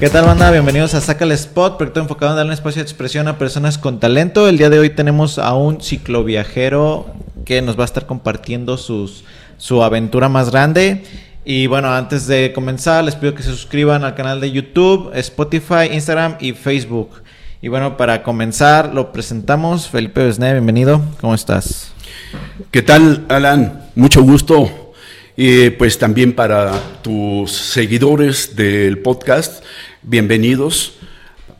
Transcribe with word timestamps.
¿Qué 0.00 0.08
tal, 0.08 0.24
banda? 0.24 0.50
Bienvenidos 0.50 0.94
a 0.94 1.02
Saca 1.02 1.26
el 1.26 1.32
Spot, 1.32 1.76
proyecto 1.76 2.00
enfocado 2.00 2.32
en 2.32 2.36
darle 2.38 2.52
un 2.52 2.54
espacio 2.54 2.80
de 2.80 2.84
expresión 2.84 3.28
a 3.28 3.36
personas 3.36 3.76
con 3.76 4.00
talento. 4.00 4.48
El 4.48 4.56
día 4.56 4.70
de 4.70 4.78
hoy 4.78 4.88
tenemos 4.88 5.38
a 5.38 5.52
un 5.52 5.82
cicloviajero 5.82 7.04
que 7.44 7.60
nos 7.60 7.78
va 7.78 7.82
a 7.82 7.84
estar 7.84 8.06
compartiendo 8.06 8.78
sus, 8.78 9.24
su 9.58 9.82
aventura 9.82 10.30
más 10.30 10.50
grande. 10.50 11.04
Y 11.44 11.66
bueno, 11.66 11.92
antes 11.92 12.26
de 12.26 12.54
comenzar, 12.54 13.04
les 13.04 13.14
pido 13.14 13.34
que 13.34 13.42
se 13.42 13.50
suscriban 13.50 14.02
al 14.02 14.14
canal 14.14 14.40
de 14.40 14.50
YouTube, 14.50 15.10
Spotify, 15.16 15.92
Instagram 15.92 16.36
y 16.40 16.54
Facebook. 16.54 17.22
Y 17.60 17.68
bueno, 17.68 17.98
para 17.98 18.22
comenzar, 18.22 18.94
lo 18.94 19.12
presentamos. 19.12 19.86
Felipe 19.86 20.24
Besné, 20.24 20.52
bienvenido. 20.52 21.02
¿Cómo 21.20 21.34
estás? 21.34 21.92
¿Qué 22.70 22.80
tal, 22.80 23.26
Alan? 23.28 23.82
Mucho 23.94 24.22
gusto. 24.22 24.89
Y 25.42 25.70
pues 25.70 25.96
también 25.96 26.34
para 26.34 27.00
tus 27.00 27.50
seguidores 27.50 28.56
del 28.56 28.98
podcast, 28.98 29.64
bienvenidos 30.02 30.98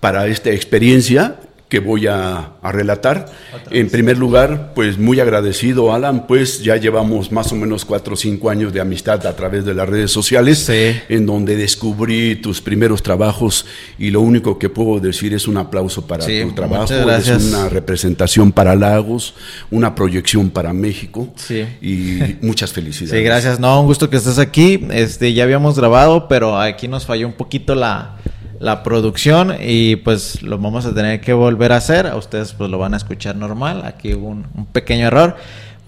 para 0.00 0.26
esta 0.26 0.50
experiencia 0.50 1.40
que 1.70 1.78
voy 1.78 2.06
a, 2.08 2.50
a 2.60 2.72
relatar. 2.72 3.26
En 3.70 3.88
primer 3.88 4.18
lugar, 4.18 4.72
pues 4.74 4.98
muy 4.98 5.20
agradecido, 5.20 5.94
Alan, 5.94 6.26
pues 6.26 6.62
ya 6.62 6.76
llevamos 6.76 7.32
más 7.32 7.50
o 7.52 7.56
menos 7.56 7.84
cuatro 7.86 8.14
o 8.14 8.16
cinco 8.16 8.50
años 8.50 8.72
de 8.74 8.80
amistad 8.80 9.24
a 9.26 9.34
través 9.36 9.64
de 9.64 9.72
las 9.72 9.88
redes 9.88 10.10
sociales, 10.10 10.58
Sí. 10.58 11.00
en 11.08 11.24
donde 11.26 11.56
descubrí 11.56 12.34
tus 12.36 12.60
primeros 12.60 13.02
trabajos 13.02 13.64
y 13.98 14.10
lo 14.10 14.20
único 14.20 14.58
que 14.58 14.68
puedo 14.68 15.00
decir 15.00 15.32
es 15.32 15.46
un 15.48 15.56
aplauso 15.56 16.06
para 16.06 16.24
Sí, 16.24 16.40
tu 16.42 16.52
trabajo, 16.52 16.92
es 16.92 17.28
una 17.28 17.68
representación 17.68 18.50
para 18.52 18.74
Lagos, 18.74 19.34
una 19.70 19.94
proyección 19.94 20.50
para 20.50 20.72
México 20.72 21.28
Sí. 21.36 21.64
y 21.80 22.18
muchas 22.44 22.72
felicidades. 22.72 23.16
Sí, 23.16 23.24
gracias. 23.24 23.60
No, 23.60 23.80
un 23.80 23.86
gusto 23.86 24.10
que 24.10 24.16
estés 24.16 24.38
aquí. 24.40 24.84
Este, 24.90 25.32
ya 25.32 25.44
habíamos 25.44 25.78
grabado, 25.78 26.26
pero 26.28 26.58
aquí 26.58 26.88
nos 26.88 27.06
falló 27.06 27.28
un 27.28 27.34
poquito 27.34 27.76
la, 27.76 28.16
la 28.60 28.82
producción 28.82 29.56
y 29.58 29.96
pues 29.96 30.42
lo 30.42 30.58
vamos 30.58 30.84
a 30.86 30.94
tener 30.94 31.20
que 31.20 31.32
volver 31.32 31.72
a 31.72 31.76
hacer. 31.76 32.06
A 32.06 32.16
ustedes 32.16 32.52
pues 32.52 32.70
lo 32.70 32.78
van 32.78 32.94
a 32.94 32.98
escuchar 32.98 33.34
normal. 33.34 33.82
Aquí 33.84 34.14
hubo 34.14 34.28
un, 34.28 34.44
pequeño 34.72 35.08
error. 35.08 35.36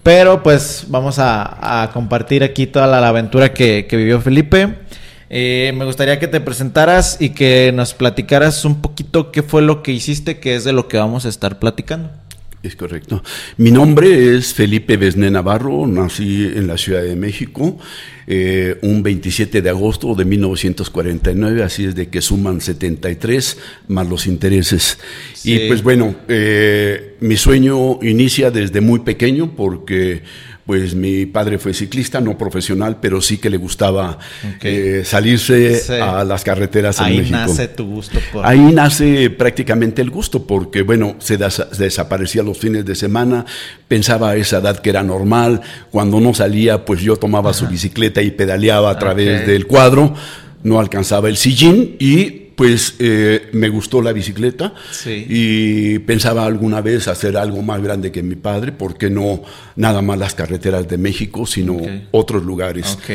Pero 0.03 0.43
pues 0.43 0.87
vamos 0.89 1.21
a, 1.21 1.91
compartir 1.93 2.43
aquí 2.43 2.67
toda 2.67 2.89
la, 2.89 3.01
la 3.01 3.09
aventura 3.09 3.53
que, 3.53 3.87
que 3.89 3.97
vivió 3.97 4.21
Felipe. 4.21 4.75
Eh, 5.35 5.73
me 5.75 5.85
gustaría 5.85 6.19
que 6.19 6.29
te 6.29 6.41
presentaras 6.41 7.19
y 7.21 7.31
que 7.31 7.73
nos 7.73 7.95
platicaras 7.95 8.65
un 8.65 8.83
poquito 8.83 9.31
qué 9.31 9.43
fue 9.43 9.63
lo 9.63 9.83
que 9.83 9.93
hiciste, 9.93 10.41
que 10.41 10.57
es 10.57 10.65
de 10.65 10.73
lo 10.73 10.89
que 10.89 10.99
vamos 10.99 11.25
a 11.25 11.29
estar 11.29 11.59
platicando. 11.59 12.11
Es 12.63 12.77
correcto. 12.77 13.25
Mi 13.57 13.73
nombre 13.73 14.37
es 14.37 14.55
Felipe 14.55 14.97
Besné 14.97 15.33
Navarro, 15.33 15.85
nací 15.89 16.45
en 16.55 16.69
la 16.69 16.79
Ciudad 16.79 17.03
de 17.03 17.17
México 17.17 17.77
eh, 18.29 18.79
un 18.83 19.03
27 19.03 19.63
de 19.63 19.69
agosto 19.69 20.15
de 20.15 20.25
1949, 20.25 21.65
así 21.65 21.87
es 21.87 21.97
de 21.97 22.09
que 22.09 22.21
suman 22.21 22.61
73 22.61 23.59
más 23.89 24.09
los 24.09 24.29
intereses. 24.29 24.99
Sí. 25.35 25.55
Y 25.55 25.67
pues 25.67 25.83
bueno, 25.83 26.15
eh, 26.29 27.17
mi 27.19 27.37
sueño 27.37 27.99
inicia 28.01 28.53
desde 28.53 28.81
muy 28.81 29.01
pequeño 29.01 29.57
porque 29.57 30.23
pues 30.65 30.95
mi 30.95 31.27
padre 31.27 31.59
fue 31.59 31.75
ciclista, 31.75 32.21
no 32.21 32.39
profesional, 32.39 32.99
pero 33.01 33.21
sí 33.21 33.39
que 33.39 33.51
le 33.51 33.57
gustaba 33.57 34.19
eh, 34.63 35.03
salirse 35.05 35.75
Sí. 35.81 35.93
a 35.95 36.23
las 36.25 36.45
carreteras 36.45 36.99
en 37.01 37.05
Ahí 37.05 37.17
México. 37.19 37.37
nace 37.37 37.67
tu 37.69 37.85
gusto 37.87 38.19
por... 38.33 38.47
Ahí 38.47 38.61
nace 38.61 39.29
prácticamente 39.31 40.03
el 40.03 40.11
gusto, 40.11 40.47
porque 40.47 40.83
bueno, 40.83 41.17
se 41.19 41.37
des- 41.37 41.67
desaparecía 41.77 42.43
los 42.45 42.59
fines 42.59 42.85
de 42.85 42.95
semana, 42.95 43.45
pensaba 43.89 44.31
a 44.31 44.37
esa 44.37 44.59
edad 44.59 44.79
que 44.79 44.91
era 44.91 45.03
normal, 45.03 45.61
cuando 45.91 46.21
no 46.21 46.33
salía, 46.33 46.85
pues 46.85 47.01
yo 47.01 47.17
tomaba 47.17 47.53
su 47.55 47.67
bicicleta 47.67 48.23
y 48.23 48.31
pedaleaba 48.31 48.91
a 48.91 48.99
través 48.99 49.47
del 49.47 49.67
cuadro, 49.67 50.15
no 50.63 50.79
alcanzaba 50.79 51.29
el 51.29 51.37
sillín 51.37 51.97
y 51.99 52.42
pues 52.63 52.95
eh, 53.01 53.49
me 53.53 53.69
gustó 53.69 54.01
la 54.03 54.13
bicicleta 54.13 54.73
Sí. 54.93 55.27
y 55.29 55.99
pensaba 55.99 56.45
alguna 56.47 56.81
vez 56.81 57.09
hacer 57.09 57.37
algo 57.37 57.61
más 57.61 57.83
grande 57.83 58.13
que 58.13 58.23
mi 58.23 58.37
padre, 58.37 58.71
porque 58.71 59.11
no 59.11 59.43
nada 59.75 60.01
más 60.01 60.17
las 60.17 60.37
carreteras 60.37 60.87
de 60.87 60.97
México, 60.97 61.45
sino 61.45 61.79
otros 62.13 62.45
lugares. 62.45 62.97
Ok. 63.03 63.11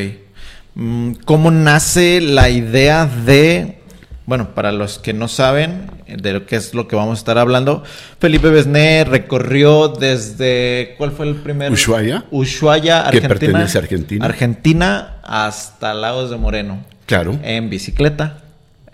Mm, 0.75 1.11
¿Cómo 1.23 1.49
nace 1.49 2.19
la 2.19 2.49
idea 2.49 3.05
de, 3.05 3.77
bueno, 4.25 4.53
para 4.53 4.73
los 4.73 4.99
que 4.99 5.13
no 5.13 5.29
saben 5.29 5.91
de 6.07 6.33
lo 6.33 6.45
que 6.45 6.57
es 6.57 6.73
lo 6.73 6.89
que 6.89 6.97
vamos 6.97 7.17
a 7.17 7.19
estar 7.19 7.37
hablando, 7.37 7.83
Felipe 8.19 8.49
Besné 8.49 9.05
recorrió 9.05 9.87
desde, 9.87 10.95
¿cuál 10.97 11.11
fue 11.13 11.25
el 11.29 11.35
primer? 11.35 11.71
Ushuaia. 11.71 12.25
Ushuaia, 12.31 13.03
Que 13.03 13.07
Argentina. 13.17 13.27
pertenece 13.29 13.77
a 13.77 13.81
Argentina. 13.81 14.25
Argentina 14.25 15.15
hasta 15.23 15.93
Lagos 15.93 16.29
de 16.31 16.35
Moreno. 16.35 16.83
Claro. 17.05 17.39
En 17.43 17.69
bicicleta, 17.69 18.43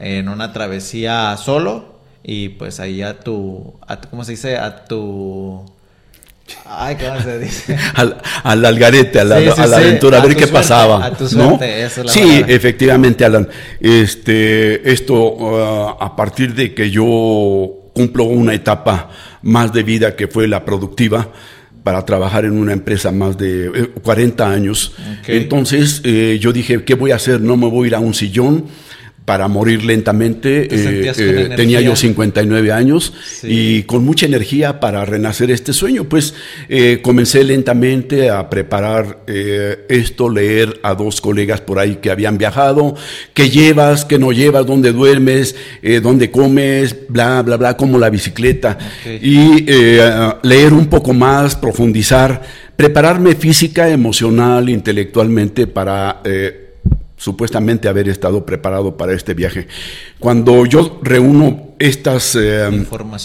en 0.06 0.28
una 0.30 0.52
travesía 0.54 1.36
solo 1.38 1.94
y 2.24 2.50
pues 2.50 2.80
ahí 2.80 3.02
a 3.02 3.20
tu, 3.20 3.74
a 3.88 4.00
tu- 4.02 4.10
¿cómo 4.10 4.24
se 4.24 4.32
dice? 4.32 4.58
A 4.58 4.86
tu... 4.86 5.64
Ay, 6.66 6.98
¿cómo 6.98 7.22
se 7.22 7.40
dice? 7.40 7.78
al, 7.96 8.18
al 8.44 8.66
algarete, 8.66 9.20
a 9.20 9.24
la, 9.24 9.40
Sí, 9.40 9.46
sí, 9.56 9.62
a 9.62 9.68
la 9.68 9.78
sí, 9.78 9.84
aventura, 9.84 10.18
a, 10.18 10.22
a 10.22 10.26
ver 10.26 10.36
qué 10.36 10.42
suerte, 10.42 10.54
pasaba. 10.54 11.06
a 11.06 11.12
tu 11.16 11.24
¿no? 11.24 11.30
suerte, 11.30 11.84
esa 11.84 12.02
es 12.02 12.06
la 12.08 12.12
sí, 12.12 12.20
palabra. 12.22 12.48
efectivamente, 12.56 13.26
Alan. 13.26 13.48
Este, 13.80 14.92
esto, 14.92 15.14
uh, 15.36 15.88
a 16.04 16.16
partir 16.16 16.54
de 16.54 16.74
que 16.74 16.90
yo 16.92 17.72
cumplo 17.94 18.26
una 18.26 18.54
etapa 18.54 19.10
más 19.44 19.72
de 19.72 19.84
vida 19.84 20.16
que 20.16 20.28
fue 20.28 20.48
la 20.48 20.66
productiva, 20.66 21.30
para 21.84 22.06
trabajar 22.06 22.46
en 22.46 22.54
una 22.58 22.72
empresa 22.72 23.12
más 23.12 23.38
de 23.38 23.66
eh, 23.68 23.88
40 24.02 24.50
años. 24.50 24.94
Ok. 25.20 25.30
Entonces 25.30 26.02
eh, 26.06 26.38
yo 26.40 26.54
dije, 26.54 26.82
¿qué 26.86 26.96
voy 26.96 27.12
a 27.12 27.16
hacer? 27.16 27.42
No 27.42 27.58
me 27.58 27.68
voy 27.68 27.86
a 27.86 27.88
ir 27.90 27.96
a 27.96 28.00
un 28.00 28.14
sillón 28.14 28.66
para 29.26 29.48
morir 29.48 29.86
lentamente. 29.86 30.66
¿Te 30.68 30.78
sentías 30.84 31.18
con 31.18 31.56
tenía 31.56 31.80
yo 31.82 31.96
59 31.96 32.72
años 32.72 33.14
Sí. 33.26 33.48
y 33.50 33.84
con 33.84 34.04
mucha 34.04 34.26
energía 34.26 34.80
para 34.80 35.06
renacer 35.06 35.50
este 35.52 35.72
sueño. 35.74 36.04
Pues 36.06 36.34
eh, 36.70 37.00
comencé 37.02 37.44
lentamente 37.44 38.30
a 38.30 38.50
preparar 38.50 39.24
eh, 39.28 39.86
esto, 39.90 40.30
leer 40.30 40.80
a 40.84 40.94
dos 40.96 41.22
colegas 41.22 41.62
por 41.62 41.80
ahí 41.80 41.96
que 42.02 42.12
habían 42.12 42.38
viajado, 42.38 42.96
qué 43.34 43.50
llevas, 43.50 44.06
qué 44.06 44.20
no 44.20 44.32
llevas, 44.32 44.66
dónde 44.66 44.92
duermes, 44.92 45.56
eh, 45.82 46.00
dónde 46.02 46.30
comes, 46.30 46.96
bla, 47.08 47.42
bla, 47.44 47.58
bla, 47.58 47.78
como 47.78 47.98
la 47.98 48.10
bicicleta. 48.10 48.78
Y 49.06 49.64
eh, 49.68 50.34
leer 50.44 50.74
un 50.74 50.88
poco 50.88 51.14
más, 51.14 51.56
profundizar, 51.56 52.42
prepararme 52.76 53.36
física, 53.36 53.90
emocional, 53.90 54.70
intelectualmente 54.70 55.68
para... 55.68 56.22
eh, 56.26 56.60
supuestamente 57.24 57.88
haber 57.88 58.10
estado 58.10 58.46
preparado 58.46 58.98
para 58.98 59.14
este 59.14 59.34
viaje. 59.34 59.68
Cuando 60.20 60.66
yo 60.66 61.00
reúno 61.02 61.70
estas, 61.80 62.36
eh, 62.36 62.68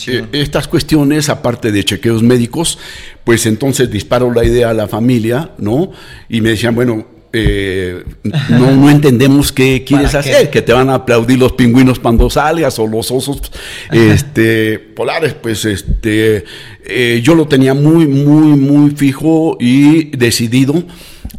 eh, 0.06 0.26
estas 0.32 0.69
cuestiones, 0.69 1.28
aparte 1.28 1.72
de 1.72 1.84
chequeos 1.84 2.22
médicos, 2.22 2.78
pues 3.25 3.44
entonces 3.47 3.91
disparo 3.91 4.32
la 4.32 4.44
idea 4.44 4.70
a 4.70 4.72
la 4.72 4.87
familia, 4.87 5.50
¿no? 5.58 5.91
Y 6.28 6.41
me 6.41 6.50
decían, 6.50 6.76
bueno, 6.76 7.06
eh, 7.32 8.04
no, 8.22 8.70
no 8.76 8.88
entendemos 8.88 9.50
qué 9.50 9.82
quieres 9.87 10.14
hacer, 10.14 10.48
que 10.48 10.62
te 10.62 10.72
van 10.72 10.91
a 10.91 10.94
aplaudir 10.94 11.41
los 11.41 11.53
pingüinos 11.53 11.98
cuando 11.98 12.31
salgas 12.31 12.78
o 12.78 12.87
los 12.87 13.10
osos 13.10 13.42
este, 13.91 14.78
polares, 14.78 15.34
pues 15.34 15.64
este, 15.64 16.44
eh, 16.84 17.20
yo 17.22 17.34
lo 17.34 17.48
tenía 17.48 17.75
muy, 17.75 18.06
muy, 18.06 18.56
muy 18.56 18.92
fijo 18.92 19.56
y 19.58 20.16
decidido 20.16 20.84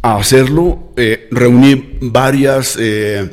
a 0.02 0.16
hacerlo. 0.16 0.92
Eh, 0.96 1.28
reuní 1.30 1.98
varias 2.00 2.76
eh, 2.80 3.30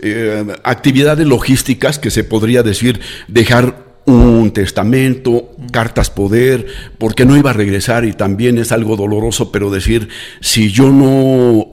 eh, 0.00 0.44
actividades 0.64 1.26
logísticas 1.26 1.98
que 1.98 2.10
se 2.10 2.24
podría 2.24 2.62
decir 2.62 3.00
dejar 3.28 3.86
un 4.06 4.52
testamento, 4.52 5.50
cartas 5.70 6.08
poder, 6.10 6.66
porque 6.96 7.26
no 7.26 7.36
iba 7.36 7.50
a 7.50 7.52
regresar 7.52 8.04
y 8.06 8.12
también 8.14 8.56
es 8.56 8.72
algo 8.72 8.96
doloroso, 8.96 9.52
pero 9.52 9.70
decir, 9.70 10.08
si 10.40 10.70
yo 10.72 10.90
no 10.90 11.66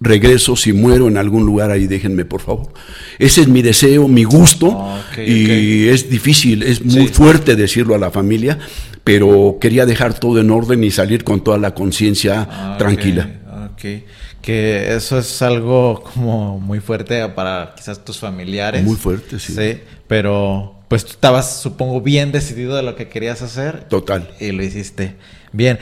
regreso, 0.00 0.54
si 0.54 0.72
muero 0.74 1.08
en 1.08 1.16
algún 1.16 1.46
lugar 1.46 1.70
ahí, 1.70 1.86
déjenme 1.86 2.26
por 2.26 2.42
favor. 2.42 2.68
Ese 3.18 3.40
es 3.40 3.48
mi 3.48 3.62
deseo, 3.62 4.06
mi 4.06 4.24
gusto, 4.24 4.70
Ah, 4.78 5.00
y 5.16 5.88
es 5.88 6.10
difícil, 6.10 6.62
es 6.62 6.84
muy 6.84 7.08
Sí. 7.08 7.14
fuerte 7.14 7.56
decirlo 7.56 7.94
a 7.94 7.98
la 7.98 8.10
familia, 8.10 8.58
pero 9.02 9.56
quería 9.58 9.86
dejar 9.86 10.12
todo 10.20 10.40
en 10.40 10.50
orden 10.50 10.84
y 10.84 10.90
salir 10.90 11.24
con 11.24 11.42
toda 11.42 11.56
la 11.56 11.74
conciencia 11.74 12.46
Ah, 12.50 12.76
tranquila. 12.78 13.30
Ok. 13.78 14.02
Que 14.42 14.94
eso 14.96 15.18
es 15.18 15.40
algo 15.40 16.02
como 16.14 16.58
muy 16.58 16.80
fuerte 16.80 17.28
para 17.28 17.74
quizás 17.76 18.04
tus 18.04 18.18
familiares. 18.18 18.82
Muy 18.82 18.96
fuerte, 18.96 19.38
sí. 19.38 19.54
Sí, 19.54 19.80
pero 20.08 20.74
pues 20.88 21.04
tú 21.04 21.12
estabas, 21.12 21.60
supongo, 21.60 22.00
bien 22.00 22.32
decidido 22.32 22.74
de 22.74 22.82
lo 22.82 22.96
que 22.96 23.08
querías 23.08 23.40
hacer. 23.42 23.84
Total. 23.88 24.30
Y 24.40 24.52
lo 24.52 24.62
hiciste. 24.62 25.14
Bien. 25.52 25.78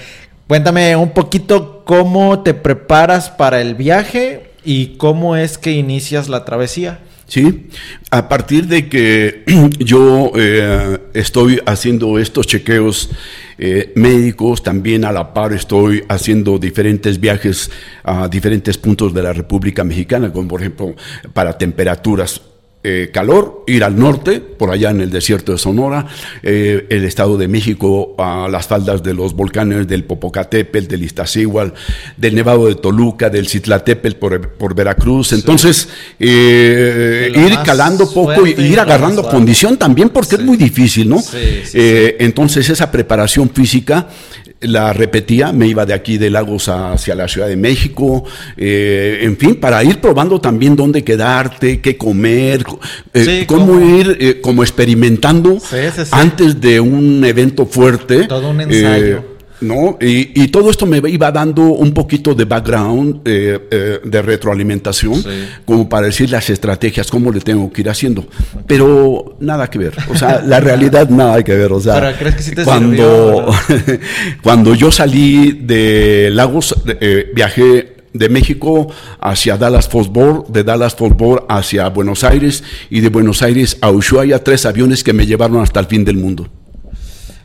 Cuéntame 0.47 0.95
un 0.95 1.11
poquito 1.11 1.85
cómo 1.85 2.43
te 2.43 2.55
preparas 2.55 3.31
para 3.31 3.61
el 3.61 3.75
viaje 3.75 4.53
y 4.65 4.97
cómo 4.97 5.35
es 5.35 5.59
que 5.59 5.73
inicias 5.73 6.29
la 6.29 6.45
travesía. 6.45 7.01
Sí, 7.29 7.67
a 8.11 8.29
partir 8.29 8.67
de 8.69 8.89
que 8.89 9.43
yo 9.79 10.31
eh, 10.37 10.99
estoy 11.13 11.61
haciendo 11.67 12.21
estos 12.21 12.47
chequeos 12.47 13.11
eh, 13.59 13.93
médicos, 13.97 14.63
también 14.63 15.05
a 15.05 15.11
la 15.11 15.35
par 15.35 15.53
estoy 15.53 16.05
haciendo 16.09 16.59
diferentes 16.59 17.19
viajes 17.19 17.71
a 18.05 18.29
diferentes 18.29 18.79
puntos 18.79 19.13
de 19.13 19.25
la 19.25 19.33
República 19.33 19.83
Mexicana, 19.83 20.33
como 20.33 20.47
por 20.47 20.61
ejemplo 20.61 20.95
para 21.33 21.59
temperaturas 21.59 22.41
eh, 22.89 23.11
calor, 23.13 23.65
ir 23.67 23.83
al 23.83 23.99
norte, 23.99 24.39
por 24.39 24.71
allá 24.71 24.91
en 24.91 25.01
el 25.01 25.11
desierto 25.11 25.51
de 25.51 25.59
Sonora, 25.59 26.07
eh, 26.45 26.87
el 26.89 27.05
Estado 27.05 27.37
de 27.37 27.49
México, 27.49 28.15
a 28.17 28.47
las 28.49 28.69
faldas 28.69 29.03
de 29.03 29.13
los 29.13 29.35
volcanes 29.35 29.89
del 29.89 30.05
Popocatépetl, 30.05 30.87
del 30.87 31.03
Iztaccíhuatl, 31.03 31.75
del 32.17 32.37
Nevado 32.37 32.69
de 32.69 32.77
Toluca, 32.77 33.29
del 33.29 33.49
Citlatépetl 33.49 34.15
por, 34.57 34.75
Veracruz. 34.77 35.33
Entonces, 35.33 35.89
eh, 36.21 37.33
ir 37.35 37.59
calando 37.65 38.09
poco 38.09 38.47
y 38.47 38.51
ir 38.51 38.79
agarrando 38.79 39.29
condición 39.29 39.77
también, 39.79 40.11
porque 40.11 40.37
es 40.37 40.43
muy 40.43 40.57
difícil, 40.57 41.09
¿no? 41.09 41.21
entonces, 41.75 42.71
esa 42.71 42.93
preparación 42.93 43.51
física 43.51 44.07
la 44.61 44.93
repetía, 44.93 45.53
me 45.53 45.67
iba 45.67 45.85
de 45.85 45.93
aquí 45.93 46.19
de 46.19 46.31
Lagos 46.31 46.69
hacia 46.69 47.15
la 47.15 47.29
Ciudad 47.29 47.49
de 47.49 47.57
México, 47.57 48.25
eh, 48.57 49.19
en 49.23 49.37
fin, 49.37 49.57
para 49.57 49.83
ir 49.85 50.01
probando 50.01 50.41
también 50.41 50.77
dónde 50.77 51.05
quedarte, 51.05 51.81
qué 51.81 51.97
comer, 51.97 52.65
eh, 53.13 53.45
cómo 53.47 53.81
ir 53.81 54.17
eh, 54.19 54.41
como 54.41 54.63
experimentando 54.63 55.59
antes 56.11 56.61
de 56.61 56.81
un 56.81 57.25
evento 57.25 57.67
fuerte. 57.67 58.27
Todo 58.27 58.51
un 58.51 58.61
ensayo 58.63 59.36
¿no? 59.61 59.99
Y, 60.01 60.47
todo 60.49 60.71
esto 60.71 60.87
me 60.87 60.99
iba 61.11 61.31
dando 61.31 61.63
un 61.63 61.93
poquito 61.93 62.35
de 62.35 62.45
background, 62.45 63.21
eh, 63.25 63.59
eh, 63.71 64.01
de 64.03 64.23
retroalimentación, 64.23 65.23
como 65.65 65.89
para 65.89 66.07
decir 66.07 66.31
las 66.31 66.49
estrategias, 66.51 67.11
cómo 67.11 67.33
le 67.33 67.41
tengo 67.41 67.71
que 67.73 67.83
ir 67.83 67.91
haciendo. 67.91 68.27
Pero 68.67 69.37
nada 69.41 69.69
que 69.69 69.79
ver, 69.79 69.95
o 70.09 70.17
sea, 70.17 70.43
la 70.43 70.61
realidad 70.61 71.09
nada 71.09 71.43
que 71.43 71.55
ver, 71.55 71.73
o 71.73 71.81
sea, 71.81 72.17
cuando, 72.65 73.53
cuando 74.43 74.75
yo 74.75 74.91
salí 74.91 75.53
de 75.53 76.31
Lagos, 76.33 76.75
eh, 77.01 77.31
viajé 77.35 77.97
de 78.13 78.29
México 78.29 78.89
hacia 79.21 79.57
Dallas 79.57 79.89
Fort 79.89 80.15
Worth, 80.17 80.49
de 80.49 80.65
Dallas 80.65 80.95
Fort 80.95 81.21
Worth 81.21 81.45
hacia 81.49 81.89
Buenos 81.89 82.25
Aires 82.25 82.65
y 82.91 83.01
de 83.01 83.09
Buenos 83.09 83.43
Aires 83.43 83.77
a 83.81 83.91
Ushuaia, 83.91 84.43
tres 84.43 84.67
aviones 84.67 85.05
que 85.05 85.13
me 85.13 85.27
llevaron 85.27 85.61
hasta 85.63 85.81
el 85.81 85.87
fin 85.87 86.05
del 86.05 86.17
mundo. 86.17 86.49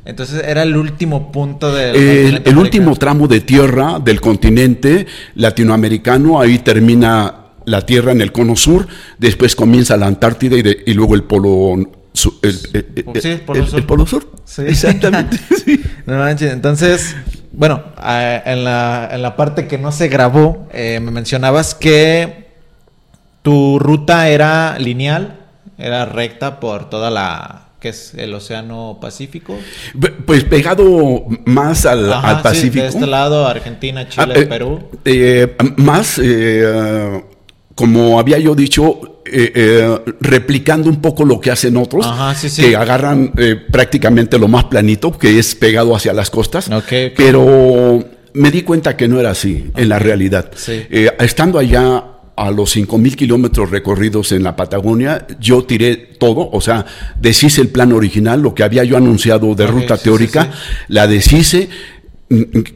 Entonces 0.03 0.43
era 0.45 0.63
el 0.63 0.75
último 0.75 1.31
punto 1.31 1.73
del 1.73 2.41
el, 2.43 2.57
último 2.57 2.95
tramo 2.95 3.27
de 3.27 3.41
tierra 3.41 3.99
del 3.99 4.19
continente 4.19 5.05
latinoamericano, 5.35 6.41
ahí 6.41 6.57
termina 6.59 7.35
la 7.65 7.85
tierra 7.85 8.11
en 8.11 8.21
el 8.21 8.31
cono 8.31 8.55
sur, 8.55 8.87
después 9.19 9.55
comienza 9.55 9.97
la 9.97 10.07
Antártida 10.07 10.57
y, 10.57 10.93
luego 10.93 11.13
el 11.13 11.23
polo 11.23 11.75
el, 11.75 12.59
el, 12.73 13.83
polo 13.85 14.05
sur. 14.07 14.27
Sí. 14.43 14.63
Exactamente. 14.63 15.37
Entonces, 16.07 17.15
bueno, 17.51 17.83
en 17.97 18.63
la, 18.63 19.09
en 19.11 19.21
la, 19.21 19.35
parte 19.35 19.67
que 19.67 19.77
no 19.77 19.91
se 19.91 20.07
grabó, 20.07 20.67
eh, 20.73 20.99
me 20.99 21.11
mencionabas 21.11 21.75
que 21.75 22.47
tu 23.43 23.77
ruta 23.79 24.29
era 24.29 24.77
lineal, 24.79 25.39
era 25.77 26.05
recta 26.05 26.59
por 26.59 26.89
toda 26.89 27.11
la 27.11 27.70
que 27.81 27.89
es 27.89 28.13
el 28.13 28.33
Océano 28.33 28.99
Pacífico. 29.01 29.57
Pues 30.25 30.43
pegado 30.43 31.25
más 31.45 31.87
al, 31.87 32.07
Pacífico. 32.43 32.83
de 32.83 32.89
este 32.89 33.07
lado, 33.07 33.47
Argentina, 33.47 34.07
Chile, 34.07 34.33
ah, 34.35 34.39
eh, 34.39 34.45
Perú. 34.45 34.79
Eh, 35.03 35.57
más, 35.77 36.21
eh, 36.23 37.23
como 37.73 38.19
había 38.19 38.37
yo 38.37 38.53
dicho, 38.53 39.23
replicando 40.19 40.89
un 40.89 41.01
poco 41.01 41.25
lo 41.25 41.41
que 41.41 41.49
hacen 41.49 41.75
otros, 41.75 42.05
que 42.55 42.75
agarran 42.75 43.33
prácticamente 43.71 44.37
lo 44.37 44.47
más 44.47 44.65
planito, 44.65 45.17
que 45.17 45.39
es 45.39 45.55
pegado 45.55 45.95
hacia 45.95 46.13
las 46.13 46.29
costas. 46.29 46.69
Pero 47.17 48.05
me 48.33 48.51
di 48.51 48.61
cuenta 48.61 48.95
que 48.95 49.07
no 49.07 49.19
era 49.19 49.31
así 49.31 49.71
en 49.75 49.89
la 49.89 49.97
realidad. 49.97 50.51
estando 51.17 51.57
allá 51.57 52.03
a 52.41 52.49
los 52.49 52.75
5.000 52.75 53.15
kilómetros 53.15 53.69
recorridos 53.69 54.31
en 54.31 54.41
la 54.41 54.55
Patagonia, 54.55 55.27
yo 55.39 55.63
tiré 55.63 55.95
todo, 55.95 56.49
o 56.51 56.59
sea, 56.59 56.85
deshice 57.19 57.61
el 57.61 57.69
plan 57.69 57.93
original, 57.93 58.41
lo 58.41 58.55
que 58.55 58.63
había 58.63 58.83
yo 58.83 58.97
anunciado 58.97 59.53
de 59.53 59.67
ruta 59.67 59.97
teórica, 59.97 60.49
la 60.87 61.05
deshice, 61.05 61.69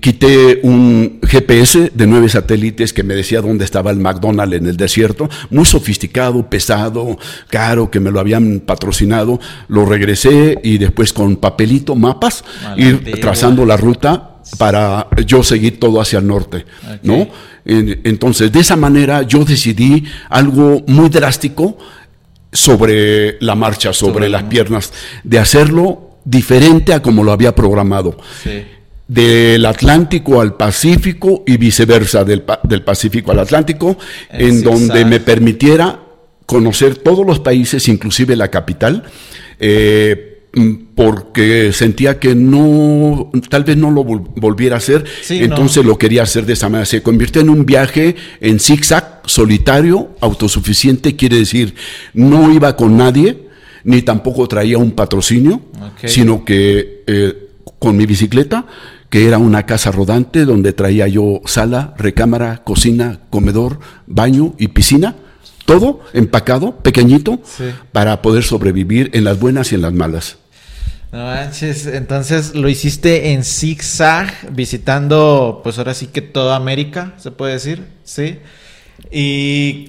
quité 0.01 0.59
un 0.62 1.19
GPS 1.23 1.91
de 1.95 2.06
nueve 2.06 2.29
satélites 2.29 2.94
que 2.94 3.01
me 3.01 3.15
decía 3.15 3.41
dónde 3.41 3.65
estaba 3.65 3.89
el 3.89 3.97
McDonald's 3.97 4.56
en 4.56 4.67
el 4.67 4.77
desierto, 4.77 5.29
muy 5.50 5.65
sofisticado, 5.65 6.47
pesado, 6.47 7.18
caro, 7.50 7.89
que 7.89 8.00
me 8.00 8.11
lo 8.11 8.19
habían 8.19 8.59
patrocinado, 8.59 9.39
lo 9.68 9.85
regresé 9.85 10.59
y 10.63 10.77
después 10.77 11.11
con 11.11 11.38
papelito, 11.38 11.95
mapas, 11.95 12.44
ir 12.77 13.19
trazando 13.19 13.65
la 13.65 13.77
ruta 13.77 14.41
para 14.59 15.07
yo 15.25 15.41
seguir 15.41 15.79
todo 15.79 16.00
hacia 16.00 16.19
el 16.19 16.27
norte, 16.27 16.65
¿no? 17.01 17.27
Entonces, 17.65 18.51
de 18.51 18.59
esa 18.59 18.75
manera 18.75 19.23
yo 19.23 19.44
decidí 19.44 20.03
algo 20.29 20.83
muy 20.88 21.09
drástico 21.09 21.77
sobre 22.51 23.38
la 23.41 23.56
marcha, 23.56 23.91
sobre, 23.91 24.29
las 24.29 24.44
piernas, 24.44 24.94
de 25.23 25.39
hacerlo 25.39 26.17
diferente 26.23 26.94
a 26.94 27.01
como 27.01 27.23
lo 27.23 27.31
había 27.31 27.56
programado. 27.56 28.17
Del 29.07 29.65
Atlántico 29.65 30.41
al 30.41 30.56
Pacífico 30.56 31.44
y 31.45 31.57
viceversa, 31.57 32.23
del, 32.23 32.44
Pacífico 32.83 33.31
al 33.31 33.39
Atlántico, 33.39 33.97
en 34.29 34.61
donde 34.61 35.03
me 35.06 35.19
permitiera 35.19 36.00
conocer 36.45 36.97
todos 36.97 37.25
los 37.25 37.39
países, 37.39 37.88
inclusive 37.88 38.35
la 38.35 38.50
capital. 38.50 39.03
Eh, 39.59 40.34
porque 40.96 41.74
sentía 41.74 42.19
que 42.19 42.36
no, 42.36 43.30
tal 43.50 43.63
vez 43.63 43.75
no 43.75 43.92
lo 43.92 44.04
volviera 44.04 44.75
a 44.75 44.78
hacer, 44.78 45.04
entonces 45.30 45.86
lo 45.86 45.98
quería 45.98 46.24
hacer 46.24 46.46
de 46.46 46.54
esa 46.54 46.69
manera. 46.69 46.86
Se 46.86 47.04
convirtió 47.04 47.42
en 47.42 47.50
un 47.50 47.66
viaje 47.66 48.16
en 48.40 48.60
zigzag, 48.60 49.22
solitario, 49.25 50.12
autosuficiente, 50.22 51.16
quiere 51.16 51.38
decir, 51.38 51.75
no 52.13 52.52
iba 52.52 52.75
con 52.75 52.98
nadie, 52.98 53.48
ni 53.84 54.02
tampoco 54.02 54.48
traía 54.48 54.78
un 54.78 54.92
patrocinio, 54.92 55.62
sino 56.06 56.46
que 56.46 57.04
eh, 57.06 57.50
con 57.78 57.98
mi 57.98 58.06
bicicleta, 58.06 58.66
que 59.10 59.28
era 59.28 59.38
una 59.38 59.66
casa 59.66 59.92
rodante 59.92 60.46
donde 60.46 60.74
traía 60.74 61.07
yo 61.07 61.42
sala, 61.46 61.94
recámara, 61.98 62.63
cocina, 62.63 63.19
comedor, 63.30 63.80
baño 64.07 64.56
y 64.57 64.69
piscina 64.69 65.16
todo 65.66 66.02
empacado, 66.13 66.78
pequeñito, 66.78 67.40
para 67.92 68.22
poder 68.22 68.44
sobrevivir 68.44 69.10
en 69.13 69.24
las 69.24 69.40
buenas 69.40 69.72
y 69.72 69.75
en 69.75 69.81
las 69.81 69.94
malas. 69.94 70.38
No 71.15 71.27
manches, 71.27 71.85
entonces 71.88 72.56
lo 72.56 72.67
hiciste 72.67 73.31
en 73.31 73.45
zigzag, 73.45 74.33
visitando, 74.51 75.61
pues 75.63 75.78
ahora 75.78 75.94
sí 75.94 76.07
que 76.07 76.21
toda 76.21 76.57
América, 76.57 77.13
se 77.19 77.31
puede 77.31 77.54
decir, 77.54 77.85
¿sí? 78.04 78.40
Y 79.11 79.87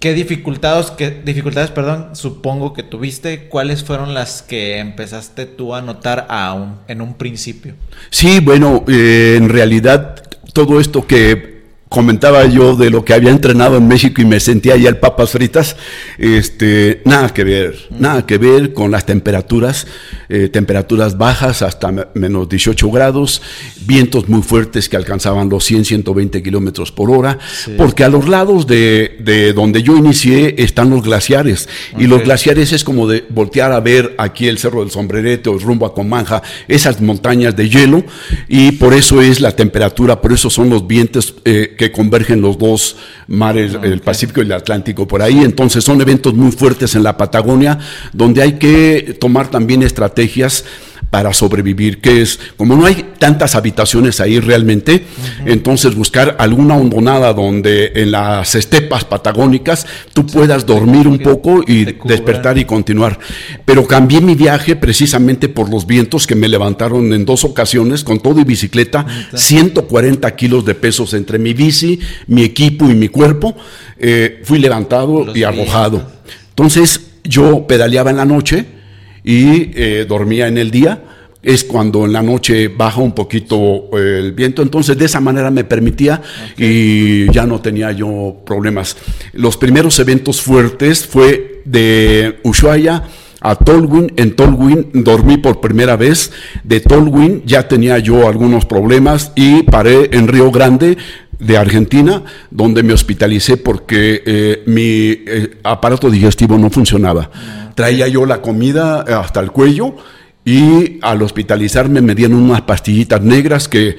qué 0.00 0.14
dificultades, 0.14 0.90
qué 0.90 1.12
dificultades, 1.24 1.70
perdón, 1.70 2.16
supongo 2.16 2.72
que 2.72 2.82
tuviste, 2.82 3.46
¿cuáles 3.46 3.84
fueron 3.84 4.14
las 4.14 4.42
que 4.42 4.78
empezaste 4.78 5.46
tú 5.46 5.76
a 5.76 5.80
notar 5.80 6.26
aún 6.28 6.80
en 6.88 7.02
un 7.02 7.14
principio? 7.14 7.76
Sí, 8.10 8.40
bueno, 8.40 8.84
eh, 8.88 9.36
en 9.38 9.50
realidad 9.50 10.24
todo 10.52 10.80
esto 10.80 11.06
que 11.06 11.53
comentaba 11.94 12.44
yo 12.46 12.74
de 12.74 12.90
lo 12.90 13.04
que 13.04 13.14
había 13.14 13.30
entrenado 13.30 13.76
en 13.76 13.86
México 13.86 14.20
y 14.20 14.24
me 14.24 14.40
sentía 14.40 14.76
ya 14.76 14.88
el 14.88 14.96
papas 14.96 15.30
fritas, 15.30 15.76
este, 16.18 17.02
nada 17.04 17.32
que 17.32 17.44
ver, 17.44 17.86
nada 17.88 18.26
que 18.26 18.36
ver 18.36 18.72
con 18.72 18.90
las 18.90 19.06
temperaturas, 19.06 19.86
eh, 20.28 20.48
temperaturas 20.48 21.16
bajas 21.16 21.62
hasta 21.62 22.10
menos 22.14 22.48
18 22.48 22.90
grados, 22.90 23.42
vientos 23.86 24.28
muy 24.28 24.42
fuertes 24.42 24.88
que 24.88 24.96
alcanzaban 24.96 25.48
los 25.48 25.62
100, 25.66 25.84
120 25.84 26.42
kilómetros 26.42 26.90
por 26.90 27.12
hora, 27.12 27.38
porque 27.76 28.02
a 28.02 28.08
los 28.08 28.26
lados 28.28 28.66
de, 28.66 29.18
de, 29.20 29.52
donde 29.52 29.84
yo 29.84 29.96
inicié 29.96 30.56
están 30.58 30.90
los 30.90 31.04
glaciares, 31.04 31.68
y 31.96 32.08
los 32.08 32.24
glaciares 32.24 32.72
es 32.72 32.82
como 32.82 33.06
de 33.06 33.24
voltear 33.28 33.70
a 33.70 33.78
ver 33.78 34.16
aquí 34.18 34.48
el 34.48 34.58
Cerro 34.58 34.80
del 34.80 34.90
Sombrerete 34.90 35.48
o 35.48 35.58
rumbo 35.60 35.86
a 35.86 35.94
Comanja, 35.94 36.42
esas 36.66 37.00
montañas 37.00 37.54
de 37.54 37.68
hielo, 37.68 38.02
y 38.48 38.72
por 38.72 38.94
eso 38.94 39.22
es 39.22 39.40
la 39.40 39.52
temperatura, 39.52 40.20
por 40.20 40.32
eso 40.32 40.50
son 40.50 40.70
los 40.70 40.88
vientos 40.88 41.36
eh, 41.44 41.76
que 41.78 41.83
convergen 41.92 42.40
los 42.40 42.58
dos 42.58 42.96
mares, 43.26 43.76
el 43.82 44.00
Pacífico 44.00 44.40
y 44.40 44.44
el 44.44 44.52
Atlántico 44.52 45.06
por 45.06 45.22
ahí. 45.22 45.40
Entonces 45.44 45.84
son 45.84 46.00
eventos 46.00 46.34
muy 46.34 46.52
fuertes 46.52 46.94
en 46.94 47.02
la 47.02 47.16
Patagonia 47.16 47.78
donde 48.12 48.42
hay 48.42 48.54
que 48.54 49.16
tomar 49.20 49.48
también 49.48 49.82
estrategias 49.82 50.64
para 51.10 51.32
sobrevivir, 51.32 52.00
que 52.00 52.22
es, 52.22 52.38
como 52.56 52.76
no 52.76 52.86
hay 52.86 53.12
tantas 53.18 53.54
habitaciones 53.54 54.20
ahí 54.20 54.40
realmente, 54.40 55.04
entonces 55.46 55.94
buscar 55.94 56.36
alguna 56.38 56.76
hondonada 56.76 57.32
donde 57.32 57.92
en 57.94 58.10
las 58.10 58.54
estepas 58.54 59.04
patagónicas 59.04 59.86
tú 60.12 60.26
puedas 60.26 60.66
dormir 60.66 61.06
un 61.06 61.18
poco 61.18 61.62
y 61.66 61.84
despertar 62.04 62.58
y 62.58 62.64
continuar. 62.64 63.18
Pero 63.64 63.86
cambié 63.86 64.20
mi 64.20 64.34
viaje 64.34 64.76
precisamente 64.76 65.48
por 65.48 65.70
los 65.70 65.86
vientos 65.86 66.26
que 66.26 66.34
me 66.34 66.48
levantaron 66.48 67.12
en 67.12 67.24
dos 67.24 67.44
ocasiones 67.44 68.04
con 68.04 68.20
todo 68.20 68.40
y 68.40 68.44
bicicleta, 68.44 69.06
140 69.34 70.34
kilos 70.36 70.64
de 70.64 70.74
pesos 70.74 71.14
entre 71.14 71.38
mi 71.38 71.54
bici, 71.54 72.00
mi 72.26 72.42
equipo 72.42 72.90
y 72.90 72.94
mi 72.94 73.08
cuerpo, 73.08 73.56
eh, 73.98 74.42
fui 74.44 74.58
levantado 74.58 75.34
y 75.34 75.44
arrojado. 75.44 76.10
Entonces 76.50 77.00
yo 77.24 77.66
pedaleaba 77.66 78.10
en 78.10 78.16
la 78.16 78.24
noche, 78.24 78.66
y 79.24 79.70
eh, 79.74 80.04
dormía 80.06 80.46
en 80.46 80.58
el 80.58 80.70
día. 80.70 81.02
Es 81.42 81.64
cuando 81.64 82.06
en 82.06 82.12
la 82.12 82.22
noche 82.22 82.68
baja 82.68 83.00
un 83.00 83.12
poquito 83.12 83.90
eh, 83.98 84.20
el 84.20 84.32
viento, 84.32 84.62
entonces 84.62 84.96
de 84.96 85.04
esa 85.04 85.20
manera 85.20 85.50
me 85.50 85.64
permitía 85.64 86.22
y 86.56 87.30
ya 87.32 87.44
no 87.44 87.60
tenía 87.60 87.92
yo 87.92 88.36
problemas. 88.46 88.96
Los 89.32 89.56
primeros 89.56 89.98
eventos 89.98 90.40
fuertes 90.40 91.04
fue 91.04 91.62
de 91.66 92.38
Ushuaia 92.44 93.02
a 93.40 93.56
Tolwyn. 93.56 94.12
En 94.16 94.34
Tolwyn 94.34 94.88
dormí 94.94 95.36
por 95.36 95.60
primera 95.60 95.96
vez. 95.96 96.32
De 96.62 96.80
Tolwyn 96.80 97.42
ya 97.44 97.68
tenía 97.68 97.98
yo 97.98 98.26
algunos 98.26 98.64
problemas 98.64 99.32
y 99.34 99.64
paré 99.64 100.16
en 100.16 100.28
Río 100.28 100.50
Grande 100.50 100.96
de 101.38 101.58
Argentina, 101.58 102.22
donde 102.50 102.82
me 102.82 102.94
hospitalicé 102.94 103.58
porque 103.58 104.22
eh, 104.24 104.62
mi 104.64 105.18
aparato 105.62 106.08
digestivo 106.08 106.56
no 106.56 106.70
funcionaba. 106.70 107.30
Traía 107.74 108.08
yo 108.08 108.26
la 108.26 108.40
comida 108.40 109.00
hasta 109.00 109.40
el 109.40 109.50
cuello 109.50 109.96
y 110.44 110.98
al 111.02 111.22
hospitalizarme 111.22 112.00
me 112.00 112.14
dieron 112.14 112.38
unas 112.38 112.62
pastillitas 112.62 113.20
negras 113.20 113.68
que 113.68 113.96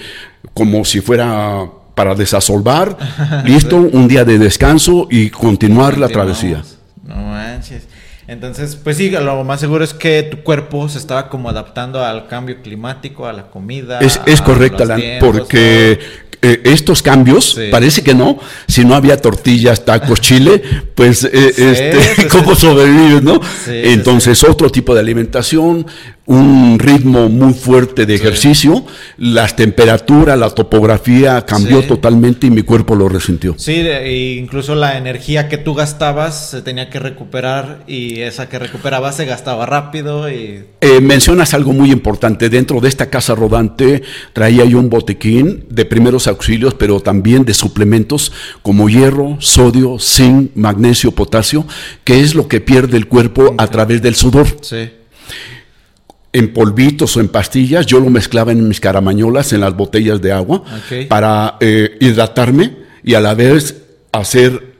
como 0.53 0.85
si 0.85 1.01
fuera 1.01 1.65
para 1.95 2.13
desasolvar, 2.13 2.97
listo, 3.45 3.77
un 3.77 4.07
día 4.07 4.25
de 4.25 4.37
descanso 4.37 5.07
y 5.09 5.29
continuar 5.29 5.97
la 5.97 6.07
travesía. 6.09 6.61
No 7.03 7.15
manches. 7.15 7.87
Entonces, 8.27 8.75
pues 8.75 8.97
sí, 8.97 9.11
lo 9.11 9.43
más 9.43 9.59
seguro 9.59 9.83
es 9.83 9.93
que 9.93 10.23
tu 10.23 10.37
cuerpo 10.41 10.89
se 10.89 10.97
estaba 10.97 11.29
como 11.29 11.47
adaptando 11.47 12.03
al 12.03 12.27
cambio 12.27 12.59
climático, 12.61 13.27
a 13.27 13.33
la 13.33 13.51
comida. 13.51 13.99
Es, 13.99 14.19
Alan, 14.79 15.01
porque 15.19 15.99
eh, 16.41 16.61
estos 16.65 17.01
cambios, 17.01 17.57
parece 17.71 18.03
que 18.03 18.13
no, 18.13 18.39
si 18.67 18.85
no 18.85 18.95
había 18.95 19.17
tortillas, 19.17 19.85
tacos, 19.85 20.21
chile, 20.21 20.61
pues, 20.93 21.23
eh, 21.23 21.53
este, 21.57 22.27
¿cómo 22.31 22.55
sobrevives, 22.55 23.23
no? 23.23 23.39
Entonces, 23.67 24.43
otro 24.43 24.69
tipo 24.69 24.93
de 24.93 24.99
alimentación, 25.01 25.85
un 26.27 26.79
ritmo 26.79 27.29
muy 27.29 27.53
fuerte 27.53 28.05
de 28.05 28.15
ejercicio, 28.15 28.83
las 29.17 29.55
temperaturas, 29.55 30.37
la 30.37 30.49
topografía 30.49 31.45
cambió 31.45 31.83
totalmente 31.83 32.47
y 32.47 32.49
mi 32.49 32.63
cuerpo 32.63 32.95
lo 32.95 33.07
resintió. 33.07 33.53
Sí, 33.57 33.73
e 33.73 34.37
incluso 34.39 34.73
la 34.73 34.97
energía 34.97 35.47
que 35.49 35.57
tú 35.57 35.75
gastabas 35.75 36.49
se 36.49 36.61
tenía 36.63 36.89
que 36.89 36.99
recuperar 36.99 37.83
y 37.85 38.21
esa 38.21 38.49
que 38.49 38.57
recuperabas 38.57 39.17
se 39.17 39.25
gastaba 39.25 39.67
rápido. 39.67 40.29
Y... 40.29 40.65
Eh, 40.81 40.99
mencionas 41.01 41.53
algo 41.53 41.73
muy 41.73 41.91
importante, 41.91 42.49
dentro 42.49 42.81
de 42.81 42.89
esta 42.89 43.09
casa 43.09 43.35
rodante 43.35 44.01
traía 44.33 44.65
yo 44.65 44.79
un 44.79 44.89
botequín 44.89 45.65
de 45.69 45.85
primeros 45.85 46.27
auxilios, 46.27 46.73
pero 46.73 46.99
también 47.01 47.45
de 47.45 47.53
suplementos 47.53 48.31
como 48.63 48.89
hierro, 48.89 49.37
sodio, 49.39 49.97
zinc, 49.99 50.51
magnesio, 50.55 51.11
potasio, 51.11 51.67
que 52.03 52.21
es 52.21 52.33
lo 52.33 52.47
que 52.47 52.61
pierde 52.61 52.97
el 52.97 53.07
cuerpo 53.07 53.53
a 53.59 53.67
través 53.67 54.01
del 54.01 54.15
sudor. 54.15 54.47
Sí 54.61 54.89
en 56.35 56.51
polvitos 56.51 57.15
o 57.15 57.21
en 57.21 57.29
pastillas, 57.29 57.85
yo 57.85 58.01
lo 58.01 58.09
mezclaba 58.09 58.51
en 58.51 58.67
mis 58.67 58.81
caramañolas, 58.81 59.53
en 59.53 59.61
las 59.61 59.73
botellas 59.73 60.21
de 60.21 60.33
agua, 60.33 60.63
para 61.07 61.55
eh, 61.61 61.97
hidratarme 62.01 62.75
y 63.05 63.13
a 63.13 63.21
la 63.21 63.33
vez 63.35 63.83
hacer 64.11 64.75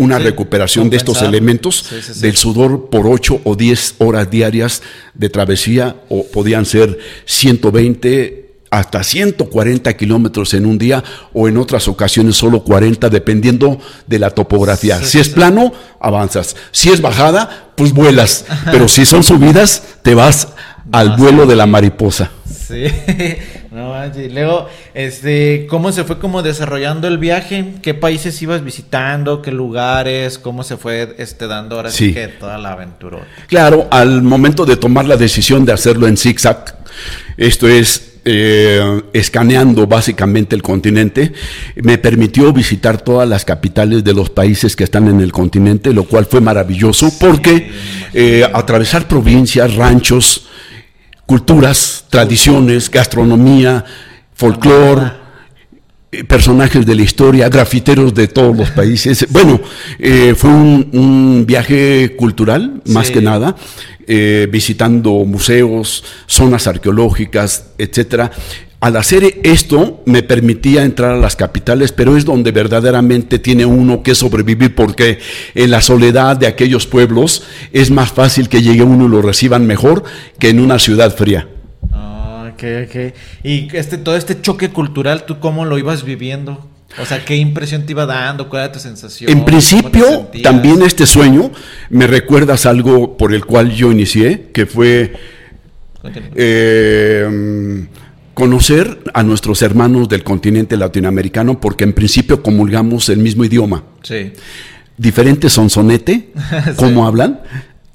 una 0.00 0.18
recuperación 0.18 0.90
de 0.90 0.96
estos 0.96 1.22
elementos 1.22 1.84
del 2.20 2.36
sudor 2.36 2.90
por 2.90 3.06
8 3.06 3.42
o 3.44 3.54
10 3.54 3.94
horas 3.98 4.28
diarias 4.28 4.82
de 5.14 5.28
travesía, 5.28 5.94
o 6.08 6.26
podían 6.26 6.66
ser 6.66 6.98
120 7.26 8.48
hasta 8.70 9.04
140 9.04 9.96
kilómetros 9.96 10.52
en 10.54 10.66
un 10.66 10.78
día 10.78 11.04
o 11.32 11.48
en 11.48 11.58
otras 11.58 11.86
ocasiones 11.86 12.36
solo 12.36 12.64
40 12.64 13.08
dependiendo 13.08 13.78
de 14.06 14.18
la 14.18 14.30
topografía. 14.30 15.00
si 15.00 15.20
es 15.20 15.28
plano, 15.28 15.72
avanzas. 16.00 16.56
Si 16.72 16.90
es 16.90 17.00
bajada, 17.00 17.72
pues 17.76 17.92
vuelas. 17.92 18.44
Pero 18.70 18.88
si 18.88 19.06
son 19.06 19.22
subidas, 19.22 19.82
te 20.02 20.14
vas 20.14 20.48
al 20.92 21.16
vuelo 21.16 21.46
de 21.46 21.56
la 21.56 21.66
mariposa. 21.66 22.30
Sí, 22.46 22.84
no 23.70 23.94
Luego, 24.30 24.68
este, 24.94 25.66
¿cómo 25.68 25.92
se 25.92 26.04
fue 26.04 26.18
como 26.18 26.42
desarrollando 26.42 27.08
el 27.08 27.18
viaje? 27.18 27.74
¿Qué 27.82 27.94
países 27.94 28.40
ibas 28.42 28.64
visitando? 28.64 29.42
¿Qué 29.42 29.52
lugares? 29.52 30.38
¿Cómo 30.38 30.62
se 30.62 30.76
fue 30.76 31.14
este, 31.18 31.46
dando 31.46 31.76
ahora 31.76 31.90
sí. 31.90 32.12
que 32.12 32.28
toda 32.28 32.58
la 32.58 32.72
aventura? 32.72 33.18
Claro, 33.48 33.88
al 33.90 34.22
momento 34.22 34.64
de 34.64 34.76
tomar 34.76 35.06
la 35.06 35.16
decisión 35.16 35.64
de 35.64 35.72
hacerlo 35.72 36.06
en 36.06 36.16
zigzag, 36.16 36.78
esto 37.36 37.68
es 37.68 38.08
eh, 38.24 39.02
escaneando 39.12 39.86
básicamente 39.86 40.54
el 40.54 40.62
continente, 40.62 41.32
me 41.76 41.96
permitió 41.98 42.52
visitar 42.52 43.00
todas 43.00 43.28
las 43.28 43.44
capitales 43.44 44.04
de 44.04 44.12
los 44.12 44.28
países 44.28 44.76
que 44.76 44.84
están 44.84 45.08
en 45.08 45.20
el 45.20 45.32
continente, 45.32 45.94
lo 45.94 46.04
cual 46.04 46.26
fue 46.26 46.40
maravilloso 46.40 47.10
porque 47.18 47.70
eh, 48.12 48.46
atravesar 48.52 49.08
provincias, 49.08 49.74
ranchos, 49.76 50.47
culturas, 51.28 52.06
tradiciones, 52.08 52.90
gastronomía, 52.90 53.84
folclore, 54.32 55.12
eh, 56.10 56.24
personajes 56.24 56.86
de 56.86 56.94
la 56.94 57.02
historia, 57.02 57.50
grafiteros 57.50 58.14
de 58.14 58.28
todos 58.28 58.56
los 58.56 58.70
países. 58.70 59.26
Bueno, 59.28 59.60
eh, 59.98 60.34
fue 60.34 60.48
un, 60.48 61.44
viaje 61.46 62.16
cultural, 62.16 62.80
más 62.86 63.10
que 63.10 63.20
nada, 63.20 63.54
eh, 64.06 64.48
visitando 64.50 65.10
museos, 65.26 66.02
zonas 66.26 66.66
arqueológicas, 66.66 67.72
etcétera. 67.76 68.32
Al 68.80 68.96
hacer 68.96 69.40
esto 69.42 70.02
me 70.06 70.22
permitía 70.22 70.84
entrar 70.84 71.10
a 71.10 71.18
las 71.18 71.34
capitales, 71.34 71.90
pero 71.90 72.16
es 72.16 72.24
donde 72.24 72.52
verdaderamente 72.52 73.40
tiene 73.40 73.66
uno 73.66 74.04
que 74.04 74.14
sobrevivir 74.14 74.76
porque 74.76 75.18
en 75.56 75.72
la 75.72 75.80
soledad 75.80 76.36
de 76.36 76.46
aquellos 76.46 76.86
pueblos 76.86 77.42
es 77.72 77.90
más 77.90 78.12
fácil 78.12 78.48
que 78.48 78.62
llegue 78.62 78.84
uno 78.84 79.06
y 79.06 79.08
lo 79.08 79.20
reciban 79.20 79.66
mejor 79.66 80.04
que 80.38 80.50
en 80.50 80.60
una 80.60 80.78
ciudad 80.78 81.12
fría. 81.16 81.48
Ah, 81.92 82.52
ok, 82.52 82.62
ok. 82.86 83.14
Y 83.42 83.76
este, 83.76 83.98
todo 83.98 84.16
este 84.16 84.40
choque 84.40 84.70
cultural, 84.70 85.24
¿tú 85.26 85.40
cómo 85.40 85.64
lo 85.64 85.76
ibas 85.76 86.04
viviendo? 86.04 86.68
O 87.02 87.04
sea, 87.04 87.24
¿qué 87.24 87.34
impresión 87.34 87.84
te 87.84 87.92
iba 87.92 88.06
dando? 88.06 88.48
¿Cuál 88.48 88.62
era 88.62 88.72
tu 88.72 88.78
sensación? 88.78 89.28
En 89.28 89.44
principio, 89.44 90.30
también 90.42 90.82
este 90.82 91.04
sueño, 91.04 91.50
me 91.90 92.06
recuerdas 92.06 92.64
algo 92.64 93.16
por 93.16 93.34
el 93.34 93.44
cual 93.44 93.72
yo 93.72 93.90
inicié, 93.90 94.50
que 94.52 94.66
fue 94.66 95.14
conocer 98.38 99.00
a 99.14 99.24
nuestros 99.24 99.62
hermanos 99.62 100.08
del 100.08 100.22
continente 100.22 100.76
latinoamericano 100.76 101.60
porque 101.60 101.82
en 101.82 101.92
principio 101.92 102.40
comulgamos 102.40 103.08
el 103.08 103.18
mismo 103.18 103.44
idioma. 103.44 103.82
Sí. 104.02 104.30
Diferente 104.96 105.50
sonsonete, 105.50 106.28
cómo 106.76 107.04
hablan. 107.04 107.40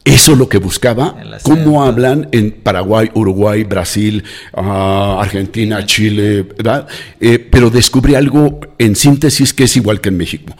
Eso 0.03 0.33
es 0.33 0.37
lo 0.37 0.49
que 0.49 0.57
buscaba, 0.57 1.15
cómo 1.43 1.85
hablan 1.85 2.27
en 2.33 2.51
Paraguay, 2.51 3.09
Uruguay, 3.13 3.63
Brasil, 3.63 4.21
ah, 4.53 5.17
Argentina, 5.21 5.85
Chile, 5.85 6.41
¿verdad? 6.43 6.89
Eh, 7.21 7.39
pero 7.39 7.69
descubrí 7.69 8.15
algo 8.15 8.59
en 8.77 8.97
síntesis 8.97 9.53
que 9.53 9.63
es 9.63 9.77
igual 9.77 10.01
que 10.01 10.09
en 10.09 10.17
México. 10.17 10.53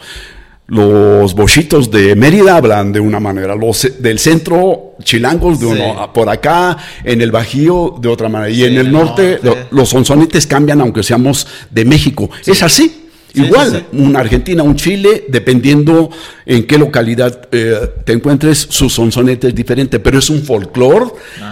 Los 0.66 1.34
bochitos 1.34 1.90
de 1.90 2.16
Mérida 2.16 2.56
hablan 2.56 2.90
de 2.90 2.98
una 2.98 3.20
manera, 3.20 3.54
los 3.54 3.86
del 3.98 4.18
centro 4.18 4.94
chilangos 5.02 5.60
de 5.60 5.66
uno, 5.66 6.10
por 6.14 6.30
acá, 6.30 6.78
en 7.04 7.20
el 7.20 7.30
Bajío 7.30 7.96
de 8.00 8.08
otra 8.08 8.30
manera, 8.30 8.50
y 8.50 8.64
en 8.64 8.78
el 8.78 8.90
norte, 8.90 9.38
los 9.70 9.90
sonsonites 9.90 10.46
cambian 10.46 10.80
aunque 10.80 11.02
seamos 11.02 11.46
de 11.70 11.84
México. 11.84 12.30
Es 12.46 12.62
así. 12.62 13.00
Igual, 13.34 13.86
una 13.92 14.20
Argentina, 14.20 14.62
un 14.62 14.76
Chile, 14.76 15.24
dependiendo 15.28 16.08
en 16.46 16.66
qué 16.66 16.78
localidad 16.78 17.48
eh, 17.50 17.90
te 18.04 18.12
encuentres, 18.12 18.58
su 18.70 18.88
sonsonete 18.88 19.48
es 19.48 19.54
diferente, 19.54 19.98
pero 19.98 20.20
es 20.20 20.30
un 20.30 20.42
folclore 20.44 21.06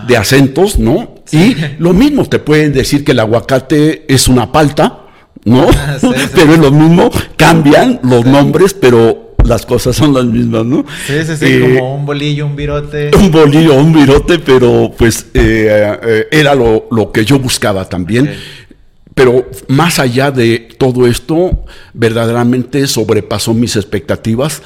de 0.06 0.16
acentos, 0.16 0.78
¿no? 0.78 1.16
Y 1.32 1.56
lo 1.80 1.92
mismo, 1.92 2.24
te 2.28 2.38
pueden 2.38 2.72
decir 2.72 3.04
que 3.04 3.12
el 3.12 3.18
aguacate 3.18 4.04
es 4.06 4.28
una 4.28 4.52
palta, 4.52 5.01
¿no? 5.44 5.68
pero 6.34 6.52
es 6.54 6.58
lo 6.58 6.70
mismo, 6.70 7.10
cambian 7.36 8.00
los 8.02 8.24
nombres, 8.24 8.74
pero 8.74 9.34
las 9.44 9.66
cosas 9.66 9.96
son 9.96 10.14
las 10.14 10.24
mismas, 10.24 10.64
¿no? 10.64 10.84
Sí, 11.06 11.14
sí, 11.24 11.36
sí, 11.36 11.46
eh, 11.46 11.76
como 11.78 11.96
un 11.96 12.06
bolillo, 12.06 12.46
un 12.46 12.56
virote. 12.56 13.10
Un 13.16 13.30
bolillo, 13.30 13.74
un 13.74 13.92
virote, 13.92 14.38
pero 14.38 14.92
pues 14.96 15.26
eh, 15.34 15.98
eh, 16.02 16.28
era 16.30 16.54
lo, 16.54 17.12
que 17.12 17.24
yo 17.24 17.38
buscaba 17.38 17.88
también. 17.88 18.32
Pero 19.14 19.50
más 19.68 19.98
allá 19.98 20.30
de 20.30 20.68
todo 20.78 21.06
esto, 21.06 21.64
verdaderamente 21.92 22.86
sobrepasó 22.86 23.52
mis 23.52 23.76
expectativas 23.76 24.62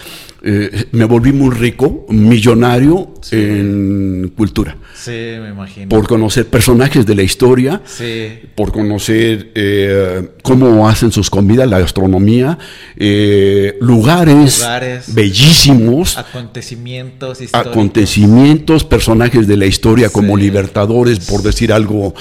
eh, 0.49 0.85
me 0.93 1.05
volví 1.07 1.33
muy 1.33 1.53
rico, 1.53 2.07
millonario 2.09 3.15
en 3.33 4.33
cultura. 4.37 4.77
Sí, 4.95 5.11
me 5.11 5.49
imagino. 5.49 5.89
Por 5.89 6.07
conocer 6.07 6.47
personajes 6.47 7.05
de 7.05 7.17
la 7.17 7.25
historia, 7.25 7.83
por 8.55 8.71
conocer 8.71 9.51
eh, 9.57 10.29
cómo 10.43 10.89
hacen 10.89 11.11
sus 11.11 11.31
comidas, 11.31 11.69
la 11.69 11.81
gastronomía, 11.81 12.59
eh, 12.97 13.77
lugares, 13.81 14.65
bellísimos. 15.09 16.17
Acontecimientos 16.17 17.41
Acontecimientos, 17.53 18.85
personajes 18.85 19.49
de 19.49 19.57
la 19.57 19.67
historia 19.67 20.11
como 20.11 20.37
libertadores, 20.37 21.19
por 21.21 21.43
decir 21.43 21.73
algo, 21.73 22.15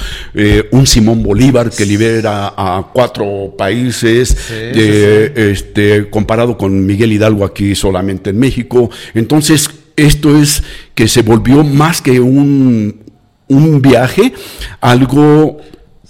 un 0.72 0.88
Simón 0.88 1.22
Bolívar 1.22 1.70
que 1.70 1.86
libera 1.86 2.54
a 2.58 2.90
cuatro 2.92 3.54
países, 3.56 4.36
este, 4.50 6.10
comparado 6.10 6.58
con 6.58 6.88
Miguel 6.88 7.14
Hidalgo 7.14 7.46
aquí 7.46 7.76
solamente 7.76 8.15
en 8.24 8.40
México. 8.40 8.90
Entonces, 9.14 9.70
esto 9.96 10.38
es 10.38 10.64
que 10.94 11.08
se 11.08 11.22
volvió 11.22 11.64
más 11.64 12.02
que 12.02 12.20
un, 12.20 13.04
un 13.48 13.82
viaje, 13.82 14.34
algo 14.82 15.58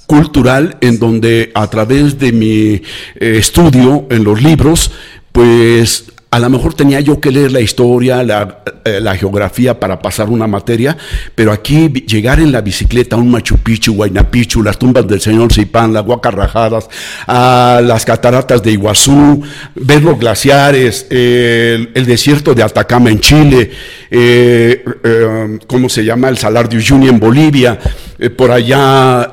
cultural 0.07 0.77
en 0.81 0.99
donde 0.99 1.51
a 1.55 1.67
través 1.67 2.19
de 2.19 2.31
mi 2.31 2.49
eh, 2.49 2.81
estudio 3.19 4.05
en 4.09 4.23
los 4.23 4.41
libros, 4.41 4.91
pues 5.31 6.05
a 6.31 6.39
lo 6.39 6.49
mejor 6.49 6.73
tenía 6.73 6.99
yo 6.99 7.21
que 7.21 7.31
leer 7.31 7.51
la 7.51 7.61
historia, 7.61 8.21
la, 8.21 8.63
eh, 8.83 8.99
la, 8.99 9.15
geografía 9.15 9.79
para 9.79 9.99
pasar 9.99 10.29
una 10.29 10.47
materia, 10.47 10.97
pero 11.33 11.51
aquí 11.51 11.87
llegar 12.05 12.39
en 12.39 12.51
la 12.51 12.61
bicicleta 12.61 13.15
a 13.15 13.19
un 13.19 13.31
Machu 13.31 13.57
Picchu, 13.57 13.93
Huayna 13.93 14.29
Picchu, 14.29 14.61
las 14.61 14.77
tumbas 14.77 15.07
del 15.07 15.21
señor 15.21 15.53
Zipán, 15.53 15.93
las 15.93 16.03
Guacarrajadas, 16.03 16.89
a 17.25 17.81
las 17.83 18.03
cataratas 18.03 18.61
de 18.61 18.71
Iguazú, 18.71 19.41
ver 19.75 20.03
los 20.03 20.19
glaciares, 20.19 21.07
el, 21.09 22.05
desierto 22.05 22.53
de 22.53 22.63
Atacama 22.63 23.09
en 23.09 23.19
Chile, 23.21 23.71
eh, 24.11 24.83
eh, 25.03 25.59
¿cómo 25.67 25.87
se 25.87 26.03
llama? 26.03 26.27
El 26.27 26.37
Salar 26.37 26.67
de 26.67 26.77
Uyuni 26.77 27.07
en 27.07 27.19
Bolivia, 27.19 27.79
por 28.35 28.51
allá 28.51 29.31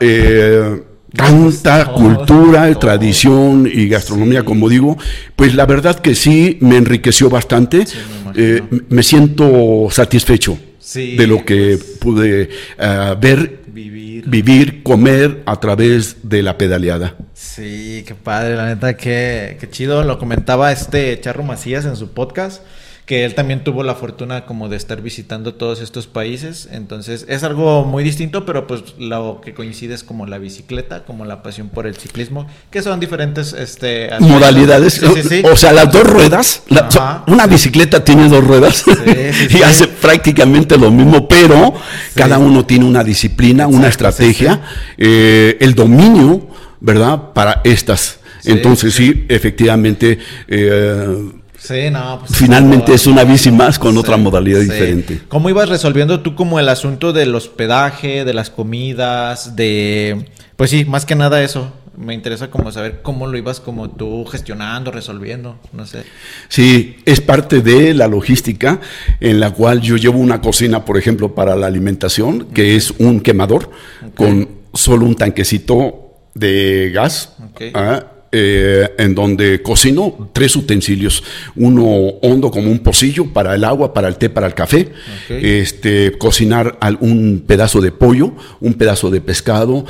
tanta 1.14 1.86
cultura, 1.86 2.72
tradición 2.78 3.68
y 3.72 3.88
gastronomía, 3.88 4.44
como 4.44 4.68
digo, 4.68 4.96
pues 5.36 5.54
la 5.54 5.66
verdad 5.66 5.98
que 5.98 6.14
sí 6.14 6.58
me 6.60 6.76
enriqueció 6.76 7.28
bastante. 7.28 7.84
Eh, 8.34 8.62
me, 8.88 9.02
siento 9.02 9.88
satisfecho 9.90 10.58
de 10.94 11.26
lo 11.26 11.44
que 11.44 11.78
pude 12.00 12.48
eh, 12.78 13.16
ver, 13.20 13.60
vivir. 13.66 14.28
vivir. 14.28 14.82
comer 14.82 15.42
a 15.44 15.60
través 15.60 16.16
de 16.22 16.42
la 16.42 16.56
pedaleada. 16.56 17.16
Sí, 17.34 18.04
qué 18.06 18.14
padre, 18.14 18.56
la 18.56 18.66
neta, 18.66 18.96
qué, 18.96 19.58
qué 19.60 19.68
chido. 19.68 20.02
Lo 20.04 20.18
comentaba 20.18 20.72
este 20.72 21.20
Charro 21.20 21.42
Macías 21.42 21.84
en 21.84 21.96
su 21.96 22.12
podcast 22.12 22.62
que 23.06 23.24
él 23.24 23.34
también 23.34 23.64
tuvo 23.64 23.82
la 23.82 23.96
fortuna 23.96 24.46
como 24.46 24.68
de 24.68 24.76
estar 24.76 25.02
visitando 25.02 25.54
todos 25.54 25.80
estos 25.80 26.06
países, 26.06 26.68
entonces 26.70 27.26
es 27.28 27.42
algo 27.42 27.84
muy 27.84 28.04
distinto, 28.04 28.46
pero 28.46 28.68
pues 28.68 28.94
lo 28.96 29.40
que 29.44 29.54
coincide 29.54 29.94
es 29.94 30.04
como 30.04 30.26
la 30.26 30.38
bicicleta, 30.38 31.04
como 31.04 31.24
la 31.24 31.42
pasión 31.42 31.68
por 31.68 31.88
el 31.88 31.96
ciclismo, 31.96 32.46
que 32.70 32.80
son 32.80 33.00
diferentes 33.00 33.54
este, 33.54 34.08
modalidades, 34.20 35.02
o 35.02 35.56
sea, 35.56 35.72
las 35.72 35.90
dos 35.90 36.04
ruedas, 36.04 36.62
una 37.26 37.46
bicicleta 37.48 38.04
tiene 38.04 38.28
dos 38.28 38.44
ruedas 38.44 38.84
y 39.50 39.62
hace 39.62 39.88
prácticamente 39.88 40.78
lo 40.78 40.92
mismo, 40.92 41.26
pero 41.26 41.74
cada 42.14 42.38
uno 42.38 42.64
tiene 42.64 42.84
una 42.84 43.02
disciplina, 43.02 43.66
una 43.66 43.88
estrategia, 43.88 44.62
eh, 44.96 45.56
el 45.60 45.74
dominio, 45.74 46.46
¿verdad? 46.80 47.32
Para 47.32 47.62
estas. 47.64 48.20
Entonces 48.44 48.94
sí, 48.94 49.26
efectivamente... 49.28 50.18
Eh, 50.46 51.41
Sí, 51.62 51.90
no, 51.92 52.18
pues 52.18 52.36
Finalmente 52.36 52.92
es 52.92 53.06
una 53.06 53.22
bici 53.22 53.52
más 53.52 53.78
con 53.78 53.96
otra 53.96 54.16
modalidad 54.16 54.58
diferente. 54.58 55.20
¿Cómo 55.28 55.48
ibas 55.48 55.68
resolviendo 55.68 56.18
tú 56.20 56.34
como 56.34 56.58
el 56.58 56.68
asunto 56.68 57.12
del 57.12 57.32
hospedaje, 57.36 58.24
de 58.24 58.34
las 58.34 58.50
comidas, 58.50 59.54
de... 59.54 60.26
Pues 60.56 60.70
sí, 60.70 60.84
más 60.84 61.06
que 61.06 61.14
nada 61.14 61.40
eso. 61.40 61.72
Me 61.96 62.14
interesa 62.14 62.50
como 62.50 62.72
saber 62.72 63.00
cómo 63.02 63.28
lo 63.28 63.38
ibas 63.38 63.60
como 63.60 63.90
tú 63.90 64.24
gestionando, 64.24 64.90
resolviendo, 64.90 65.56
no 65.72 65.86
sé. 65.86 66.02
Sí, 66.48 66.96
es 67.04 67.20
parte 67.20 67.60
de 67.60 67.94
la 67.94 68.08
logística 68.08 68.80
en 69.20 69.38
la 69.38 69.52
cual 69.52 69.82
yo 69.82 69.96
llevo 69.96 70.18
una 70.18 70.40
cocina, 70.40 70.84
por 70.84 70.98
ejemplo, 70.98 71.32
para 71.32 71.54
la 71.54 71.68
alimentación, 71.68 72.46
que 72.46 72.74
es 72.74 72.90
un 72.98 73.20
quemador 73.20 73.70
con 74.16 74.48
solo 74.74 75.06
un 75.06 75.14
tanquecito 75.14 76.16
de 76.34 76.90
gas. 76.92 77.36
¿ah? 77.74 78.06
Eh, 78.34 78.88
en 78.96 79.14
donde 79.14 79.60
cocino 79.60 80.30
tres 80.32 80.56
utensilios, 80.56 81.22
uno 81.54 81.84
hondo 82.22 82.50
como 82.50 82.70
un 82.70 82.78
pocillo 82.78 83.26
para 83.30 83.54
el 83.54 83.62
agua, 83.62 83.92
para 83.92 84.08
el 84.08 84.16
té, 84.16 84.30
para 84.30 84.46
el 84.46 84.54
café, 84.54 84.88
este, 85.28 86.12
cocinar 86.16 86.78
un 87.00 87.44
pedazo 87.46 87.82
de 87.82 87.92
pollo, 87.92 88.32
un 88.60 88.72
pedazo 88.72 89.10
de 89.10 89.20
pescado, 89.20 89.84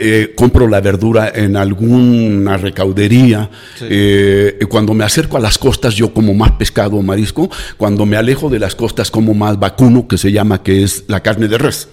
eh, 0.00 0.32
compro 0.36 0.68
la 0.68 0.80
verdura 0.80 1.32
en 1.34 1.56
alguna 1.56 2.56
recaudería. 2.56 3.50
Eh, 3.80 4.58
cuando 4.68 4.94
me 4.94 5.04
acerco 5.04 5.36
a 5.36 5.40
las 5.40 5.58
costas, 5.58 5.94
yo 5.96 6.14
como 6.14 6.34
más 6.34 6.52
pescado 6.52 6.96
o 6.96 7.02
marisco. 7.02 7.50
Cuando 7.76 8.06
me 8.06 8.16
alejo 8.16 8.48
de 8.48 8.60
las 8.60 8.76
costas, 8.76 9.10
como 9.10 9.34
más 9.34 9.58
vacuno, 9.58 10.06
que 10.06 10.16
se 10.16 10.30
llama, 10.30 10.62
que 10.62 10.84
es 10.84 11.04
la 11.08 11.20
carne 11.20 11.48
de 11.48 11.58
res. 11.58 11.88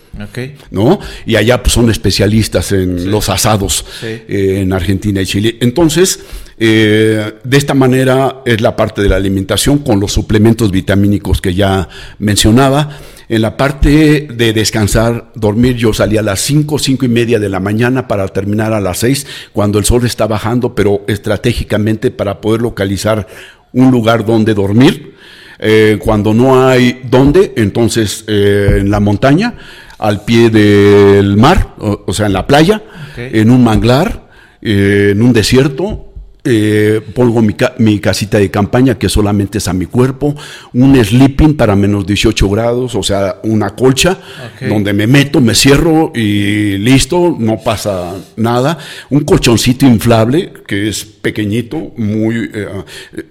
¿No? 0.69 0.99
Y 1.25 1.35
allá 1.35 1.63
pues, 1.63 1.73
son 1.73 1.89
especialistas 1.89 2.71
en 2.71 3.09
los 3.09 3.27
asados 3.27 3.85
eh, 4.03 4.59
en 4.61 4.71
Argentina 4.71 5.21
y 5.21 5.25
Chile. 5.25 5.57
Entonces, 5.59 6.19
de 6.57 7.33
esta 7.51 7.73
manera 7.73 8.43
es 8.45 8.61
la 8.61 8.75
parte 8.75 9.01
de 9.01 9.09
la 9.09 9.15
alimentación 9.15 9.79
con 9.79 9.99
los 9.99 10.13
suplementos 10.13 10.71
vitamínicos 10.71 11.41
que 11.41 11.55
ya 11.55 11.89
mencionaba. 12.19 12.97
En 13.27 13.41
la 13.41 13.57
parte 13.57 14.27
de 14.31 14.53
descansar, 14.53 15.31
dormir, 15.33 15.75
yo 15.75 15.93
salía 15.93 16.19
a 16.19 16.23
las 16.23 16.41
5, 16.41 16.77
5 16.77 17.05
y 17.05 17.09
media 17.09 17.39
de 17.39 17.49
la 17.49 17.59
mañana 17.59 18.07
para 18.07 18.27
terminar 18.27 18.71
a 18.73 18.79
las 18.79 18.99
6, 18.99 19.25
cuando 19.51 19.79
el 19.79 19.85
sol 19.85 20.05
está 20.05 20.27
bajando, 20.27 20.75
pero 20.75 21.03
estratégicamente 21.07 22.11
para 22.11 22.39
poder 22.39 22.61
localizar 22.61 23.27
un 23.73 23.91
lugar 23.91 24.25
donde 24.25 24.53
dormir. 24.53 25.15
Eh, 25.57 25.97
cuando 25.99 26.33
no 26.33 26.67
hay 26.67 27.01
dónde, 27.09 27.53
entonces 27.55 28.25
eh, 28.27 28.77
en 28.79 28.91
la 28.91 28.99
montaña, 28.99 29.55
al 29.97 30.23
pie 30.23 30.49
del 30.49 31.37
mar, 31.37 31.75
o, 31.79 32.13
sea, 32.13 32.25
en 32.25 32.33
la 32.33 32.45
playa, 32.45 32.83
en 33.17 33.49
un 33.49 33.63
manglar, 33.63 34.29
eh, 34.61 35.09
en 35.13 35.21
un 35.21 35.33
desierto, 35.33 36.13
eh, 36.45 37.01
pongo 37.13 37.41
mi, 37.41 37.99
casita 37.99 38.37
de 38.37 38.51
campaña 38.51 38.97
que 38.97 39.09
solamente 39.09 39.57
es 39.57 39.67
a 39.67 39.73
mi 39.73 39.87
cuerpo, 39.87 40.35
un 40.73 40.95
sleeping 41.03 41.55
para 41.55 41.75
menos 41.75 42.05
18 42.05 42.49
grados, 42.49 42.95
o 42.95 43.03
sea, 43.03 43.39
una 43.43 43.71
colcha 43.71 44.19
donde 44.61 44.93
me 44.93 45.07
meto, 45.07 45.41
me 45.41 45.55
cierro 45.55 46.11
y 46.13 46.77
listo, 46.77 47.35
no 47.39 47.57
pasa 47.57 48.13
nada. 48.35 48.77
Un 49.09 49.21
colchoncito 49.21 49.85
inflable 49.85 50.53
que 50.67 50.87
es 50.87 51.03
pequeñito, 51.03 51.91
muy... 51.97 52.49
Eh, 52.53 52.67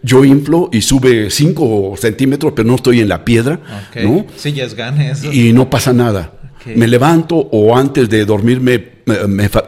yo 0.02 0.24
inflo 0.24 0.68
y 0.72 0.82
sube 0.82 1.30
5 1.30 1.94
centímetros, 1.96 2.52
pero 2.54 2.68
no 2.68 2.74
estoy 2.74 3.00
en 3.00 3.08
la 3.08 3.24
piedra, 3.24 3.60
¿no? 4.02 4.26
Sí, 4.36 4.52
ya 4.52 4.64
es 4.64 4.74
gane 4.74 5.12
Y 5.32 5.52
no 5.52 5.70
pasa 5.70 5.92
nada. 5.92 6.32
Me 6.66 6.88
levanto 6.88 7.36
o 7.36 7.76
antes 7.76 8.08
de 8.08 8.24
dormirme 8.24 8.94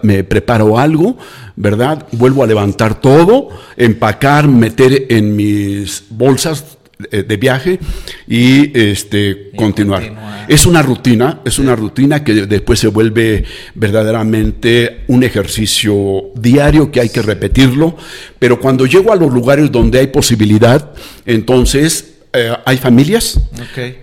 me, 0.02 0.24
preparo 0.24 0.78
algo, 0.78 1.18
¿verdad? 1.56 2.06
Vuelvo 2.12 2.44
a 2.44 2.46
levantar 2.46 3.00
todo, 3.00 3.48
empacar, 3.76 4.46
meter 4.46 5.06
en 5.08 5.34
mis 5.34 6.04
bolsas 6.10 6.76
de 6.98 7.36
viaje 7.36 7.78
y 8.26 8.78
este 8.78 9.50
continuar. 9.54 10.46
Es 10.48 10.64
una 10.64 10.80
rutina, 10.80 11.40
es 11.44 11.58
una 11.58 11.76
rutina 11.76 12.24
que 12.24 12.46
después 12.46 12.80
se 12.80 12.88
vuelve 12.88 13.44
verdaderamente 13.74 15.04
un 15.08 15.22
ejercicio 15.22 16.30
diario 16.34 16.90
que 16.90 17.00
hay 17.00 17.10
que 17.10 17.20
repetirlo, 17.20 17.96
pero 18.38 18.60
cuando 18.60 18.86
llego 18.86 19.12
a 19.12 19.16
los 19.16 19.32
lugares 19.32 19.70
donde 19.70 19.98
hay 19.98 20.06
posibilidad, 20.06 20.92
entonces 21.26 22.14
eh, 22.32 22.54
hay 22.64 22.78
familias, 22.78 23.40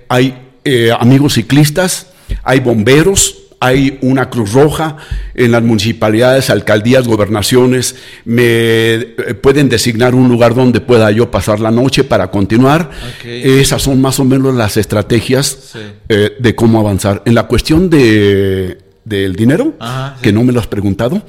hay 0.07 0.35
eh, 0.63 0.91
amigos 0.97 1.33
ciclistas, 1.33 2.07
hay 2.43 2.59
bomberos, 2.59 3.42
hay 3.63 3.97
una 4.01 4.29
Cruz 4.29 4.51
Roja 4.51 4.97
en 5.33 5.53
las 5.53 5.63
municipalidades, 5.63 6.49
alcaldías, 6.49 7.07
gobernaciones, 7.07 7.95
me 8.25 8.43
eh, 8.43 9.37
pueden 9.41 9.69
designar 9.69 10.15
un 10.15 10.27
lugar 10.27 10.53
donde 10.53 10.81
pueda 10.81 11.09
yo 11.11 11.31
pasar 11.31 11.61
la 11.61 11.71
noche 11.71 12.03
para 12.03 12.29
continuar. 12.29 12.89
Esas 13.23 13.81
son 13.81 14.01
más 14.01 14.19
o 14.19 14.25
menos 14.25 14.53
las 14.53 14.75
estrategias 14.75 15.75
eh, 16.09 16.31
de 16.37 16.55
cómo 16.55 16.81
avanzar. 16.81 17.21
En 17.25 17.35
la 17.35 17.47
cuestión 17.47 17.89
de, 17.89 18.79
del 19.05 19.33
dinero, 19.33 19.75
que 20.21 20.33
no 20.33 20.43
me 20.43 20.51
lo 20.51 20.59
has 20.59 20.67
preguntado, 20.67 21.21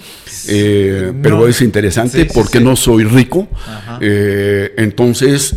eh, 0.48 1.12
pero 1.22 1.46
es 1.46 1.62
interesante 1.62 2.24
porque 2.34 2.58
no 2.58 2.74
soy 2.74 3.04
rico. 3.04 3.46
entonces, 4.00 5.54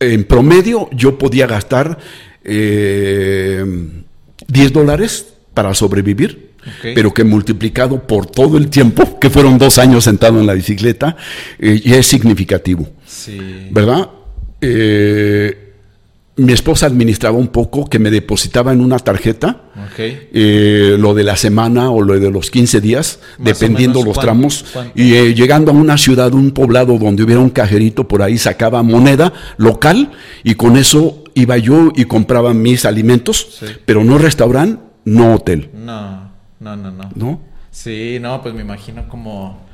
en 0.00 0.24
promedio, 0.24 0.88
yo 0.90 1.16
podía 1.16 1.46
gastar 1.46 1.96
10 2.42 4.72
dólares 4.72 5.37
para 5.58 5.74
sobrevivir, 5.74 6.50
pero 6.94 7.12
que 7.12 7.24
multiplicado 7.24 8.06
por 8.06 8.26
todo 8.26 8.58
el 8.58 8.68
tiempo, 8.68 9.18
que 9.18 9.28
fueron 9.28 9.58
dos 9.58 9.76
años 9.78 10.04
sentado 10.04 10.38
en 10.38 10.46
la 10.46 10.54
bicicleta, 10.54 11.16
eh, 11.58 11.82
ya 11.84 11.96
es 11.96 12.06
significativo. 12.06 12.86
¿Verdad? 13.72 14.08
Eh, 14.60 15.72
mi 16.36 16.52
esposa 16.52 16.86
administraba 16.86 17.36
un 17.36 17.48
poco 17.48 17.90
que 17.90 17.98
me 17.98 18.08
depositaba 18.08 18.72
en 18.72 18.80
una 18.80 19.00
tarjeta 19.00 19.62
eh, 19.96 20.94
lo 20.96 21.12
de 21.12 21.24
la 21.24 21.34
semana 21.34 21.90
o 21.90 22.02
lo 22.02 22.16
de 22.20 22.30
los 22.30 22.52
15 22.52 22.80
días, 22.80 23.18
dependiendo 23.38 24.04
los 24.04 24.16
tramos. 24.16 24.64
Y 24.94 25.34
llegando 25.34 25.72
a 25.72 25.74
una 25.74 25.98
ciudad, 25.98 26.32
un 26.34 26.52
poblado 26.52 26.98
donde 26.98 27.24
hubiera 27.24 27.40
un 27.40 27.50
cajerito, 27.50 28.06
por 28.06 28.22
ahí 28.22 28.38
sacaba 28.38 28.84
moneda 28.84 29.32
local 29.56 30.12
y 30.44 30.54
con 30.54 30.76
eso 30.76 31.24
iba 31.34 31.58
yo 31.58 31.90
y 31.96 32.04
compraba 32.04 32.54
mis 32.54 32.84
alimentos, 32.84 33.58
pero 33.84 34.04
no 34.04 34.18
restaurante 34.18 34.86
no 35.08 35.34
hotel. 35.34 35.70
No, 35.72 36.30
no, 36.60 36.76
no, 36.76 36.90
no. 36.90 37.10
¿No? 37.14 37.40
Sí, 37.70 38.18
no, 38.20 38.42
pues 38.42 38.54
me 38.54 38.62
imagino 38.62 39.08
como... 39.08 39.66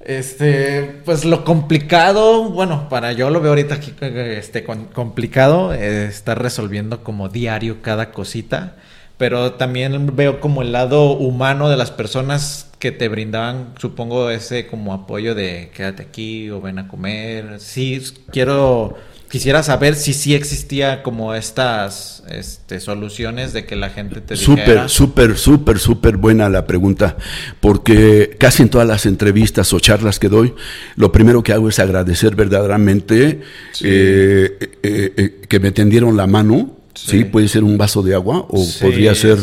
Este, 0.00 1.02
pues 1.04 1.26
lo 1.26 1.44
complicado, 1.44 2.44
bueno, 2.44 2.88
para 2.88 3.12
yo 3.12 3.28
lo 3.28 3.42
veo 3.42 3.50
ahorita 3.50 3.74
aquí, 3.74 3.92
este, 4.00 4.64
complicado, 4.64 5.74
eh, 5.74 6.06
estar 6.06 6.40
resolviendo 6.42 7.04
como 7.04 7.28
diario 7.28 7.82
cada 7.82 8.10
cosita, 8.10 8.76
pero 9.18 9.52
también 9.52 10.16
veo 10.16 10.40
como 10.40 10.62
el 10.62 10.72
lado 10.72 11.12
humano 11.12 11.68
de 11.68 11.76
las 11.76 11.90
personas 11.90 12.70
que 12.78 12.92
te 12.92 13.08
brindaban, 13.08 13.74
supongo, 13.78 14.30
ese 14.30 14.66
como 14.66 14.94
apoyo 14.94 15.34
de 15.34 15.70
quédate 15.74 16.02
aquí 16.02 16.48
o 16.48 16.62
ven 16.62 16.78
a 16.78 16.88
comer. 16.88 17.60
Sí, 17.60 18.02
quiero 18.32 18.96
quisiera 19.30 19.62
saber 19.62 19.94
si 19.94 20.12
sí 20.12 20.34
existía 20.34 21.04
como 21.04 21.34
estas 21.34 22.24
este, 22.28 22.80
soluciones 22.80 23.52
de 23.52 23.64
que 23.64 23.76
la 23.76 23.90
gente 23.90 24.20
te 24.20 24.36
Súper, 24.36 24.90
súper, 24.90 25.38
súper, 25.38 25.78
súper 25.78 26.16
buena 26.16 26.48
la 26.48 26.66
pregunta, 26.66 27.16
porque 27.60 28.36
casi 28.38 28.64
en 28.64 28.70
todas 28.70 28.88
las 28.88 29.06
entrevistas 29.06 29.72
o 29.72 29.78
charlas 29.78 30.18
que 30.18 30.28
doy, 30.28 30.52
lo 30.96 31.12
primero 31.12 31.44
que 31.44 31.52
hago 31.52 31.68
es 31.68 31.78
agradecer 31.78 32.34
verdaderamente 32.34 33.40
eh, 33.82 34.58
eh, 34.82 35.14
eh, 35.16 35.40
que 35.48 35.60
me 35.60 35.70
tendieron 35.70 36.16
la 36.16 36.26
mano, 36.26 36.76
sí. 36.94 37.24
puede 37.24 37.46
ser 37.46 37.62
un 37.62 37.78
vaso 37.78 38.02
de 38.02 38.14
agua 38.14 38.44
o 38.48 38.66
podría 38.80 39.14
ser 39.14 39.38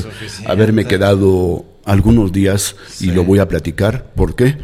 haberme 0.47 0.83
quedado 0.85 1.65
algunos 1.85 2.33
días 2.33 2.75
y 2.99 3.11
lo 3.11 3.23
voy 3.23 3.39
a 3.39 3.47
platicar, 3.47 4.11
¿por 4.15 4.35
qué? 4.35 4.57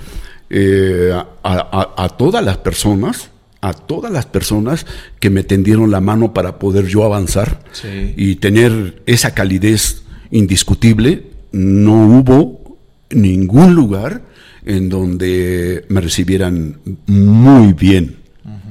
a 1.43 2.15
todas 2.17 2.43
las 2.43 2.57
personas, 2.57 3.29
a 3.63 3.71
todas 3.71 4.12
las 4.12 4.26
personas 4.26 4.86
que 5.21 5.30
me 5.30 5.43
tendieron 5.43 5.89
la 5.89 6.02
mano 6.02 6.34
para 6.34 6.60
poder 6.60 6.86
yo 6.88 7.06
avanzar 7.06 7.63
y 8.17 8.36
tener 8.36 9.02
esa 9.06 9.34
calidez 9.34 10.04
indiscutible. 10.32 11.28
No 11.54 11.93
hubo 12.08 12.78
ningún 13.10 13.73
lugar 13.73 14.23
en 14.65 14.89
donde 14.89 15.86
me 15.88 16.02
recibieran 16.02 16.78
muy 17.08 17.71
bien. 17.71 18.17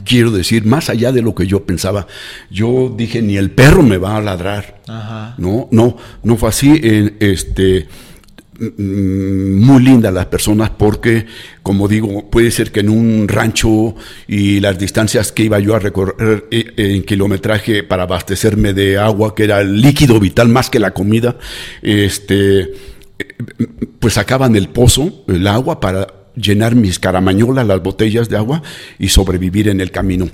Quiero 0.04 0.30
decir, 0.30 0.66
más 0.66 0.90
allá 0.90 1.10
de 1.10 1.22
lo 1.22 1.34
que 1.34 1.46
yo 1.46 1.64
pensaba, 1.64 2.06
yo 2.50 2.92
dije, 2.94 3.22
ni 3.22 3.38
el 3.38 3.50
perro 3.50 3.82
me 3.82 3.96
va 3.96 4.18
a 4.18 4.20
ladrar. 4.20 4.82
No, 5.38 5.68
no, 5.70 5.96
no 6.22 6.36
fue 6.36 6.50
así. 6.50 6.78
este, 7.18 7.86
Mm, 7.86 8.11
muy 8.78 9.82
lindas 9.82 10.12
las 10.12 10.26
personas 10.26 10.70
porque, 10.70 11.26
como 11.62 11.88
digo, 11.88 12.30
puede 12.30 12.50
ser 12.50 12.70
que 12.70 12.80
en 12.80 12.88
un 12.88 13.28
rancho 13.28 13.94
y 14.28 14.60
las 14.60 14.78
distancias 14.78 15.32
que 15.32 15.44
iba 15.44 15.58
yo 15.58 15.74
a 15.74 15.78
recorrer 15.78 16.46
eh, 16.50 16.72
en 16.76 17.02
kilometraje 17.02 17.82
para 17.82 18.04
abastecerme 18.04 18.72
de 18.72 18.98
agua, 18.98 19.34
que 19.34 19.44
era 19.44 19.60
el 19.60 19.80
líquido 19.80 20.20
vital 20.20 20.48
más 20.48 20.70
que 20.70 20.78
la 20.78 20.92
comida, 20.92 21.36
este, 21.82 22.70
pues 23.98 24.14
sacaban 24.14 24.54
el 24.56 24.68
pozo, 24.68 25.24
el 25.28 25.46
agua 25.46 25.80
para 25.80 26.06
llenar 26.36 26.74
mis 26.74 26.98
caramañolas, 26.98 27.66
las 27.66 27.82
botellas 27.82 28.28
de 28.28 28.36
agua 28.36 28.62
y 28.98 29.08
sobrevivir 29.08 29.68
en 29.68 29.80
el 29.80 29.90
camino. 29.90 30.28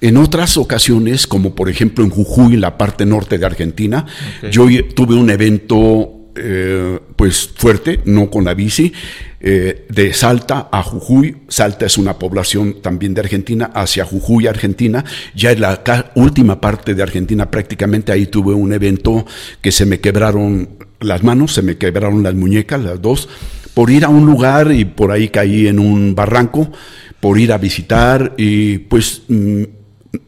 En 0.00 0.16
otras 0.16 0.56
ocasiones, 0.56 1.26
como 1.26 1.54
por 1.54 1.68
ejemplo 1.68 2.04
en 2.04 2.10
Jujuy, 2.10 2.54
en 2.54 2.62
la 2.62 2.78
parte 2.78 3.04
norte 3.04 3.38
de 3.38 3.46
Argentina, 3.46 4.06
yo 4.50 4.66
tuve 4.94 5.14
un 5.14 5.28
evento 5.28 6.20
eh, 6.34 6.98
pues 7.20 7.50
fuerte, 7.54 8.00
no 8.06 8.30
con 8.30 8.46
la 8.46 8.54
bici, 8.54 8.94
eh, 9.40 9.84
de 9.90 10.14
Salta 10.14 10.70
a 10.72 10.82
Jujuy. 10.82 11.36
Salta 11.48 11.84
es 11.84 11.98
una 11.98 12.18
población 12.18 12.80
también 12.80 13.12
de 13.12 13.20
Argentina, 13.20 13.70
hacia 13.74 14.06
Jujuy, 14.06 14.46
Argentina. 14.46 15.04
Ya 15.34 15.52
en 15.52 15.60
la 15.60 15.82
última 16.14 16.62
parte 16.62 16.94
de 16.94 17.02
Argentina, 17.02 17.50
prácticamente 17.50 18.10
ahí 18.10 18.24
tuve 18.24 18.54
un 18.54 18.72
evento 18.72 19.26
que 19.60 19.70
se 19.70 19.84
me 19.84 20.00
quebraron 20.00 20.70
las 21.00 21.22
manos, 21.22 21.52
se 21.52 21.60
me 21.60 21.76
quebraron 21.76 22.22
las 22.22 22.32
muñecas, 22.32 22.80
las 22.80 23.02
dos, 23.02 23.28
por 23.74 23.90
ir 23.90 24.06
a 24.06 24.08
un 24.08 24.24
lugar 24.24 24.72
y 24.72 24.86
por 24.86 25.12
ahí 25.12 25.28
caí 25.28 25.66
en 25.66 25.78
un 25.78 26.14
barranco, 26.14 26.72
por 27.20 27.38
ir 27.38 27.52
a 27.52 27.58
visitar 27.58 28.32
y 28.38 28.78
pues... 28.78 29.24
Mm, 29.28 29.64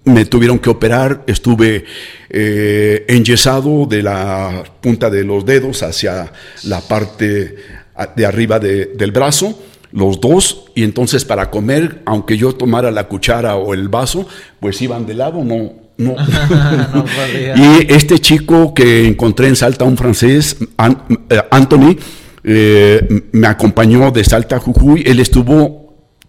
me 0.05 0.25
tuvieron 0.25 0.59
que 0.59 0.71
operar, 0.71 1.25
estuve 1.27 1.85
eh, 2.31 3.05
enyesado 3.09 3.87
de 3.87 4.03
la 4.03 4.63
punta 4.81 5.11
de 5.11 5.25
los 5.25 5.45
dedos 5.45 5.83
hacia 5.83 6.33
la 6.65 6.81
parte 6.81 7.57
de 8.17 8.27
arriba 8.27 8.59
del 8.59 9.13
brazo, 9.13 9.59
los 9.93 10.21
dos, 10.21 10.65
y 10.75 10.85
entonces 10.85 11.25
para 11.25 11.51
comer, 11.51 12.03
aunque 12.07 12.37
yo 12.37 12.55
tomara 12.55 12.91
la 12.91 13.09
cuchara 13.09 13.57
o 13.57 13.75
el 13.75 13.89
vaso, 13.89 14.27
pues 14.61 14.81
iban 14.81 15.05
de 15.07 15.15
lado, 15.15 15.45
no, 15.45 15.73
no. 15.99 16.17
y 17.57 17.93
este 17.93 18.19
chico 18.19 18.73
que 18.73 19.07
encontré 19.07 19.49
en 19.49 19.57
Salta, 19.57 19.85
un 19.85 19.97
francés, 19.97 20.57
eh, 21.29 21.43
Anthony, 21.51 21.97
eh, 22.45 23.29
me 23.33 23.47
acompañó 23.47 24.11
de 24.11 24.25
Salta 24.25 24.57
a 24.57 24.61
Jujuy, 24.61 25.03
él 25.07 25.21
estuvo 25.21 25.82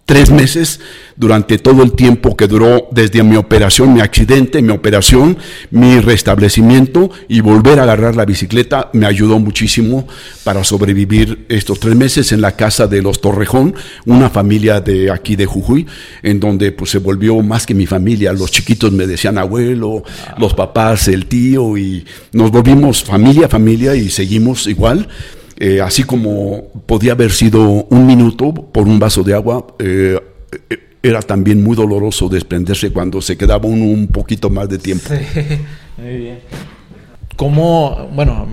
tres 0.04 0.30
meses 0.30 0.80
durante 1.16 1.58
todo 1.58 1.82
el 1.82 1.92
tiempo 1.92 2.36
que 2.36 2.46
duró 2.46 2.88
desde 2.90 3.22
mi 3.22 3.36
operación, 3.36 3.94
mi 3.94 4.00
accidente, 4.00 4.60
mi 4.60 4.70
operación, 4.70 5.38
mi 5.70 6.00
restablecimiento 6.00 7.10
y 7.28 7.40
volver 7.40 7.78
a 7.78 7.84
agarrar 7.84 8.16
la 8.16 8.24
bicicleta 8.24 8.90
me 8.92 9.06
ayudó 9.06 9.38
muchísimo 9.38 10.06
para 10.42 10.62
sobrevivir 10.64 11.46
estos 11.48 11.80
tres 11.80 11.94
meses 11.96 12.32
en 12.32 12.40
la 12.40 12.52
casa 12.52 12.86
de 12.86 13.00
los 13.00 13.20
Torrejón, 13.20 13.74
una 14.04 14.28
familia 14.28 14.80
de 14.80 15.10
aquí 15.10 15.36
de 15.36 15.46
Jujuy, 15.46 15.86
en 16.22 16.40
donde 16.40 16.72
pues 16.72 16.90
se 16.90 16.98
volvió 16.98 17.40
más 17.40 17.64
que 17.64 17.74
mi 17.74 17.86
familia. 17.86 18.32
Los 18.32 18.50
chiquitos 18.50 18.92
me 18.92 19.06
decían 19.06 19.38
abuelo, 19.38 20.02
los 20.36 20.52
papás, 20.54 21.08
el 21.08 21.26
tío 21.26 21.78
y 21.78 22.04
nos 22.32 22.50
volvimos 22.50 23.04
familia, 23.04 23.48
familia 23.48 23.94
y 23.94 24.10
seguimos 24.10 24.66
igual. 24.66 25.08
Eh, 25.56 25.80
así 25.80 26.02
como 26.02 26.64
podía 26.86 27.12
haber 27.12 27.30
sido 27.30 27.62
un 27.62 28.06
minuto 28.06 28.52
por 28.52 28.88
un 28.88 28.98
vaso 28.98 29.22
de 29.22 29.34
agua, 29.34 29.66
eh, 29.78 30.18
eh, 30.68 30.78
era 31.02 31.22
también 31.22 31.62
muy 31.62 31.76
doloroso 31.76 32.28
desprenderse 32.28 32.90
cuando 32.90 33.20
se 33.20 33.36
quedaba 33.36 33.66
uno 33.66 33.84
un 33.84 34.08
poquito 34.08 34.50
más 34.50 34.68
de 34.68 34.78
tiempo. 34.78 35.10
muy 35.96 36.16
bien. 36.16 36.40
¿Cómo, 37.36 38.08
bueno, 38.12 38.48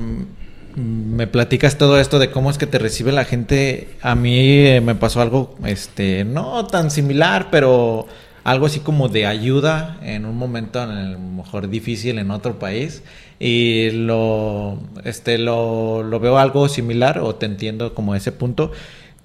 me 0.75 1.27
platicas 1.27 1.77
todo 1.77 1.99
esto 1.99 2.19
de 2.19 2.29
cómo 2.29 2.51
es 2.51 2.57
que 2.57 2.67
te 2.67 2.77
recibe 2.77 3.11
la 3.11 3.25
gente? 3.25 3.89
A 4.01 4.15
mí 4.15 4.79
me 4.81 4.95
pasó 4.95 5.21
algo, 5.21 5.55
este, 5.65 6.23
no 6.23 6.67
tan 6.67 6.91
similar, 6.91 7.49
pero 7.51 8.05
algo 8.43 8.65
así 8.65 8.79
como 8.79 9.07
de 9.07 9.25
ayuda 9.25 9.97
en 10.01 10.25
un 10.25 10.35
momento, 10.35 10.83
en 10.83 10.91
el 10.91 11.17
mejor 11.17 11.69
difícil 11.69 12.19
en 12.19 12.31
otro 12.31 12.59
país 12.59 13.03
y 13.43 13.89
lo, 13.89 14.77
este, 15.04 15.39
lo, 15.39 16.04
lo, 16.04 16.19
veo 16.19 16.38
algo 16.38 16.69
similar 16.69 17.17
o 17.17 17.34
te 17.34 17.47
entiendo 17.47 17.95
como 17.95 18.13
ese 18.13 18.32
punto. 18.32 18.71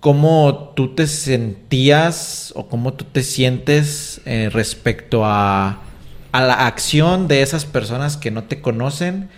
¿Cómo 0.00 0.72
tú 0.74 0.94
te 0.94 1.06
sentías 1.06 2.50
o 2.56 2.66
cómo 2.66 2.94
tú 2.94 3.04
te 3.04 3.22
sientes 3.22 4.22
eh, 4.24 4.48
respecto 4.50 5.26
a, 5.26 5.82
a 6.32 6.40
la 6.40 6.66
acción 6.66 7.28
de 7.28 7.42
esas 7.42 7.66
personas 7.66 8.16
que 8.16 8.30
no 8.30 8.44
te 8.44 8.62
conocen 8.62 9.28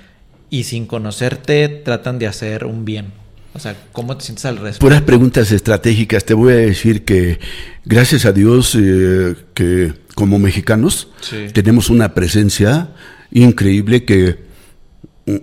y 0.49 0.63
sin 0.63 0.87
conocerte 0.87 1.69
tratan 1.69 2.21
de 2.21 2.29
hacer 2.29 2.65
un 2.65 2.85
bien? 2.85 3.07
O 3.55 3.59
sea, 3.59 3.75
¿cómo 3.91 4.17
te 4.17 4.27
sientes 4.27 4.45
al 4.45 4.59
respecto? 4.59 4.87
Puras 4.87 5.03
preguntas 5.03 5.51
estratégicas. 5.51 6.25
Te 6.25 6.35
voy 6.35 6.53
a 6.53 6.57
decir 6.57 7.05
que 7.05 7.41
gracias 7.85 8.27
a 8.27 8.33
Dios 8.33 8.77
eh, 8.77 9.35
que 9.55 9.93
como 10.15 10.39
mexicanos 10.39 11.09
tenemos 11.53 11.91
una 11.91 12.15
presencia 12.15 12.91
increíble 13.33 14.05
que 14.05 14.48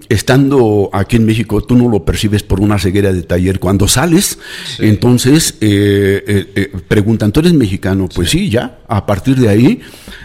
estando 0.09 0.89
aquí 0.93 1.17
en 1.17 1.25
México, 1.25 1.61
tú 1.61 1.75
no 1.75 1.89
lo 1.89 2.05
percibes 2.05 2.43
por 2.43 2.59
una 2.59 2.79
ceguera 2.79 3.11
de 3.13 3.23
taller. 3.23 3.59
Cuando 3.59 3.87
sales, 3.87 4.39
entonces 4.79 5.55
eh, 5.61 6.23
eh, 6.27 6.51
eh, 6.55 6.71
preguntan, 6.87 7.31
¿tú 7.31 7.39
eres 7.41 7.53
mexicano? 7.53 8.07
Pues 8.13 8.29
sí. 8.29 8.49
ya. 8.49 8.79
A 8.87 9.05
partir 9.05 9.35
de 9.37 9.49
ahí, 9.49 9.81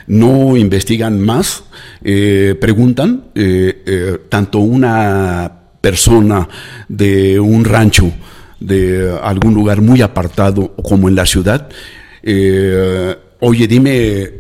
no 0.07 0.57
investigan 0.57 1.20
más, 1.20 1.64
preguntan, 2.03 3.31
tanto 4.29 4.59
una 4.59 5.53
persona 5.81 6.49
de 6.88 7.40
un 7.40 7.64
rancho, 7.64 8.12
de 8.61 9.18
algún 9.23 9.55
lugar 9.55 9.81
muy 9.81 10.03
apartado, 10.03 10.75
como 10.77 11.09
en 11.09 11.14
la 11.14 11.25
ciudad, 11.25 11.68
oye, 13.40 13.66
dime 13.66 14.31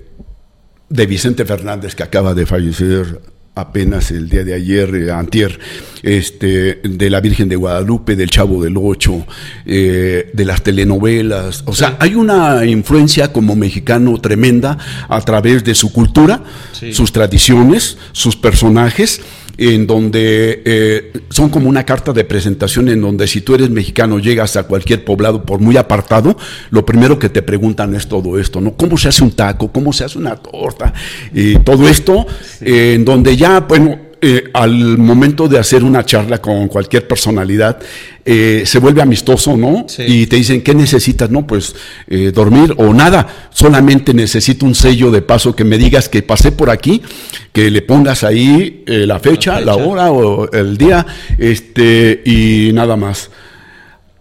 de 0.88 1.06
Vicente 1.06 1.44
Fernández, 1.46 1.94
que 1.94 2.02
acaba 2.02 2.34
de 2.34 2.44
fallecer 2.44 3.20
apenas 3.60 4.10
el 4.10 4.28
día 4.28 4.44
de 4.44 4.54
ayer, 4.54 4.94
eh, 4.94 5.10
antier, 5.10 5.58
este, 6.02 6.80
de 6.82 7.10
la 7.10 7.20
Virgen 7.20 7.48
de 7.48 7.56
Guadalupe, 7.56 8.16
del 8.16 8.30
Chavo 8.30 8.62
del 8.62 8.76
Ocho, 8.76 9.26
eh, 9.66 10.30
de 10.32 10.44
las 10.44 10.62
telenovelas. 10.62 11.62
O 11.66 11.74
sea, 11.74 11.96
hay 12.00 12.14
una 12.14 12.64
influencia 12.64 13.32
como 13.32 13.54
mexicano 13.54 14.18
tremenda 14.20 14.78
a 15.08 15.20
través 15.20 15.64
de 15.64 15.74
su 15.74 15.92
cultura, 15.92 16.42
sus 16.92 17.12
tradiciones, 17.12 17.98
sus 18.12 18.36
personajes 18.36 19.20
en 19.60 19.86
donde 19.86 20.62
eh, 20.64 21.12
son 21.28 21.50
como 21.50 21.68
una 21.68 21.84
carta 21.84 22.14
de 22.14 22.24
presentación 22.24 22.88
en 22.88 23.02
donde 23.02 23.26
si 23.26 23.42
tú 23.42 23.54
eres 23.54 23.68
mexicano 23.68 24.18
llegas 24.18 24.56
a 24.56 24.62
cualquier 24.62 25.04
poblado 25.04 25.44
por 25.44 25.60
muy 25.60 25.76
apartado, 25.76 26.34
lo 26.70 26.86
primero 26.86 27.18
que 27.18 27.28
te 27.28 27.42
preguntan 27.42 27.94
es 27.94 28.08
todo 28.08 28.38
esto, 28.38 28.62
¿no? 28.62 28.72
¿Cómo 28.72 28.96
se 28.96 29.08
hace 29.08 29.22
un 29.22 29.32
taco? 29.32 29.70
¿Cómo 29.70 29.92
se 29.92 30.04
hace 30.04 30.16
una 30.16 30.34
torta? 30.34 30.94
Y 31.34 31.58
todo 31.58 31.86
esto, 31.88 32.26
eh, 32.62 32.94
en 32.94 33.04
donde 33.04 33.36
ya, 33.36 33.60
bueno, 33.60 34.09
eh, 34.22 34.50
al 34.52 34.98
momento 34.98 35.48
de 35.48 35.58
hacer 35.58 35.82
una 35.82 36.04
charla 36.04 36.42
con 36.42 36.68
cualquier 36.68 37.08
personalidad, 37.08 37.78
eh, 38.24 38.64
se 38.66 38.78
vuelve 38.78 39.00
amistoso, 39.00 39.56
¿no? 39.56 39.86
Y 39.98 40.26
te 40.26 40.36
dicen, 40.36 40.62
¿qué 40.62 40.74
necesitas? 40.74 41.30
No, 41.30 41.46
pues 41.46 41.74
eh, 42.06 42.30
dormir 42.34 42.74
o 42.76 42.92
nada, 42.92 43.48
solamente 43.50 44.12
necesito 44.12 44.66
un 44.66 44.74
sello 44.74 45.10
de 45.10 45.22
paso 45.22 45.56
que 45.56 45.64
me 45.64 45.78
digas 45.78 46.10
que 46.10 46.22
pasé 46.22 46.52
por 46.52 46.68
aquí, 46.68 47.00
que 47.52 47.70
le 47.70 47.80
pongas 47.80 48.22
ahí 48.22 48.84
la, 48.86 49.18
fecha, 49.20 49.60
la, 49.60 49.76
hora 49.76 50.12
o 50.12 50.50
el 50.52 50.76
día, 50.76 51.06
este, 51.38 52.22
y 52.24 52.72
nada 52.74 52.96
más. 52.96 53.30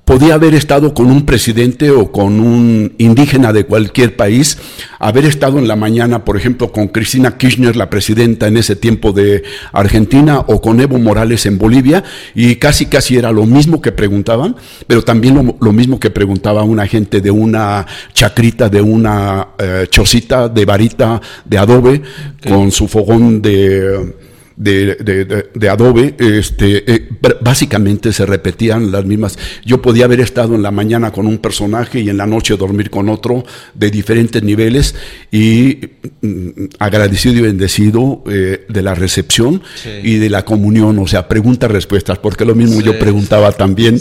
Podía 0.09 0.33
haber 0.33 0.55
estado 0.55 0.95
con 0.95 1.11
un 1.11 1.23
presidente 1.23 1.91
o 1.91 2.11
con 2.11 2.39
un 2.39 2.95
indígena 2.97 3.53
de 3.53 3.65
cualquier 3.65 4.15
país, 4.15 4.57
haber 4.97 5.23
estado 5.25 5.59
en 5.59 5.67
la 5.67 5.75
mañana, 5.75 6.25
por 6.25 6.35
ejemplo, 6.35 6.71
con 6.71 6.87
Cristina 6.87 7.37
Kirchner, 7.37 7.75
la 7.75 7.91
presidenta 7.91 8.47
en 8.47 8.57
ese 8.57 8.75
tiempo 8.75 9.11
de 9.11 9.43
Argentina, 9.71 10.39
o 10.39 10.61
con 10.61 10.79
Evo 10.79 10.97
Morales 10.97 11.45
en 11.45 11.59
Bolivia, 11.59 12.03
y 12.33 12.55
casi 12.55 12.87
casi 12.87 13.17
era 13.17 13.31
lo 13.31 13.45
mismo 13.45 13.83
que 13.83 13.91
preguntaban, 13.91 14.55
pero 14.87 15.03
también 15.03 15.55
lo, 15.59 15.71
mismo 15.73 15.99
que 15.99 16.09
preguntaba 16.09 16.63
una 16.63 16.87
gente 16.87 17.21
de 17.21 17.29
una 17.29 17.85
chacrita, 18.11 18.67
de 18.67 18.81
una 18.81 19.49
eh, 19.59 19.85
chocita 19.91 20.49
de 20.49 20.65
varita 20.65 21.21
de 21.45 21.57
adobe, 21.59 22.01
con 22.47 22.71
su 22.71 22.87
fogón 22.87 23.43
de 23.43 24.15
de, 24.59 25.47
de, 25.53 25.69
Adobe, 25.69 26.15
este, 26.19 26.91
eh, 26.93 27.07
básicamente 27.39 28.11
se 28.11 28.25
repetían 28.25 28.91
las 28.91 29.05
mismas. 29.05 29.39
Yo 29.65 29.81
podía 29.81 30.03
haber 30.03 30.19
estado 30.19 30.53
en 30.55 30.61
la 30.61 30.69
mañana 30.69 31.11
con 31.11 31.27
un 31.27 31.37
personaje 31.37 32.01
y 32.01 32.09
en 32.09 32.17
la 32.17 32.27
noche 32.27 32.57
dormir 32.57 32.89
con 32.89 33.07
otro 33.07 33.45
de 33.73 33.89
diferentes 33.89 34.43
niveles 34.43 34.95
y 35.31 35.79
mm, 36.21 36.49
agradecido 36.77 37.37
y 37.37 37.41
bendecido 37.41 38.21
eh, 38.29 38.65
de 38.67 38.81
la 38.81 38.95
recepción 38.95 39.63
y 40.03 40.17
de 40.17 40.29
la 40.29 40.43
comunión, 40.43 40.99
o 40.99 41.07
sea, 41.07 41.29
preguntas-respuestas, 41.29 42.19
porque 42.19 42.43
lo 42.43 42.53
mismo 42.53 42.81
yo 42.81 42.99
preguntaba 42.99 43.53
también 43.53 43.99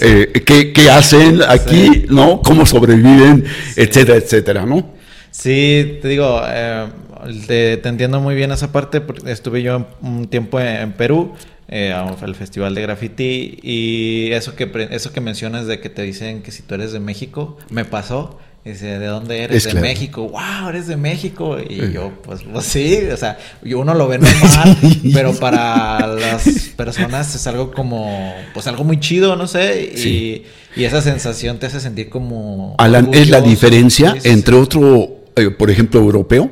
eh, 0.00 0.42
¿qué, 0.44 0.72
¿qué, 0.72 0.90
hacen 0.90 1.40
aquí, 1.46 2.06
¿no? 2.08 2.42
¿Cómo 2.42 2.66
sobreviven? 2.66 3.44
etcétera, 3.76 4.16
etcétera, 4.16 4.66
¿no? 4.66 4.92
Sí, 5.30 5.98
te 6.02 6.08
digo, 6.08 6.40
te, 7.46 7.86
entiendo 7.88 8.20
muy 8.20 8.34
bien 8.34 8.52
esa 8.52 8.72
parte. 8.72 9.02
Estuve 9.26 9.62
yo 9.62 9.86
un 10.02 10.28
tiempo 10.28 10.60
en, 10.60 10.92
Perú, 10.92 11.32
eh, 11.68 11.92
al 11.92 12.34
festival 12.34 12.74
de 12.74 12.82
graffiti, 12.82 13.58
y 13.62 14.32
eso 14.32 14.56
que, 14.56 14.88
eso 14.90 15.12
que 15.12 15.20
mencionas 15.20 15.66
de 15.66 15.80
que 15.80 15.88
te 15.88 16.02
dicen 16.02 16.42
que 16.42 16.50
si 16.52 16.62
tú 16.62 16.74
eres 16.74 16.92
de 16.92 17.00
México, 17.00 17.56
me 17.70 17.84
pasó. 17.84 18.38
Dice, 18.62 18.98
¿de 18.98 19.06
dónde 19.06 19.42
eres? 19.42 19.64
de 19.64 19.80
México. 19.80 20.28
¡Wow! 20.28 20.68
Eres 20.68 20.86
de 20.86 20.98
México. 20.98 21.56
Y 21.58 21.92
yo, 21.92 22.12
pues, 22.22 22.42
pues, 22.42 22.66
sí, 22.66 22.98
o 23.10 23.16
sea, 23.16 23.38
uno 23.64 23.94
lo 23.94 24.06
ve 24.06 24.18
normal, 24.18 24.76
pero 25.14 25.32
para 25.32 26.06
las 26.06 26.46
personas 26.76 27.34
es 27.34 27.46
algo 27.46 27.72
como, 27.72 28.34
pues 28.52 28.66
algo 28.66 28.84
muy 28.84 29.00
chido, 29.00 29.34
no 29.34 29.46
sé. 29.46 29.90
Y, 29.96 30.44
y, 30.76 30.84
esa 30.84 31.00
sensación 31.00 31.58
te 31.58 31.66
hace 31.66 31.80
sentir 31.80 32.10
como. 32.10 32.74
Alan, 32.76 33.08
es 33.14 33.30
la 33.30 33.40
diferencia 33.40 34.14
entre 34.24 34.56
otro 34.56 35.19
eh, 35.40 35.50
por 35.50 35.70
ejemplo, 35.70 36.00
europeo, 36.00 36.50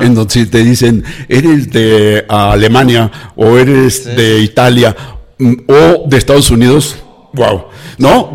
en 0.00 0.14
donde 0.14 0.46
te 0.46 0.64
dicen, 0.64 1.04
eres 1.28 1.70
de 1.70 2.24
Alemania 2.28 3.10
o 3.36 3.56
eres 3.56 4.04
de 4.04 4.40
Italia 4.40 4.96
mm, 5.38 5.52
o 5.66 6.08
de 6.08 6.16
Estados 6.16 6.50
Unidos, 6.50 6.96
wow, 7.34 7.64
¿no? 7.98 8.34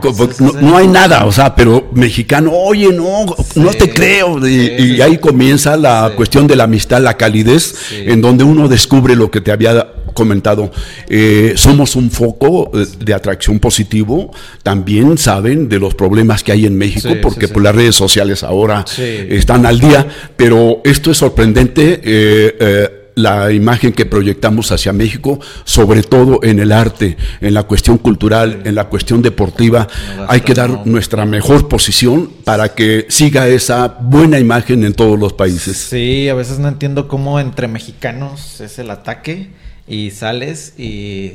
no, 0.61 0.77
hay 0.77 0.87
nada, 0.87 1.25
o 1.25 1.31
sea, 1.31 1.55
pero 1.55 1.89
mexicano, 1.93 2.51
oye, 2.51 2.91
no, 2.93 3.25
no 3.55 3.69
te 3.71 3.89
creo. 3.89 4.45
Y, 4.47 5.01
ahí 5.01 5.17
comienza 5.17 5.75
la 5.77 6.13
cuestión 6.15 6.47
de 6.47 6.55
la 6.55 6.65
amistad, 6.65 7.01
la 7.01 7.17
calidez, 7.17 7.75
en 7.91 8.21
donde 8.21 8.43
uno 8.43 8.67
descubre 8.67 9.15
lo 9.15 9.31
que 9.31 9.41
te 9.41 9.51
había 9.51 9.92
comentado, 10.13 10.71
eh, 11.09 11.53
somos 11.55 11.95
un 11.95 12.11
foco 12.11 12.71
eh, 12.73 12.85
de 12.99 13.13
atracción 13.13 13.59
positivo, 13.59 14.31
también 14.63 15.17
saben 15.17 15.69
de 15.69 15.79
los 15.79 15.95
problemas 15.95 16.43
que 16.43 16.51
hay 16.51 16.65
en 16.65 16.77
México, 16.77 17.09
porque 17.21 17.47
por 17.47 17.63
las 17.63 17.75
redes 17.75 17.95
sociales 17.95 18.43
ahora 18.43 18.85
están 18.97 19.65
al 19.65 19.79
día, 19.79 20.07
pero 20.35 20.81
esto 20.83 21.11
es 21.11 21.17
sorprendente. 21.17 22.01
Eh, 22.03 22.99
la 23.15 23.51
imagen 23.51 23.93
que 23.93 24.05
proyectamos 24.05 24.71
hacia 24.71 24.93
México, 24.93 25.39
sobre 25.63 26.03
todo 26.03 26.39
en 26.43 26.59
el 26.59 26.71
arte, 26.71 27.17
en 27.41 27.53
la 27.53 27.63
cuestión 27.63 27.97
cultural, 27.97 28.61
en 28.65 28.75
la 28.75 28.85
cuestión 28.85 29.21
deportiva. 29.21 29.87
Hay 30.27 30.41
que 30.41 30.53
dar 30.53 30.85
nuestra 30.87 31.25
mejor 31.25 31.67
posición 31.67 32.29
para 32.43 32.73
que 32.73 33.05
siga 33.09 33.47
esa 33.47 33.87
buena 33.87 34.39
imagen 34.39 34.83
en 34.83 34.93
todos 34.93 35.19
los 35.19 35.33
países. 35.33 35.77
Sí, 35.77 36.27
a 36.29 36.33
veces 36.33 36.59
no 36.59 36.67
entiendo 36.67 37.07
cómo 37.07 37.39
entre 37.39 37.67
mexicanos 37.67 38.61
es 38.61 38.79
el 38.79 38.89
ataque 38.89 39.49
y 39.87 40.11
sales 40.11 40.73
y 40.77 41.33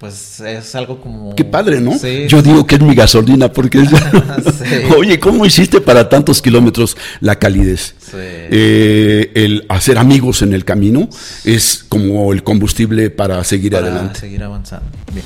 pues 0.00 0.40
es 0.40 0.74
algo 0.74 0.98
como... 1.02 1.36
Qué 1.36 1.44
padre, 1.44 1.78
¿no? 1.78 1.92
Yo 2.26 2.40
digo 2.40 2.66
que 2.66 2.76
es 2.76 2.80
mi 2.80 2.94
gasolina 2.94 3.52
porque 3.52 3.82
es... 3.82 3.90
Oye, 4.96 5.20
¿cómo 5.20 5.44
hiciste 5.44 5.82
para 5.82 6.08
tantos 6.08 6.40
kilómetros 6.40 6.96
la 7.20 7.38
calidez? 7.38 7.94
Eh, 8.14 9.30
el 9.34 9.66
hacer 9.68 9.98
amigos 9.98 10.40
en 10.40 10.54
el 10.54 10.64
camino 10.64 11.10
es 11.44 11.84
como 11.86 12.32
el 12.32 12.42
combustible 12.42 13.10
para 13.10 13.44
seguir 13.44 13.72
para 13.72 13.86
adelante. 13.86 14.20
seguir 14.20 14.42
avanzando. 14.42 14.86
Bien. 15.12 15.24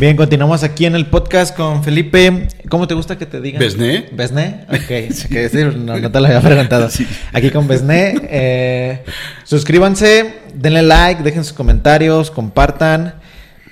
Bien, 0.00 0.16
continuamos 0.16 0.62
aquí 0.62 0.86
en 0.86 0.94
el 0.94 1.04
podcast 1.08 1.54
con 1.54 1.84
Felipe. 1.84 2.48
¿Cómo 2.70 2.88
te 2.88 2.94
gusta 2.94 3.18
que 3.18 3.26
te 3.26 3.38
digan? 3.38 3.60
¿Besné? 3.60 4.08
¿Besné? 4.12 4.64
Ok, 4.70 4.86
que 5.28 5.50
no, 5.76 5.98
no, 5.98 6.10
te 6.10 6.20
lo 6.20 6.26
había 6.26 6.40
preguntado. 6.40 6.88
Aquí 7.34 7.50
con 7.50 7.68
Besné. 7.68 8.14
Eh, 8.22 9.04
suscríbanse, 9.44 10.36
denle 10.54 10.80
like, 10.80 11.22
dejen 11.22 11.44
sus 11.44 11.52
comentarios, 11.52 12.30
compartan. 12.30 13.16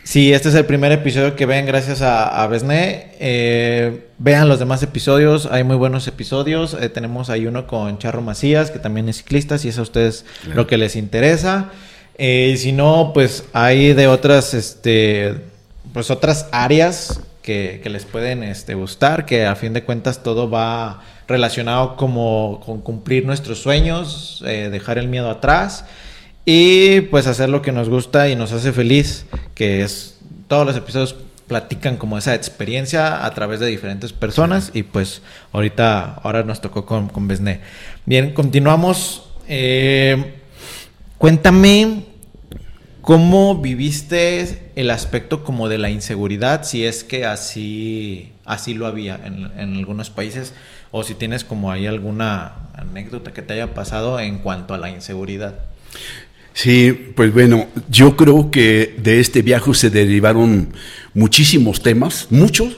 Si 0.05 0.35
este 0.35 0.51
es 0.51 0.55
el 0.55 0.67
primer 0.67 0.93
episodio 0.93 1.35
que 1.35 1.47
ven 1.47 1.64
gracias 1.64 2.03
a, 2.03 2.43
a 2.43 2.47
Besné, 2.47 3.12
eh, 3.21 4.09
vean 4.19 4.51
los 4.51 4.59
demás 4.59 4.83
episodios. 4.83 5.49
Hay 5.51 5.64
muy 5.64 5.77
buenos 5.77 6.07
episodios. 6.09 6.77
Eh, 6.79 6.91
tenemos 6.91 7.31
ahí 7.31 7.47
uno 7.47 7.67
con 7.67 7.97
Charro 7.97 8.21
Macías, 8.21 8.71
que 8.71 8.79
también 8.79 9.09
es 9.09 9.17
ciclista, 9.17 9.57
si 9.57 9.71
es 9.71 9.79
a 9.79 9.83
ustedes 9.83 10.27
lo 10.55 10.67
que 10.67 10.77
les 10.77 10.95
interesa. 10.95 11.71
si 12.19 12.73
no, 12.73 13.12
pues 13.14 13.45
hay 13.55 13.95
de 13.95 14.09
otras, 14.09 14.53
este 14.53 15.57
pues 15.92 16.11
otras 16.11 16.48
áreas 16.53 17.20
que, 17.42 17.81
les 17.85 18.05
pueden 18.05 18.42
este, 18.42 18.74
gustar, 18.74 19.24
que 19.24 19.46
a 19.46 19.57
fin 19.57 19.72
de 19.72 19.83
cuentas 19.83 20.22
todo 20.22 20.51
va 20.51 21.03
relacionado 21.27 21.96
como 21.96 22.61
con 22.64 22.81
cumplir 22.83 23.24
nuestros 23.24 23.59
sueños, 23.59 24.42
eh, 24.46 24.68
dejar 24.70 24.98
el 24.98 25.09
miedo 25.09 25.31
atrás 25.31 25.87
y 26.44 27.03
pues 27.03 27.27
hacer 27.27 27.48
lo 27.48 27.62
que 27.62 27.72
nos 27.72 27.88
gusta 27.88 28.29
y 28.29 28.37
nos 28.37 28.53
hace 28.53 28.72
feliz, 28.72 29.27
que 29.55 29.83
es 29.83 30.18
todos 30.46 30.66
los 30.66 30.77
episodios 30.77 31.16
platican 31.46 31.96
como 31.96 32.18
esa 32.18 32.35
experiencia 32.35 33.24
a 33.24 33.31
través 33.35 33.59
de 33.61 33.66
diferentes 33.66 34.12
personas 34.12 34.70
y 34.74 34.83
pues 34.83 35.22
ahorita 35.53 36.20
ahora 36.22 36.42
nos 36.42 36.61
tocó 36.61 36.85
con, 36.85 37.09
con 37.09 37.27
Besné. 37.27 37.61
Bien, 38.05 38.35
continuamos. 38.35 39.24
Eh, 39.48 40.35
cuéntame 41.16 42.05
¿Cómo 43.09 43.57
viviste 43.57 44.71
el 44.77 44.90
aspecto 44.90 45.42
como 45.42 45.71
de 45.71 45.79
la 45.79 45.88
inseguridad, 45.88 46.64
si 46.64 46.85
es 46.85 47.05
que 47.05 47.25
así, 47.25 48.33
así 48.44 48.75
lo 48.75 48.87
había 48.87 49.18
en, 49.25 49.77
algunos 49.79 50.11
países, 50.11 50.53
o 50.90 51.03
si 51.03 51.14
tienes 51.14 51.42
como 51.42 51.73
ahí 51.73 51.87
alguna 51.87 52.53
anécdota 52.75 53.33
que 53.33 53.40
te 53.40 53.55
haya 53.55 53.73
pasado 53.73 54.21
en 54.21 54.40
cuanto 54.40 54.75
a 54.75 54.77
la 54.77 54.90
inseguridad? 54.90 55.55
Sí, 56.53 56.92
pues 57.16 57.33
bueno, 57.33 57.68
yo 57.88 58.14
creo 58.14 58.51
que 58.51 58.97
de 58.99 59.21
este 59.21 59.40
viaje 59.40 59.73
se 59.73 59.88
derivaron 59.88 60.75
muchísimos 61.14 61.83
temas, 61.83 62.27
muchos. 62.29 62.77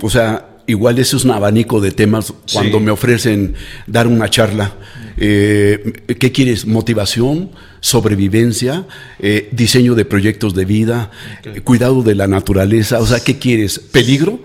O 0.00 0.08
sea, 0.08 0.50
igual 0.68 1.00
eso 1.00 1.16
es 1.16 1.24
un 1.24 1.32
abanico 1.32 1.80
de 1.80 1.90
temas 1.90 2.32
cuando 2.52 2.78
me 2.78 2.92
ofrecen 2.92 3.56
dar 3.88 4.06
una 4.06 4.30
charla. 4.30 4.72
Eh, 5.16 5.92
¿Qué 6.18 6.32
quieres? 6.32 6.66
¿Motivación? 6.66 7.50
¿Sobrevivencia? 7.80 8.86
Eh, 9.18 9.48
¿Diseño 9.52 9.94
de 9.94 10.04
proyectos 10.04 10.54
de 10.54 10.64
vida? 10.64 11.10
¿Cuidado 11.64 12.02
de 12.02 12.14
la 12.14 12.26
naturaleza? 12.26 13.00
O 13.00 13.06
sea, 13.06 13.20
¿qué 13.20 13.38
quieres? 13.38 13.78
¿Peligro? 13.78 14.40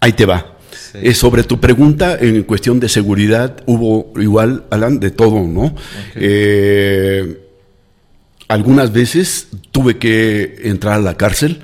Ahí 0.00 0.12
te 0.12 0.26
va. 0.26 0.58
Eh, 0.94 1.14
sobre 1.14 1.44
tu 1.44 1.60
pregunta 1.60 2.18
en 2.20 2.42
cuestión 2.42 2.80
de 2.80 2.88
seguridad, 2.88 3.62
hubo 3.66 4.12
igual, 4.20 4.64
Alan, 4.70 4.98
de 5.00 5.10
todo, 5.10 5.46
¿no? 5.46 5.74
algunas 8.48 8.92
veces 8.92 9.46
tuve 9.70 9.98
que 9.98 10.58
entrar 10.64 10.94
a 10.94 11.02
la 11.02 11.16
cárcel, 11.16 11.60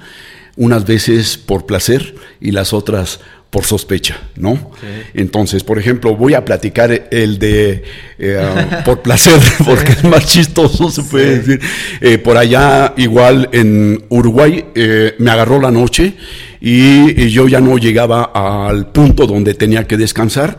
unas 0.56 0.86
veces 0.86 1.36
por 1.36 1.66
placer 1.66 2.14
y 2.40 2.52
las 2.52 2.72
otras 2.72 3.18
por 3.56 3.64
sospecha, 3.64 4.18
¿no? 4.36 4.70
Entonces, 5.14 5.64
por 5.64 5.78
ejemplo, 5.78 6.14
voy 6.14 6.34
a 6.34 6.44
platicar 6.44 7.08
el 7.10 7.38
de 7.38 7.84
eh, 8.18 8.66
por 8.84 9.00
placer, 9.00 9.40
porque 9.64 9.92
es 9.92 10.04
más 10.04 10.26
chistoso, 10.26 10.90
se 10.90 11.02
puede 11.02 11.38
decir. 11.38 11.60
Eh, 12.02 12.18
por 12.18 12.36
allá, 12.36 12.92
igual 12.98 13.48
en 13.52 14.04
Uruguay, 14.10 14.62
eh, 14.74 15.14
me 15.20 15.30
agarró 15.30 15.58
la 15.58 15.70
noche 15.70 16.12
y, 16.60 17.30
yo 17.30 17.48
ya 17.48 17.62
no 17.62 17.78
llegaba 17.78 18.24
al 18.24 18.92
punto 18.92 19.26
donde 19.26 19.54
tenía 19.54 19.86
que 19.86 19.96
descansar. 19.96 20.58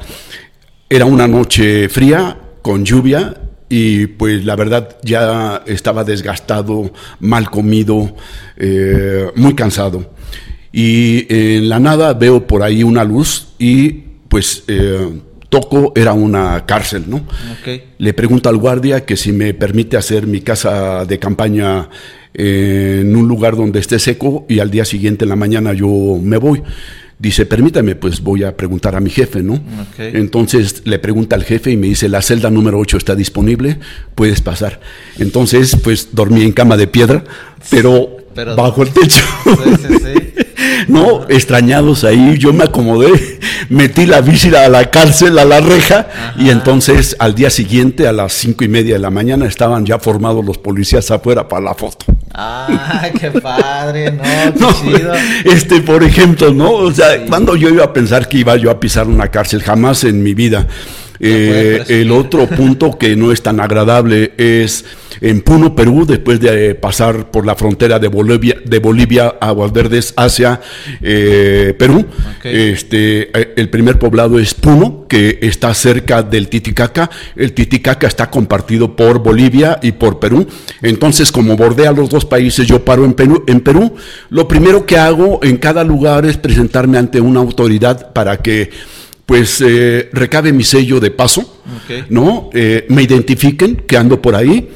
Era 0.90 1.06
una 1.06 1.28
noche 1.28 1.90
fría, 1.90 2.36
con 2.64 2.84
lluvia, 2.84 3.36
y 3.70 4.08
pues 4.08 4.44
la 4.44 4.56
verdad 4.56 4.98
ya 5.04 5.62
estaba 5.68 6.04
desgastado, 6.04 6.92
mal 7.20 7.52
comido, 7.52 8.16
muy 9.36 9.54
cansado 9.54 10.17
y 10.72 11.26
en 11.30 11.70
la 11.70 11.80
nada 11.80 12.14
veo 12.14 12.46
por 12.46 12.64
ahí 12.64 12.84
una 12.84 13.04
luz 13.04 13.50
y 13.58 13.90
pues 14.28 14.64
eh, 14.68 15.10
toco 15.50 15.94
era 15.96 16.14
una 16.14 16.66
cárcel, 16.66 17.06
¿no? 17.08 17.26
Le 17.98 18.14
pregunto 18.14 18.50
al 18.50 18.58
guardia 18.58 19.06
que 19.06 19.16
si 19.16 19.32
me 19.32 19.54
permite 19.54 19.98
hacer 19.98 20.28
mi 20.28 20.42
casa 20.42 21.06
de 21.06 21.20
campaña 21.20 21.90
eh, 22.34 23.00
en 23.02 23.16
un 23.16 23.28
lugar 23.28 23.56
donde 23.56 23.80
esté 23.80 24.00
seco 24.00 24.46
y 24.50 24.60
al 24.60 24.70
día 24.70 24.86
siguiente 24.86 25.26
en 25.26 25.30
la 25.30 25.36
mañana 25.36 25.74
yo 25.74 26.20
me 26.22 26.38
voy. 26.38 26.62
Dice, 27.20 27.48
permítame, 27.48 27.96
pues 27.96 28.22
voy 28.22 28.44
a 28.44 28.56
preguntar 28.56 28.96
a 28.96 29.00
mi 29.00 29.10
jefe, 29.10 29.42
¿no? 29.42 29.60
Entonces 29.98 30.84
le 30.86 31.00
pregunta 31.00 31.36
al 31.36 31.44
jefe 31.44 31.72
y 31.72 31.78
me 31.78 31.88
dice, 31.88 32.10
la 32.10 32.22
celda 32.22 32.52
número 32.52 32.78
8 32.78 32.98
está 32.98 33.16
disponible, 33.16 33.80
puedes 34.14 34.42
pasar. 34.42 34.80
Entonces, 35.18 35.76
pues 35.84 36.10
dormí 36.12 36.44
en 36.44 36.52
cama 36.52 36.78
de 36.78 36.86
piedra, 36.86 37.24
pero, 37.72 38.18
bajo 38.56 38.84
el 38.84 38.90
techo. 38.90 39.24
no, 40.88 41.26
extrañados 41.30 42.04
ahí, 42.04 42.38
yo 42.38 42.54
me 42.54 42.66
acomodé, 42.66 43.40
metí 43.70 44.06
la 44.06 44.22
bici 44.22 44.54
a 44.56 44.70
la 44.70 44.90
cárcel, 44.90 45.38
a 45.40 45.46
la 45.46 45.60
reja, 45.60 46.08
y 46.38 46.50
entonces 46.50 47.16
al 47.20 47.36
día 47.36 47.50
siguiente, 47.50 48.08
a 48.08 48.12
las 48.12 48.34
cinco 48.34 48.64
y 48.64 48.68
media 48.68 48.94
de 48.94 49.00
la 49.00 49.10
mañana, 49.10 49.46
estaban 49.46 49.86
ya 49.86 50.00
formados 50.00 50.46
los 50.46 50.58
policías 50.58 51.10
afuera 51.12 51.48
para 51.48 51.64
la 51.64 51.74
foto. 51.74 52.06
Ah, 52.34 53.10
qué 53.20 53.32
padre, 53.32 54.12
no, 54.12 54.24
qué 54.54 54.98
chido. 54.98 55.14
Este, 55.46 55.82
por 55.82 56.04
ejemplo, 56.04 56.54
¿no? 56.54 56.72
O 56.72 56.92
sea, 56.92 57.26
cuando 57.26 57.56
yo 57.56 57.70
iba 57.70 57.86
a 57.86 57.94
pensar 57.94 58.28
que 58.28 58.38
iba 58.38 58.56
yo 58.58 58.70
a 58.70 58.80
pisar 58.80 59.08
una 59.08 59.30
cárcel, 59.30 59.64
jamás 59.64 60.04
en 60.04 60.22
mi 60.22 60.34
vida. 60.34 60.68
Eh, 61.20 61.84
el 61.88 62.12
otro 62.12 62.48
punto 62.48 62.98
que 62.98 63.16
no 63.16 63.32
es 63.32 63.42
tan 63.42 63.60
agradable 63.60 64.34
es 64.38 64.86
en 65.22 65.42
Puno, 65.42 65.76
Perú, 65.76 66.06
después 66.06 66.40
de 66.40 66.76
pasar 66.76 67.32
por 67.32 67.46
la 67.46 67.56
frontera 67.56 68.00
de 68.00 68.08
Bolivia, 68.08 68.56
de 68.64 68.80
Bolivia 68.80 69.36
Aguas 69.40 69.72
Verdes 69.72 70.14
hacia 70.16 70.62
eh, 71.02 71.76
Perú. 71.78 72.06
Este, 72.44 73.30
eh, 73.40 73.54
el 73.56 73.70
primer 73.70 73.98
poblado 73.98 74.38
es 74.40 74.54
Puno, 74.54 75.06
que 75.08 75.40
está 75.42 75.74
cerca 75.74 76.22
del 76.22 76.50
Titicaca. 76.50 77.10
El 77.36 77.54
Titicaca 77.54 78.08
está 78.08 78.30
compartido 78.30 78.96
por 78.96 79.20
Bolivia 79.20 79.80
y 79.82 79.94
por 79.94 80.20
Perú. 80.20 80.48
Entonces, 80.82 81.32
como 81.32 81.58
bordea 81.58 81.92
los 81.92 82.10
dos 82.10 82.26
países, 82.26 82.68
yo 82.68 82.84
paro 82.86 83.06
en 83.06 83.14
Perú. 83.14 83.44
En 83.48 83.62
Perú, 83.62 83.96
lo 84.30 84.48
primero 84.48 84.86
que 84.86 84.98
hago 84.98 85.40
en 85.44 85.58
cada 85.58 85.84
lugar 85.84 86.26
es 86.26 86.38
presentarme 86.38 86.98
ante 86.98 87.20
una 87.22 87.40
autoridad 87.40 88.14
para 88.14 88.38
que 88.38 88.70
pues 89.28 89.62
eh, 89.62 90.10
recabe 90.14 90.52
mi 90.52 90.64
sello 90.64 91.00
de 91.00 91.12
paso, 91.12 91.62
¿no? 92.10 92.50
me 92.90 93.04
identifiquen 93.04 93.76
que 93.76 93.98
ando 93.98 94.20
por 94.20 94.36
ahí 94.36 94.68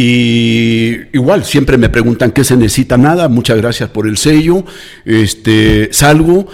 y 0.00 0.94
igual, 1.12 1.44
siempre 1.44 1.76
me 1.76 1.88
preguntan 1.88 2.30
qué 2.30 2.44
se 2.44 2.56
necesita 2.56 2.96
nada, 2.96 3.28
muchas 3.28 3.56
gracias 3.56 3.90
por 3.90 4.06
el 4.06 4.16
sello. 4.16 4.64
Este, 5.04 5.88
salgo, 5.90 6.46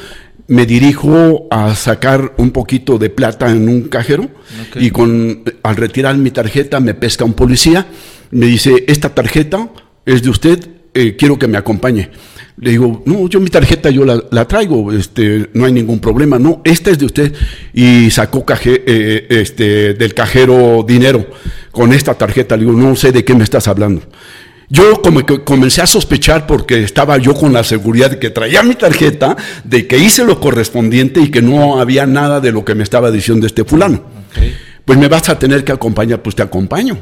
me 0.48 0.64
dirijo 0.64 1.46
a 1.50 1.74
sacar 1.74 2.32
un 2.38 2.52
poquito 2.52 2.96
de 2.96 3.10
plata 3.10 3.50
en 3.50 3.68
un 3.68 3.82
cajero 3.82 4.30
y 4.76 4.90
con 4.90 5.44
al 5.62 5.76
retirar 5.76 6.16
mi 6.16 6.30
tarjeta 6.30 6.80
me 6.80 6.94
pesca 6.94 7.26
un 7.26 7.34
policía, 7.34 7.86
me 8.30 8.46
dice, 8.46 8.86
"Esta 8.88 9.14
tarjeta 9.14 9.68
es 10.06 10.22
de 10.22 10.30
usted, 10.30 10.66
eh, 10.94 11.14
quiero 11.14 11.38
que 11.38 11.46
me 11.46 11.58
acompañe." 11.58 12.08
Le 12.56 12.70
digo, 12.70 13.02
no, 13.04 13.28
yo 13.28 13.40
mi 13.40 13.50
tarjeta 13.50 13.90
yo 13.90 14.04
la, 14.04 14.44
traigo, 14.46 14.92
este, 14.92 15.50
no 15.54 15.64
hay 15.64 15.72
ningún 15.72 15.98
problema. 15.98 16.38
No, 16.38 16.62
esta 16.64 16.90
es 16.90 16.98
de 16.98 17.06
usted. 17.06 17.34
Y 17.72 18.10
sacó 18.10 18.44
caje, 18.44 18.82
eh, 18.86 19.26
este, 19.28 19.94
del 19.94 20.14
cajero 20.14 20.84
dinero 20.86 21.26
con 21.72 21.92
esta 21.92 22.14
tarjeta. 22.14 22.56
Le 22.56 22.64
digo, 22.64 22.78
no 22.78 22.94
sé 22.94 23.10
de 23.10 23.24
qué 23.24 23.34
me 23.34 23.42
estás 23.42 23.66
hablando. 23.66 24.02
Yo 24.68 25.02
como 25.02 25.26
que 25.26 25.42
comencé 25.42 25.82
a 25.82 25.86
sospechar 25.86 26.46
porque 26.46 26.82
estaba 26.82 27.18
yo 27.18 27.34
con 27.34 27.52
la 27.52 27.64
seguridad 27.64 28.12
de 28.12 28.18
que 28.18 28.30
traía 28.30 28.62
mi 28.62 28.76
tarjeta, 28.76 29.36
de 29.64 29.86
que 29.86 29.98
hice 29.98 30.24
lo 30.24 30.40
correspondiente 30.40 31.20
y 31.20 31.30
que 31.30 31.42
no 31.42 31.80
había 31.80 32.06
nada 32.06 32.40
de 32.40 32.52
lo 32.52 32.64
que 32.64 32.74
me 32.74 32.82
estaba 32.82 33.10
diciendo 33.10 33.46
este 33.46 33.64
fulano. 33.64 34.04
Pues 34.84 34.98
me 34.98 35.08
vas 35.08 35.28
a 35.28 35.38
tener 35.38 35.64
que 35.64 35.72
acompañar, 35.72 36.22
pues 36.22 36.36
te 36.36 36.42
acompaño 36.42 36.98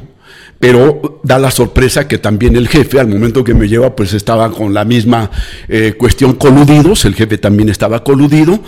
pero 0.63 1.19
da 1.23 1.39
la 1.39 1.51
sorpresa 1.51 2.07
que 2.07 2.19
también 2.19 2.55
el 2.55 2.69
jefe, 2.69 2.97
al 2.97 3.09
momento 3.09 3.43
que 3.43 3.53
me 3.53 3.67
lleva, 3.67 3.97
pues 3.97 4.13
estaba 4.13 4.49
con 4.49 4.73
la 4.73 4.85
misma 4.85 5.29
eh, 5.67 5.95
cuestión 5.97 6.35
coludidos, 6.35 7.03
el 7.03 7.15
jefe 7.15 7.37
también 7.37 7.67
estaba 7.67 8.01
coludido, 8.01 8.61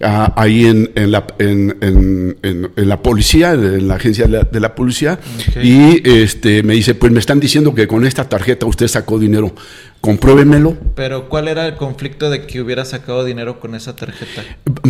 ah, 0.00 0.32
ahí 0.36 0.66
en, 0.66 1.10
la, 1.10 1.26
en, 1.40 2.36
la 2.76 3.02
policía, 3.02 3.54
en 3.54 3.88
la 3.88 3.96
agencia 3.96 4.28
de 4.28 4.60
la, 4.60 4.74
policía, 4.76 5.18
y 5.60 6.08
este, 6.08 6.62
me 6.62 6.74
dice, 6.74 6.94
pues 6.94 7.10
me 7.10 7.18
están 7.18 7.40
diciendo 7.40 7.74
que 7.74 7.88
con 7.88 8.06
esta 8.06 8.28
tarjeta 8.28 8.66
usted 8.66 8.86
sacó 8.86 9.18
dinero 9.18 9.52
compruébemelo. 10.00 10.76
Pero 10.94 11.28
¿cuál 11.28 11.48
era 11.48 11.66
el 11.66 11.76
conflicto 11.76 12.30
de 12.30 12.46
que 12.46 12.60
hubiera 12.60 12.84
sacado 12.84 13.24
dinero 13.24 13.60
con 13.60 13.74
esa 13.74 13.94
tarjeta? 13.94 14.42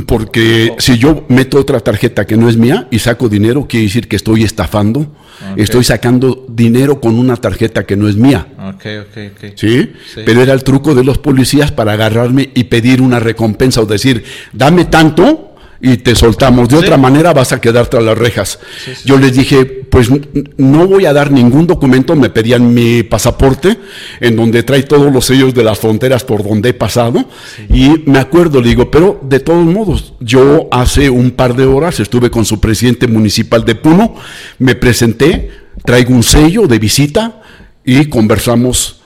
Porque 0.07 0.75
si 0.79 0.99
yo 0.99 1.25
meto 1.29 1.59
otra 1.59 1.81
tarjeta 1.81 2.27
que 2.27 2.37
no 2.37 2.49
es 2.49 2.57
mía 2.57 2.87
y 2.91 2.99
saco 3.01 3.29
dinero, 3.29 3.67
quiere 3.69 3.87
decir 3.87 4.09
que 4.09 4.17
estoy 4.17 4.45
estafando, 4.45 5.13
estoy 5.57 5.85
sacando 5.85 6.47
dinero 6.55 7.01
con 7.01 7.19
una 7.19 7.37
tarjeta 7.37 7.85
que 7.85 7.97
no 7.97 8.09
es 8.09 8.17
mía. 8.17 8.47
Ok, 8.59 8.87
ok, 9.03 9.19
ok. 9.33 9.53
¿Sí? 9.57 9.93
Pero 10.25 10.43
era 10.43 10.53
el 10.53 10.65
truco 10.65 10.95
de 10.95 11.05
los 11.05 11.19
policías 11.19 11.73
para 11.73 11.93
agarrarme 11.93 12.51
y 12.55 12.65
pedir 12.65 13.03
una 13.03 13.21
recompensa 13.21 13.81
o 13.81 13.87
decir, 13.87 14.25
dame 14.53 14.87
tanto 14.87 15.51
y 15.81 15.99
te 15.99 16.15
soltamos. 16.15 16.69
De 16.69 16.77
otra 16.77 16.97
manera 16.97 17.33
vas 17.33 17.53
a 17.53 17.61
quedar 17.61 17.87
tras 17.89 18.03
las 18.03 18.17
rejas. 18.17 18.59
Yo 19.05 19.19
les 19.19 19.35
dije, 19.35 19.65
pues 19.65 20.09
no 20.57 20.87
voy 20.87 21.07
a 21.07 21.13
dar 21.13 21.31
ningún 21.31 21.67
documento. 21.67 22.15
Me 22.15 22.31
pedían 22.31 22.73
mi 22.73 23.03
pasaporte, 23.03 23.79
en 24.21 24.37
donde 24.37 24.63
trae 24.63 24.83
todos 24.83 25.13
los 25.13 25.25
sellos 25.25 25.55
de 25.55 25.65
las 25.65 25.79
fronteras 25.79 26.25
por 26.25 26.43
donde 26.43 26.71
he 26.71 26.75
pasado. 26.75 27.25
Y 27.69 28.03
me 28.07 28.19
acuerdo, 28.19 28.61
le 28.61 28.69
digo, 28.69 28.91
pero 28.91 29.21
de 29.23 29.41
todos 29.41 29.65
modos, 29.65 30.13
yo 30.21 30.69
hace 30.71 31.09
un 31.09 31.31
par 31.31 31.55
de 31.55 31.65
horas 31.65 31.99
estuve 32.01 32.31
con 32.31 32.45
su 32.45 32.61
presidente 32.61 33.07
municipal 33.07 33.65
de 33.65 33.75
Puno, 33.75 34.15
me 34.59 34.75
presenté, 34.75 35.51
traigo 35.85 36.15
un 36.15 36.23
sello 36.23 36.67
de 36.67 36.79
visita 36.79 37.43
y 37.85 38.07
conversamos 38.07 39.01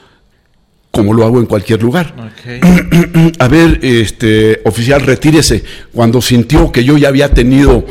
como 0.94 1.12
lo 1.12 1.24
hago 1.24 1.40
en 1.40 1.46
cualquier 1.46 1.82
lugar. 1.82 2.14
A 3.40 3.48
ver, 3.48 3.80
este 3.82 4.60
oficial, 4.64 5.00
retírese. 5.00 5.64
Cuando 5.92 6.22
sintió 6.22 6.70
que 6.70 6.84
yo 6.84 6.96
ya 6.96 7.08
había 7.08 7.30
tenido 7.34 7.84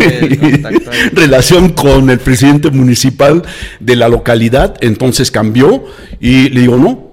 relación 1.12 1.70
con 1.70 2.08
el 2.08 2.18
presidente 2.18 2.70
municipal 2.70 3.42
de 3.80 3.96
la 3.96 4.08
localidad, 4.08 4.76
entonces 4.80 5.30
cambió 5.30 5.84
y 6.20 6.48
le 6.48 6.62
digo, 6.62 6.78
no. 6.78 7.11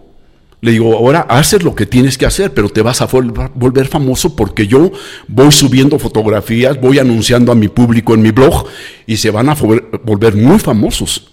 Le 0.62 0.72
digo, 0.72 0.98
ahora 0.98 1.22
haces 1.22 1.64
lo 1.64 1.74
que 1.74 1.86
tienes 1.86 2.18
que 2.18 2.26
hacer, 2.26 2.54
pero 2.54 2.70
te 2.70 2.82
vas 2.82 3.02
a 3.02 3.06
volver 3.06 3.88
famoso 3.88 4.36
porque 4.36 4.68
yo 4.68 4.92
voy 5.28 5.52
subiendo 5.52 5.98
fotografías, 6.00 6.80
voy 6.82 7.00
anunciando 7.00 7.52
a 7.52 7.56
mi 7.56 7.70
público 7.70 8.14
en 8.14 8.22
mi 8.22 8.32
blog 8.32 8.66
y 9.08 9.18
se 9.18 9.32
van 9.32 9.50
a 9.50 9.56
volver 10.04 10.36
muy 10.36 10.60
famosos. 10.60 11.32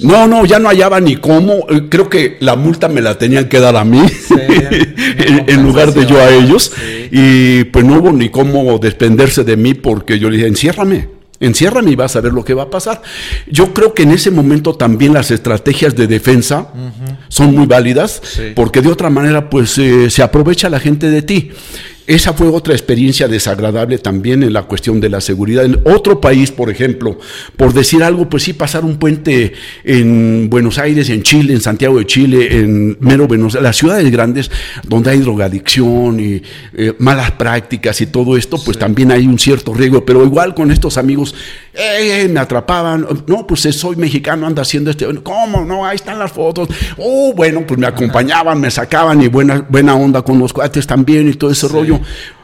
No, 0.00 0.28
no, 0.28 0.44
ya 0.44 0.60
no 0.60 0.68
hallaba 0.68 1.00
ni 1.00 1.16
cómo. 1.16 1.66
Eh, 1.68 1.88
creo 1.88 2.08
que 2.08 2.36
la 2.40 2.54
multa 2.54 2.88
me 2.88 3.00
la 3.00 3.18
tenían 3.18 3.48
que 3.48 3.58
dar 3.58 3.76
a 3.76 3.84
mí 3.84 4.00
en, 4.30 5.62
lugar 5.64 5.92
de 5.92 6.06
yo 6.06 6.20
a 6.20 6.30
ellos. 6.30 6.72
Y 7.10 7.64
pues 7.64 7.84
no 7.84 7.98
hubo 7.98 8.12
ni 8.12 8.28
cómo 8.28 8.78
desprenderse 8.78 9.42
de 9.42 9.56
mí 9.56 9.74
porque 9.74 10.18
yo 10.18 10.30
le 10.30 10.36
dije, 10.36 10.48
enciérrame. 10.48 11.17
Enciérrame 11.40 11.92
y 11.92 11.96
vas 11.96 12.16
a 12.16 12.20
ver 12.20 12.32
lo 12.32 12.44
que 12.44 12.54
va 12.54 12.64
a 12.64 12.70
pasar. 12.70 13.02
Yo 13.46 13.72
creo 13.72 13.94
que 13.94 14.02
en 14.02 14.10
ese 14.10 14.30
momento 14.30 14.74
también 14.74 15.12
las 15.12 15.30
estrategias 15.30 15.94
de 15.94 16.06
defensa 16.06 16.68
son 17.28 17.54
muy 17.54 17.66
válidas, 17.66 18.20
porque 18.54 18.82
de 18.82 18.90
otra 18.90 19.10
manera 19.10 19.48
pues 19.48 19.78
eh, 19.78 20.10
se 20.10 20.22
aprovecha 20.22 20.68
la 20.68 20.80
gente 20.80 21.10
de 21.10 21.22
ti. 21.22 21.50
Esa 22.08 22.32
fue 22.32 22.48
otra 22.48 22.72
experiencia 22.72 23.28
desagradable 23.28 23.98
también 23.98 24.42
en 24.42 24.54
la 24.54 24.62
cuestión 24.62 24.98
de 24.98 25.10
la 25.10 25.20
seguridad. 25.20 25.66
En 25.66 25.78
otro 25.84 26.22
país, 26.22 26.50
por 26.50 26.70
ejemplo, 26.70 27.18
por 27.54 27.74
decir 27.74 28.02
algo, 28.02 28.30
pues 28.30 28.44
sí, 28.44 28.54
pasar 28.54 28.82
un 28.82 28.96
puente 28.96 29.52
en 29.84 30.48
Buenos 30.48 30.78
Aires, 30.78 31.10
en 31.10 31.22
Chile, 31.22 31.52
en 31.52 31.60
Santiago 31.60 31.98
de 31.98 32.06
Chile, 32.06 32.60
en 32.60 32.96
mero 33.00 33.28
Buenos 33.28 33.54
Aires, 33.54 33.62
las 33.62 33.76
ciudades 33.76 34.10
grandes 34.10 34.50
donde 34.88 35.10
hay 35.10 35.18
drogadicción 35.18 36.18
y 36.18 36.40
eh, 36.72 36.94
malas 36.98 37.32
prácticas 37.32 38.00
y 38.00 38.06
todo 38.06 38.38
esto, 38.38 38.56
pues 38.64 38.78
también 38.78 39.12
hay 39.12 39.26
un 39.26 39.38
cierto 39.38 39.74
riesgo. 39.74 40.06
Pero 40.06 40.24
igual 40.24 40.54
con 40.54 40.70
estos 40.70 40.96
amigos, 40.96 41.34
eh, 41.78 42.28
me 42.28 42.40
atrapaban. 42.40 43.06
No, 43.26 43.46
pues 43.46 43.64
eh, 43.66 43.72
soy 43.72 43.96
mexicano, 43.96 44.46
anda 44.46 44.62
haciendo 44.62 44.90
este. 44.90 45.06
¿Cómo? 45.22 45.64
No, 45.64 45.86
ahí 45.86 45.96
están 45.96 46.18
las 46.18 46.32
fotos. 46.32 46.68
Oh, 46.96 47.32
bueno, 47.34 47.64
pues 47.66 47.78
me 47.78 47.86
acompañaban, 47.86 48.60
me 48.60 48.70
sacaban 48.70 49.22
y 49.22 49.28
buena, 49.28 49.64
buena 49.68 49.94
onda 49.94 50.22
con 50.22 50.38
los 50.38 50.52
cuates 50.52 50.86
también 50.86 51.28
y 51.28 51.34
todo 51.34 51.50
ese 51.50 51.68
rollo 51.68 52.00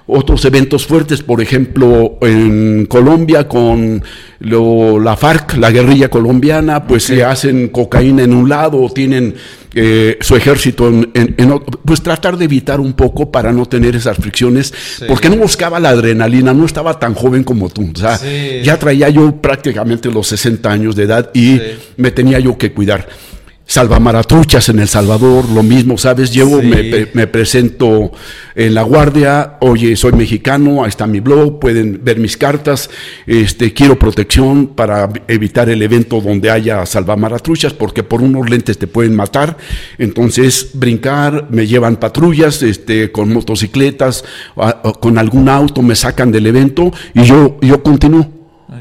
otros 0.06 0.44
eventos 0.44 0.86
fuertes, 0.86 1.22
por 1.22 1.40
ejemplo, 1.40 2.18
en 2.20 2.86
Colombia 2.86 3.48
con 3.48 4.02
la 4.40 5.16
FARC, 5.16 5.56
la 5.56 5.70
guerrilla 5.70 6.10
colombiana, 6.10 6.86
pues 6.86 7.04
se 7.04 7.24
hacen 7.24 7.68
cocaína 7.68 8.22
en 8.22 8.34
un 8.34 8.48
lado 8.48 8.90
tienen 8.90 9.34
eh, 9.74 10.18
su 10.20 10.36
ejército 10.36 10.88
en, 10.88 11.50
otro, 11.50 11.80
pues 11.84 12.02
tratar 12.02 12.36
de 12.36 12.44
evitar 12.44 12.80
un 12.80 12.92
poco 12.92 13.30
para 13.32 13.52
no 13.52 13.66
tener 13.66 13.96
esas 13.96 14.16
fricciones, 14.16 14.72
porque 15.08 15.30
no 15.30 15.36
buscaba 15.36 15.80
la 15.80 15.90
adrenalina, 15.90 16.52
no 16.52 16.66
estaba 16.66 16.98
tan 16.98 17.14
joven 17.14 17.42
como 17.42 17.70
tú, 17.70 17.90
o 17.94 17.98
sea, 17.98 18.20
ya 18.62 18.78
traía 18.78 19.08
yo 19.08 19.34
prácticamente 19.36 20.10
los 20.10 20.28
60 20.28 20.70
años 20.70 20.94
de 20.96 21.04
edad 21.04 21.30
y 21.34 21.60
me 21.96 22.10
tenía 22.10 22.38
yo 22.38 22.56
que 22.56 22.72
cuidar. 22.72 23.08
Salvamaratruchas 23.66 24.68
en 24.68 24.78
El 24.78 24.88
Salvador, 24.88 25.48
lo 25.50 25.62
mismo, 25.62 25.96
¿sabes? 25.98 26.32
Llevo, 26.32 26.60
Sí. 26.60 26.66
me, 26.66 27.08
me 27.14 27.26
presento 27.26 28.12
en 28.54 28.74
La 28.74 28.82
Guardia, 28.82 29.56
oye, 29.60 29.96
soy 29.96 30.12
mexicano, 30.12 30.84
ahí 30.84 30.88
está 30.90 31.06
mi 31.06 31.20
blog, 31.20 31.58
pueden 31.60 32.00
ver 32.04 32.18
mis 32.18 32.36
cartas, 32.36 32.90
este, 33.26 33.72
quiero 33.72 33.98
protección 33.98 34.68
para 34.68 35.08
evitar 35.28 35.68
el 35.70 35.80
evento 35.82 36.20
donde 36.20 36.50
haya 36.50 36.84
salvamaratruchas, 36.86 37.72
porque 37.72 38.02
por 38.02 38.20
unos 38.22 38.48
lentes 38.50 38.78
te 38.78 38.86
pueden 38.86 39.16
matar, 39.16 39.56
entonces 39.98 40.70
brincar, 40.74 41.48
me 41.50 41.66
llevan 41.66 41.96
patrullas, 41.96 42.62
este, 42.62 43.10
con 43.10 43.32
motocicletas, 43.32 44.24
a- 44.56 44.82
con 45.00 45.18
algún 45.18 45.48
auto, 45.48 45.80
me 45.82 45.96
sacan 45.96 46.30
del 46.30 46.46
evento 46.46 46.92
y 47.14 47.22
yo, 47.24 47.56
yo 47.62 47.82
continúo. 47.82 48.33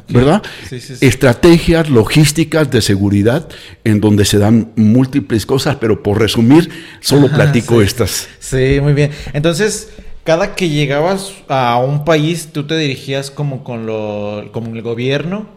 ¿Verdad? 0.09 0.43
Sí, 0.69 0.79
sí, 0.81 0.95
sí. 0.97 1.05
Estrategias 1.05 1.89
logísticas 1.89 2.69
de 2.69 2.81
seguridad 2.81 3.47
en 3.83 4.01
donde 4.01 4.25
se 4.25 4.37
dan 4.37 4.71
múltiples 4.75 5.45
cosas, 5.45 5.77
pero 5.79 6.03
por 6.03 6.19
resumir, 6.19 6.69
solo 6.99 7.27
Ajá, 7.27 7.35
platico 7.37 7.79
sí. 7.79 7.85
estas. 7.85 8.27
Sí, 8.39 8.79
muy 8.81 8.93
bien. 8.93 9.11
Entonces, 9.33 9.89
cada 10.23 10.55
que 10.55 10.69
llegabas 10.69 11.31
a 11.47 11.77
un 11.77 12.03
país, 12.05 12.49
¿tú 12.51 12.65
te 12.67 12.77
dirigías 12.77 13.31
como 13.31 13.63
con 13.63 13.85
lo, 13.85 14.49
como 14.51 14.75
el 14.75 14.81
gobierno 14.81 15.47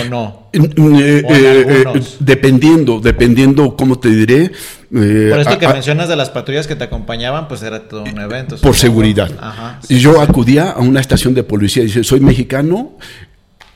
o 0.00 0.04
no? 0.08 0.48
Eh, 0.52 0.60
eh, 0.76 1.84
O 1.86 1.96
eh, 1.96 2.02
dependiendo, 2.20 3.00
dependiendo, 3.00 3.76
¿cómo 3.76 3.98
te 3.98 4.08
diré? 4.10 4.52
Por 4.90 5.40
esto 5.40 5.58
que 5.58 5.66
a- 5.66 5.72
mencionas 5.72 6.08
de 6.08 6.14
las 6.16 6.30
patrullas 6.30 6.66
que 6.66 6.76
te 6.76 6.84
acompañaban, 6.84 7.48
pues 7.48 7.62
era 7.62 7.88
todo 7.88 8.02
un 8.04 8.18
evento. 8.20 8.50
por 8.50 8.58
supongo. 8.58 8.74
seguridad. 8.74 9.30
Ajá. 9.40 9.80
Y 9.88 9.98
yo 9.98 10.20
acudía 10.20 10.70
a 10.70 10.78
una 10.80 11.00
estación 11.00 11.34
de 11.34 11.42
policía 11.42 11.82
y 11.82 11.86
dice, 11.86 12.04
soy 12.04 12.20
mexicano, 12.20 12.96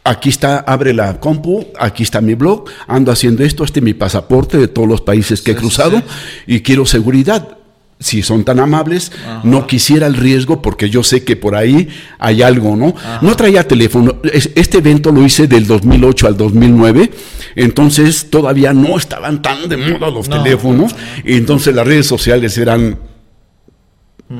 aquí 0.08 0.28
está, 0.28 0.58
abre 0.60 0.92
la 0.94 1.20
compu, 1.20 1.66
aquí 1.78 2.02
está 2.02 2.20
mi 2.20 2.34
blog, 2.34 2.64
ando 2.86 3.12
haciendo 3.12 3.44
esto, 3.44 3.64
este 3.64 3.80
es 3.80 3.84
mi 3.84 3.94
pasaporte 3.94 4.56
de 4.58 4.68
todos 4.68 4.88
los 4.88 5.00
países 5.00 5.42
que 5.42 5.52
he 5.52 5.54
Sí, 5.54 5.60
cruzado 5.60 5.98
sí. 5.98 6.04
y 6.46 6.60
quiero 6.60 6.86
seguridad. 6.86 7.48
Si 8.00 8.22
son 8.22 8.44
tan 8.44 8.60
amables, 8.60 9.10
Ajá. 9.26 9.40
no 9.42 9.66
quisiera 9.66 10.06
el 10.06 10.14
riesgo 10.14 10.62
porque 10.62 10.88
yo 10.88 11.02
sé 11.02 11.24
que 11.24 11.34
por 11.34 11.56
ahí 11.56 11.88
hay 12.20 12.42
algo, 12.42 12.76
¿no? 12.76 12.94
Ajá. 12.96 13.18
No 13.22 13.34
traía 13.34 13.66
teléfono. 13.66 14.18
Es- 14.22 14.50
Este 14.54 14.78
evento 14.78 15.10
lo 15.10 15.24
hice 15.26 15.48
del 15.48 15.66
2008 15.66 16.28
al 16.28 16.36
2009, 16.36 17.10
entonces 17.56 18.30
todavía 18.30 18.72
no 18.72 18.96
estaban 18.96 19.42
tan 19.42 19.68
de 19.68 19.76
moda 19.76 20.10
los 20.12 20.28
No, 20.28 20.40
teléfonos, 20.42 20.92
no, 20.92 20.98
y 21.24 21.36
entonces 21.38 21.74
las 21.74 21.84
redes 21.86 22.06
sociales 22.06 22.56
eran 22.56 22.98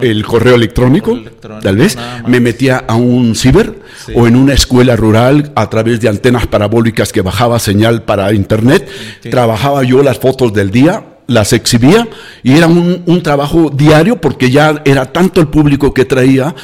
el 0.01 0.24
correo 0.24 0.55
electrónico, 0.55 1.11
Correo 1.11 1.22
electrónico, 1.22 1.62
tal 1.64 1.76
vez, 1.76 1.97
me 2.26 2.41
metía 2.41 2.84
a 2.86 2.95
un 2.97 3.34
ciber 3.34 3.74
Sí. 4.07 4.12
o 4.14 4.26
en 4.26 4.36
una 4.36 4.55
escuela 4.55 4.97
rural 4.97 5.51
a 5.57 5.68
través 5.68 6.01
de 6.01 6.09
antenas 6.09 6.47
parabólicas 6.47 7.12
que 7.12 7.20
bajaba 7.20 7.59
señal 7.59 8.03
para 8.03 8.32
internet, 8.32 8.89
trabajaba 9.30 9.82
yo 9.82 10.03
las 10.03 10.18
fotos 10.18 10.53
del 10.53 10.70
día, 10.70 11.05
las 11.26 11.53
exhibía 11.53 12.09
y 12.43 12.57
era 12.57 12.66
un, 12.68 13.03
un 13.07 13.22
trabajo 13.22 13.70
diario 13.74 14.20
porque 14.20 14.51
ya 14.51 14.80
era 14.84 15.07
tanto 15.12 15.41
el 15.41 15.49
público 15.49 15.93
que 15.93 16.05
traía 16.07 16.55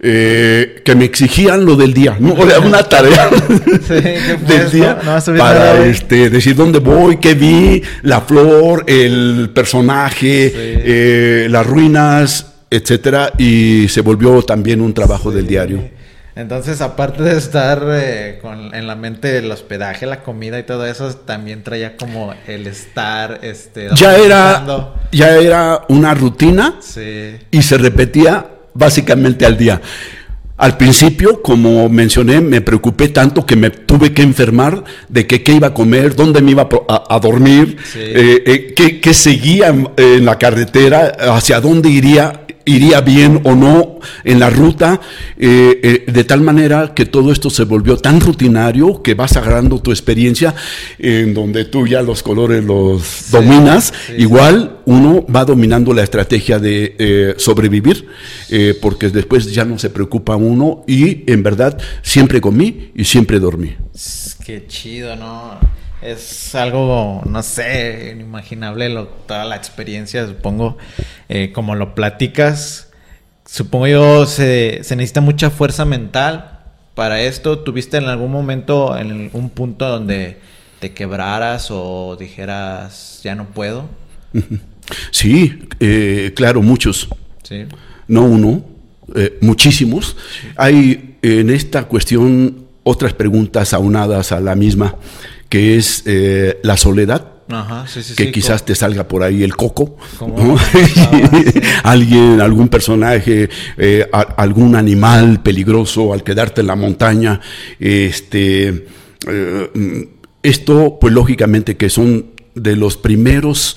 eh, 0.00 0.82
que 0.84 0.94
me 0.96 1.04
exigían 1.04 1.64
lo 1.64 1.76
del 1.76 1.94
día, 1.94 2.16
¿no? 2.18 2.36
Era 2.36 2.58
una 2.60 2.82
tarea 2.88 3.30
Sí, 3.30 3.78
¿qué 3.88 4.38
fue 4.44 4.58
del 4.58 4.70
día 4.70 4.98
No 5.04 5.34
para 5.38 5.84
este, 5.86 6.28
decir 6.28 6.56
dónde 6.56 6.80
voy, 6.80 7.18
qué 7.18 7.34
vi, 7.34 7.82
la 8.02 8.20
flor, 8.20 8.84
el 8.86 9.50
personaje, 9.54 10.52
eh, 10.54 11.46
las 11.48 11.66
ruinas, 11.66 12.51
etcétera, 12.76 13.32
y 13.38 13.86
se 13.88 14.00
volvió 14.00 14.42
también 14.42 14.80
un 14.80 14.92
trabajo 14.94 15.30
del 15.30 15.46
diario. 15.46 15.80
Entonces, 16.34 16.80
aparte 16.80 17.22
de 17.22 17.36
estar 17.36 17.82
eh, 17.90 18.38
con, 18.40 18.74
en 18.74 18.86
la 18.86 18.96
mente 18.96 19.36
el 19.36 19.50
hospedaje, 19.52 20.06
la 20.06 20.22
comida 20.22 20.58
y 20.58 20.62
todo 20.62 20.86
eso, 20.86 21.14
también 21.14 21.62
traía 21.62 21.96
como 21.98 22.32
el 22.46 22.66
estar, 22.66 23.40
este... 23.42 23.88
Ya 23.96 24.16
era, 24.16 24.64
ya 25.12 25.36
era 25.36 25.82
una 25.90 26.14
rutina 26.14 26.76
Sí. 26.80 27.36
y 27.50 27.60
se 27.62 27.76
repetía 27.76 28.46
básicamente 28.72 29.44
al 29.44 29.58
día. 29.58 29.82
Al 30.56 30.76
principio, 30.76 31.42
como 31.42 31.88
mencioné, 31.88 32.40
me 32.40 32.60
preocupé 32.60 33.08
tanto 33.08 33.44
que 33.44 33.56
me 33.56 33.70
tuve 33.70 34.12
que 34.14 34.22
enfermar 34.22 34.84
de 35.08 35.26
que 35.26 35.42
qué 35.42 35.52
iba 35.52 35.68
a 35.68 35.74
comer, 35.74 36.14
dónde 36.14 36.40
me 36.40 36.52
iba 36.52 36.68
a 36.88 37.04
a, 37.14 37.18
dormir, 37.18 37.76
Sí. 37.92 37.98
eh, 38.00 38.42
eh, 38.46 38.72
qué, 38.76 39.00
qué 39.00 39.12
seguía 39.12 39.74
en 39.96 40.24
la 40.24 40.38
carretera, 40.38 41.08
hacia 41.34 41.60
dónde 41.60 41.88
iría, 41.88 42.41
iría 42.64 43.00
bien 43.00 43.40
o 43.44 43.54
no 43.54 43.98
en 44.24 44.40
la 44.40 44.50
ruta, 44.50 45.00
eh, 45.38 45.80
eh, 45.82 46.04
de 46.10 46.24
tal 46.24 46.40
manera 46.40 46.92
que 46.94 47.06
todo 47.06 47.32
esto 47.32 47.50
se 47.50 47.64
volvió 47.64 47.96
tan 47.96 48.20
rutinario 48.20 49.02
que 49.02 49.14
vas 49.14 49.36
agarrando 49.36 49.80
tu 49.80 49.90
experiencia 49.90 50.54
en 50.98 51.34
donde 51.34 51.64
tú 51.64 51.86
ya 51.86 52.02
los 52.02 52.22
colores 52.22 52.64
los 52.64 53.30
dominas, 53.30 53.92
sí, 54.06 54.14
igual 54.18 54.80
uno 54.84 55.24
va 55.26 55.44
dominando 55.44 55.92
la 55.92 56.02
estrategia 56.02 56.58
de 56.58 56.96
eh, 56.98 57.34
sobrevivir, 57.38 58.06
eh, 58.50 58.76
porque 58.80 59.08
después 59.10 59.52
ya 59.52 59.64
no 59.64 59.78
se 59.78 59.90
preocupa 59.90 60.36
uno 60.36 60.84
y 60.86 61.30
en 61.30 61.42
verdad 61.42 61.78
siempre 62.02 62.40
comí 62.40 62.90
y 62.94 63.04
siempre 63.04 63.38
dormí. 63.38 63.74
Qué 64.44 64.66
chido, 64.66 65.14
¿no? 65.16 65.81
Es 66.02 66.54
algo, 66.54 67.22
no 67.26 67.42
sé, 67.42 68.10
inimaginable 68.14 68.88
lo- 68.88 69.06
toda 69.06 69.44
la 69.44 69.56
experiencia, 69.56 70.26
supongo, 70.26 70.76
eh, 71.28 71.52
como 71.54 71.74
lo 71.74 71.94
platicas. 71.94 72.90
Supongo 73.46 73.86
yo 73.86 74.26
se, 74.26 74.80
se 74.82 74.96
necesita 74.96 75.20
mucha 75.20 75.50
fuerza 75.50 75.84
mental 75.84 76.58
para 76.94 77.20
esto. 77.22 77.58
¿Tuviste 77.60 77.98
en 77.98 78.04
algún 78.06 78.32
momento, 78.32 78.96
en 78.98 79.30
un 79.32 79.50
punto 79.50 79.88
donde 79.88 80.38
te 80.80 80.92
quebraras 80.92 81.68
o 81.70 82.16
dijeras, 82.18 83.20
ya 83.22 83.34
no 83.34 83.46
puedo? 83.46 83.88
Sí, 85.10 85.66
eh, 85.80 86.32
claro, 86.34 86.62
muchos. 86.62 87.08
Sí. 87.44 87.66
no 88.08 88.22
uno, 88.24 88.64
eh, 89.14 89.38
muchísimos. 89.40 90.16
Hay 90.56 91.16
en 91.22 91.50
esta 91.50 91.84
cuestión 91.84 92.66
otras 92.82 93.12
preguntas 93.12 93.72
aunadas 93.74 94.32
a 94.32 94.40
la 94.40 94.54
misma, 94.54 94.96
que 95.52 95.76
es 95.76 96.02
eh, 96.06 96.60
la 96.62 96.78
soledad. 96.78 97.28
Ajá, 97.50 97.86
sí, 97.86 98.02
sí, 98.02 98.14
que 98.14 98.24
sí, 98.24 98.32
quizás 98.32 98.64
te 98.64 98.74
salga 98.74 99.06
por 99.06 99.22
ahí 99.22 99.42
el 99.42 99.54
coco, 99.54 99.98
alguien, 101.82 102.40
algún 102.40 102.68
personaje, 102.68 103.50
eh, 103.76 104.08
a- 104.12 104.20
algún 104.20 104.76
animal 104.76 105.42
peligroso 105.42 106.14
al 106.14 106.22
quedarte 106.24 106.62
en 106.62 106.68
la 106.68 106.76
montaña, 106.76 107.38
este, 107.78 108.86
eh, 109.28 110.08
esto, 110.42 110.96
pues 110.98 111.12
lógicamente 111.12 111.76
que 111.76 111.90
son 111.90 112.30
de 112.54 112.74
los 112.76 112.96
primeros 112.96 113.76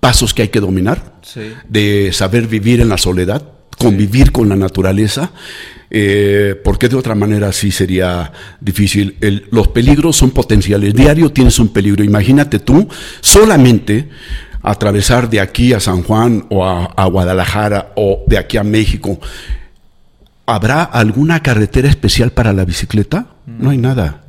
pasos 0.00 0.34
que 0.34 0.42
hay 0.42 0.48
que 0.48 0.60
dominar, 0.60 1.14
Sí. 1.22 1.42
de 1.68 2.10
saber 2.12 2.48
vivir 2.48 2.80
en 2.80 2.88
la 2.88 2.98
soledad, 2.98 3.42
convivir 3.78 4.32
con 4.32 4.48
la 4.48 4.56
naturaleza, 4.56 5.30
eh, 5.90 6.60
porque 6.64 6.88
de 6.88 6.96
otra 6.96 7.14
manera 7.14 7.52
sí 7.52 7.70
sería 7.70 8.32
difícil. 8.60 9.16
El- 9.20 9.46
los 9.50 9.68
peligros 9.68 10.16
son 10.16 10.30
potenciales. 10.30 10.94
Diario 10.94 11.30
tienes 11.32 11.58
un 11.58 11.68
peligro. 11.68 12.02
Imagínate 12.04 12.58
tú 12.58 12.88
solamente 13.20 14.08
atravesar 14.62 15.30
de 15.30 15.40
aquí 15.40 15.72
a 15.72 15.80
San 15.80 16.02
Juan 16.02 16.46
o 16.50 16.64
a, 16.64 16.86
a 16.86 17.06
Guadalajara 17.06 17.92
o 17.96 18.24
de 18.26 18.38
aquí 18.38 18.56
a 18.56 18.64
México. 18.64 19.18
¿Habrá 20.46 20.82
alguna 20.84 21.42
carretera 21.42 21.88
especial 21.88 22.30
para 22.32 22.52
la 22.52 22.64
bicicleta? 22.64 23.26
No 23.46 23.70
hay 23.70 23.78
nada. 23.78 24.22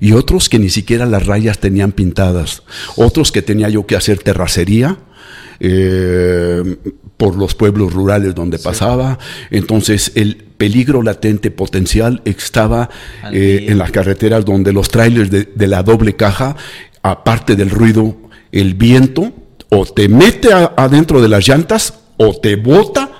Y 0.00 0.12
otros 0.12 0.48
que 0.48 0.58
ni 0.58 0.70
siquiera 0.70 1.06
las 1.06 1.26
rayas 1.26 1.58
tenían 1.58 1.92
pintadas. 1.92 2.62
Otros 2.96 3.30
que 3.32 3.42
tenía 3.42 3.68
yo 3.68 3.86
que 3.86 3.96
hacer 3.96 4.18
terracería 4.18 4.96
eh, 5.60 6.76
por 7.16 7.36
los 7.36 7.54
pueblos 7.54 7.92
rurales 7.92 8.34
donde 8.34 8.58
pasaba. 8.58 9.18
Entonces 9.50 10.12
el 10.14 10.36
peligro 10.36 11.02
latente 11.02 11.50
potencial 11.50 12.22
estaba 12.24 12.88
eh, 13.32 13.66
en 13.68 13.78
las 13.78 13.90
carreteras 13.90 14.44
donde 14.44 14.72
los 14.72 14.88
trailers 14.88 15.30
de, 15.30 15.44
de 15.54 15.66
la 15.66 15.82
doble 15.82 16.16
caja, 16.16 16.56
aparte 17.02 17.56
del 17.56 17.70
ruido, 17.70 18.16
el 18.52 18.74
viento, 18.74 19.32
o 19.68 19.84
te 19.86 20.08
mete 20.08 20.52
a- 20.52 20.72
adentro 20.76 21.20
de 21.22 21.28
las 21.28 21.46
llantas 21.46 21.94
o 22.16 22.34
te 22.40 22.56
bota. 22.56 23.10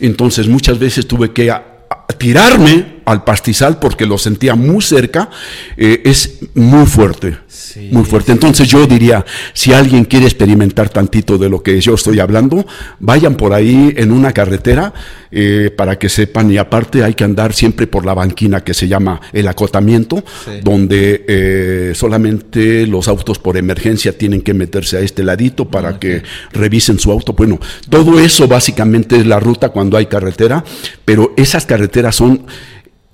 Entonces 0.00 0.48
muchas 0.48 0.78
veces 0.78 1.06
tuve 1.06 1.32
que 1.32 1.50
a- 1.50 1.64
a 1.90 2.06
tirarme 2.18 3.01
al 3.04 3.24
pastizal 3.24 3.78
porque 3.78 4.06
lo 4.06 4.18
sentía 4.18 4.54
muy 4.54 4.82
cerca. 4.82 5.30
Eh, 5.76 6.02
es 6.04 6.38
muy 6.54 6.86
fuerte. 6.86 7.36
Sí, 7.48 7.88
muy 7.92 8.04
fuerte. 8.04 8.32
Entonces 8.32 8.68
yo 8.68 8.86
diría, 8.86 9.24
si 9.52 9.72
alguien 9.72 10.04
quiere 10.04 10.26
experimentar 10.26 10.88
tantito 10.88 11.38
de 11.38 11.48
lo 11.48 11.62
que 11.62 11.80
yo 11.80 11.94
estoy 11.94 12.20
hablando, 12.20 12.66
vayan 12.98 13.34
por 13.36 13.52
ahí 13.52 13.92
en 13.96 14.10
una 14.12 14.32
carretera 14.32 14.92
eh, 15.30 15.70
para 15.76 15.98
que 15.98 16.08
sepan. 16.08 16.50
Y 16.50 16.58
aparte 16.58 17.02
hay 17.04 17.14
que 17.14 17.24
andar 17.24 17.52
siempre 17.54 17.86
por 17.86 18.04
la 18.04 18.14
banquina 18.14 18.62
que 18.62 18.74
se 18.74 18.88
llama 18.88 19.20
el 19.32 19.48
acotamiento, 19.48 20.22
Sí. 20.44 20.50
donde 20.62 21.24
eh, 21.28 21.92
solamente 21.94 22.86
los 22.86 23.08
autos 23.08 23.38
por 23.38 23.56
emergencia 23.56 24.16
tienen 24.16 24.42
que 24.42 24.54
meterse 24.54 24.96
a 24.96 25.00
este 25.00 25.22
ladito 25.22 25.66
para 25.68 25.98
que 25.98 26.22
revisen 26.52 26.98
su 26.98 27.10
auto. 27.12 27.32
Bueno, 27.32 27.58
todo 27.88 28.18
eso 28.18 28.48
básicamente 28.48 29.16
es 29.16 29.26
la 29.26 29.40
ruta 29.40 29.70
cuando 29.70 29.96
hay 29.96 30.06
carretera, 30.06 30.64
pero 31.04 31.32
esas 31.36 31.66
carreteras 31.66 32.16
son 32.16 32.46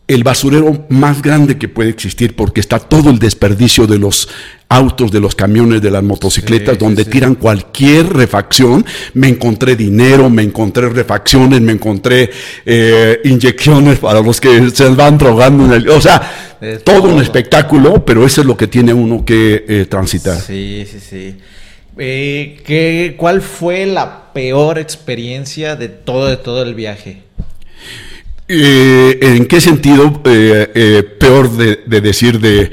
el 0.08 0.24
basurero 0.24 0.86
más 0.88 1.20
grande 1.22 1.58
que 1.58 1.68
puede 1.68 1.90
existir 1.90 2.34
porque 2.34 2.60
está 2.60 2.78
todo 2.78 3.10
el 3.10 3.18
desperdicio 3.18 3.86
de 3.86 3.98
los 3.98 4.28
autos, 4.70 5.12
de 5.12 5.20
los 5.20 5.34
camiones, 5.34 5.80
de 5.82 5.90
las 5.90 6.02
motocicletas, 6.02 6.74
Sí, 6.76 6.80
donde 6.84 7.04
sí. 7.04 7.10
tiran 7.10 7.34
cualquier 7.34 8.08
refacción. 8.12 8.84
Me 9.14 9.28
encontré 9.28 9.76
dinero, 9.76 10.28
me 10.30 10.42
encontré 10.42 10.88
refacciones, 10.88 11.60
me 11.60 11.72
encontré 11.72 12.30
eh, 12.66 13.20
inyecciones 13.24 13.98
para 13.98 14.20
los 14.22 14.40
que 14.40 14.70
se 14.70 14.88
van 14.90 15.18
drogando. 15.18 15.66
En 15.66 15.72
el, 15.72 15.88
o 15.90 16.00
sea, 16.00 16.56
Es 16.60 16.82
todo, 16.84 17.02
un 17.14 17.20
espectáculo, 17.22 18.04
pero 18.04 18.24
eso 18.26 18.40
es 18.40 18.46
lo 18.46 18.56
que 18.56 18.66
tiene 18.66 18.92
uno 18.94 19.24
que 19.24 19.64
eh, 19.68 19.86
transitar. 19.88 20.40
Sí, 20.40 20.86
sí, 20.90 20.98
sí. 21.00 21.36
Eh, 21.98 22.60
¿qué- 22.64 23.14
¿Cuál 23.18 23.42
fue 23.42 23.84
la 23.86 24.32
peor 24.32 24.78
experiencia 24.78 25.76
de 25.76 25.88
todo, 25.88 26.26
de 26.28 26.36
todo 26.36 26.62
el 26.62 26.74
viaje? 26.74 27.22
Eh, 28.48 29.18
¿En 29.20 29.46
qué 29.46 29.60
sentido 29.60 30.22
eh, 30.24 30.70
eh, 30.74 31.02
peor 31.02 31.50
de, 31.50 31.80
de 31.86 32.00
decir 32.00 32.40
de 32.40 32.70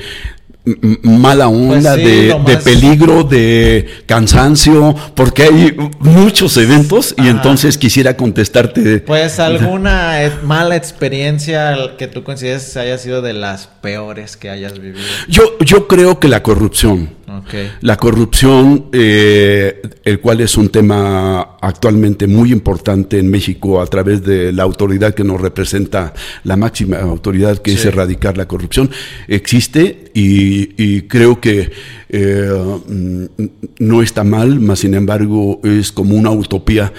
mala 1.04 1.48
onda, 1.48 1.94
Pues 1.94 2.08
sí, 2.08 2.12
de, 2.46 2.58
peligro, 2.64 3.24
de 3.24 3.88
cansancio? 4.06 4.96
Porque 5.14 5.44
hay 5.44 5.78
muchos 6.00 6.58
eventos 6.58 7.14
y 7.18 7.28
entonces 7.28 7.78
quisiera 7.78 8.18
contestarte. 8.18 9.00
Pues 9.00 9.40
alguna 9.40 10.24
e- 10.24 10.32
mala 10.44 10.76
experiencia 10.76 11.76
que 11.98 12.08
tú 12.08 12.24
consideres 12.24 12.76
haya 12.78 12.98
sido 12.98 13.22
de 13.22 13.34
las 13.34 13.68
peores 13.68 14.38
que 14.38 14.50
hayas 14.50 14.80
vivido. 14.80 15.06
Yo, 15.28 15.58
yo 15.60 15.88
creo 15.88 16.20
que 16.20 16.28
la 16.28 16.42
corrupción. 16.42 17.10
La 17.82 17.98
corrupción, 17.98 18.88
eh, 18.92 19.82
el 20.04 20.20
cual 20.20 20.42
es 20.42 20.58
un 20.58 20.70
tema 20.70 21.58
actualmente 21.62 22.28
muy 22.28 22.52
importante 22.52 23.20
en 23.20 23.30
México 23.30 23.82
a 23.82 23.88
través 23.88 24.24
de 24.24 24.52
la 24.52 24.64
autoridad 24.64 25.14
que 25.14 25.24
nos 25.24 25.42
representa, 25.42 26.14
la 26.44 26.58
máxima 26.58 26.98
autoridad 27.00 27.58
que 27.60 27.74
es 27.74 27.86
erradicar 27.86 28.38
la 28.38 28.48
corrupción, 28.48 28.90
existe 29.28 30.12
y, 30.14 30.82
y 30.82 31.02
creo 31.04 31.40
que 31.40 31.72
eh, 32.10 32.80
mm, 32.88 33.26
no 33.80 34.02
está 34.02 34.24
mal, 34.24 34.60
mas 34.60 34.80
sin 34.80 34.94
embargo 34.94 35.60
es 35.64 35.92
como 35.92 36.16
una 36.16 36.32
utopía 36.32 36.94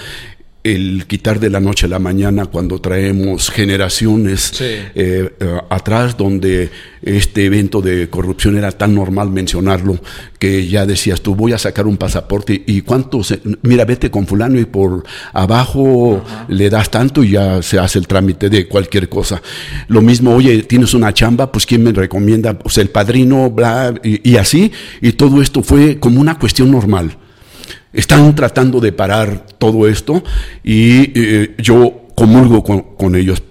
el 0.74 1.06
quitar 1.06 1.38
de 1.40 1.50
la 1.50 1.60
noche 1.60 1.86
a 1.86 1.88
la 1.88 1.98
mañana 1.98 2.46
cuando 2.46 2.80
traemos 2.80 3.50
generaciones 3.50 4.52
Sí. 4.54 4.64
eh, 4.64 5.30
eh, 5.40 5.60
atrás 5.70 6.16
donde 6.16 6.70
este 7.02 7.44
evento 7.44 7.80
de 7.80 8.08
corrupción 8.10 8.56
era 8.56 8.72
tan 8.72 8.94
normal 8.94 9.30
mencionarlo 9.30 9.98
que 10.38 10.66
ya 10.66 10.84
decías 10.86 11.20
tú 11.20 11.34
voy 11.34 11.52
a 11.52 11.58
sacar 11.58 11.86
un 11.86 11.96
pasaporte 11.96 12.62
y 12.66 12.80
cuánto 12.82 13.22
se- 13.22 13.40
mira 13.62 13.84
vete 13.84 14.10
con 14.10 14.26
fulano 14.26 14.58
y 14.58 14.64
por 14.64 15.04
abajo 15.32 16.24
le 16.48 16.68
das 16.70 16.90
tanto 16.90 17.22
y 17.22 17.30
ya 17.32 17.62
se 17.62 17.78
hace 17.78 17.98
el 17.98 18.06
trámite 18.06 18.48
de 18.50 18.66
cualquier 18.66 19.08
cosa 19.08 19.40
lo 19.88 20.02
mismo 20.02 20.34
oye 20.34 20.62
tienes 20.64 20.94
una 20.94 21.12
chamba 21.14 21.52
pues 21.52 21.64
quién 21.66 21.82
me 21.84 21.92
recomienda 21.92 22.58
pues 22.58 22.78
el 22.78 22.88
padrino 22.90 23.50
bla 23.50 23.94
y, 24.02 24.28
y 24.32 24.36
así 24.36 24.72
y 25.00 25.12
todo 25.12 25.40
esto 25.40 25.62
fue 25.62 25.98
como 25.98 26.20
una 26.20 26.38
cuestión 26.38 26.70
normal 26.70 27.16
están 27.96 28.34
tratando 28.34 28.80
de 28.80 28.92
parar 28.92 29.46
todo 29.58 29.88
esto 29.88 30.22
y 30.62 31.10
eh, 31.14 31.54
yo 31.58 32.06
comulgo 32.14 32.62
con, 32.62 32.82
con 32.96 33.14
ellos. 33.16 33.42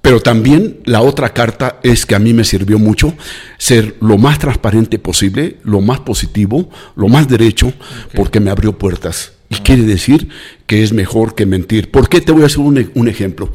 Pero 0.00 0.20
también 0.20 0.78
la 0.84 1.02
otra 1.02 1.34
carta 1.34 1.80
es 1.82 2.06
que 2.06 2.14
a 2.14 2.18
mí 2.18 2.32
me 2.32 2.44
sirvió 2.44 2.78
mucho 2.78 3.14
ser 3.58 3.96
lo 4.00 4.16
más 4.16 4.38
transparente 4.38 4.98
posible, 4.98 5.56
lo 5.64 5.80
más 5.80 6.00
positivo, 6.00 6.70
lo 6.96 7.08
más 7.08 7.28
derecho, 7.28 7.72
porque 8.14 8.40
me 8.40 8.50
abrió 8.50 8.78
puertas. 8.78 9.32
Y 9.50 9.56
quiere 9.56 9.82
decir 9.82 10.28
que 10.66 10.82
es 10.82 10.92
mejor 10.92 11.34
que 11.34 11.46
mentir. 11.46 11.90
¿Por 11.90 12.08
qué? 12.08 12.20
Te 12.20 12.32
voy 12.32 12.42
a 12.42 12.46
hacer 12.46 12.60
un, 12.60 12.78
e- 12.78 12.90
un 12.94 13.08
ejemplo. 13.08 13.50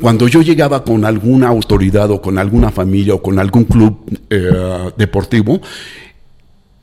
Cuando 0.00 0.28
yo 0.28 0.42
llegaba 0.42 0.84
con 0.84 1.04
alguna 1.04 1.48
autoridad 1.48 2.10
o 2.10 2.20
con 2.20 2.38
alguna 2.38 2.70
familia 2.70 3.14
o 3.14 3.22
con 3.22 3.38
algún 3.38 3.64
club 3.64 3.98
eh, 4.30 4.90
deportivo, 4.96 5.60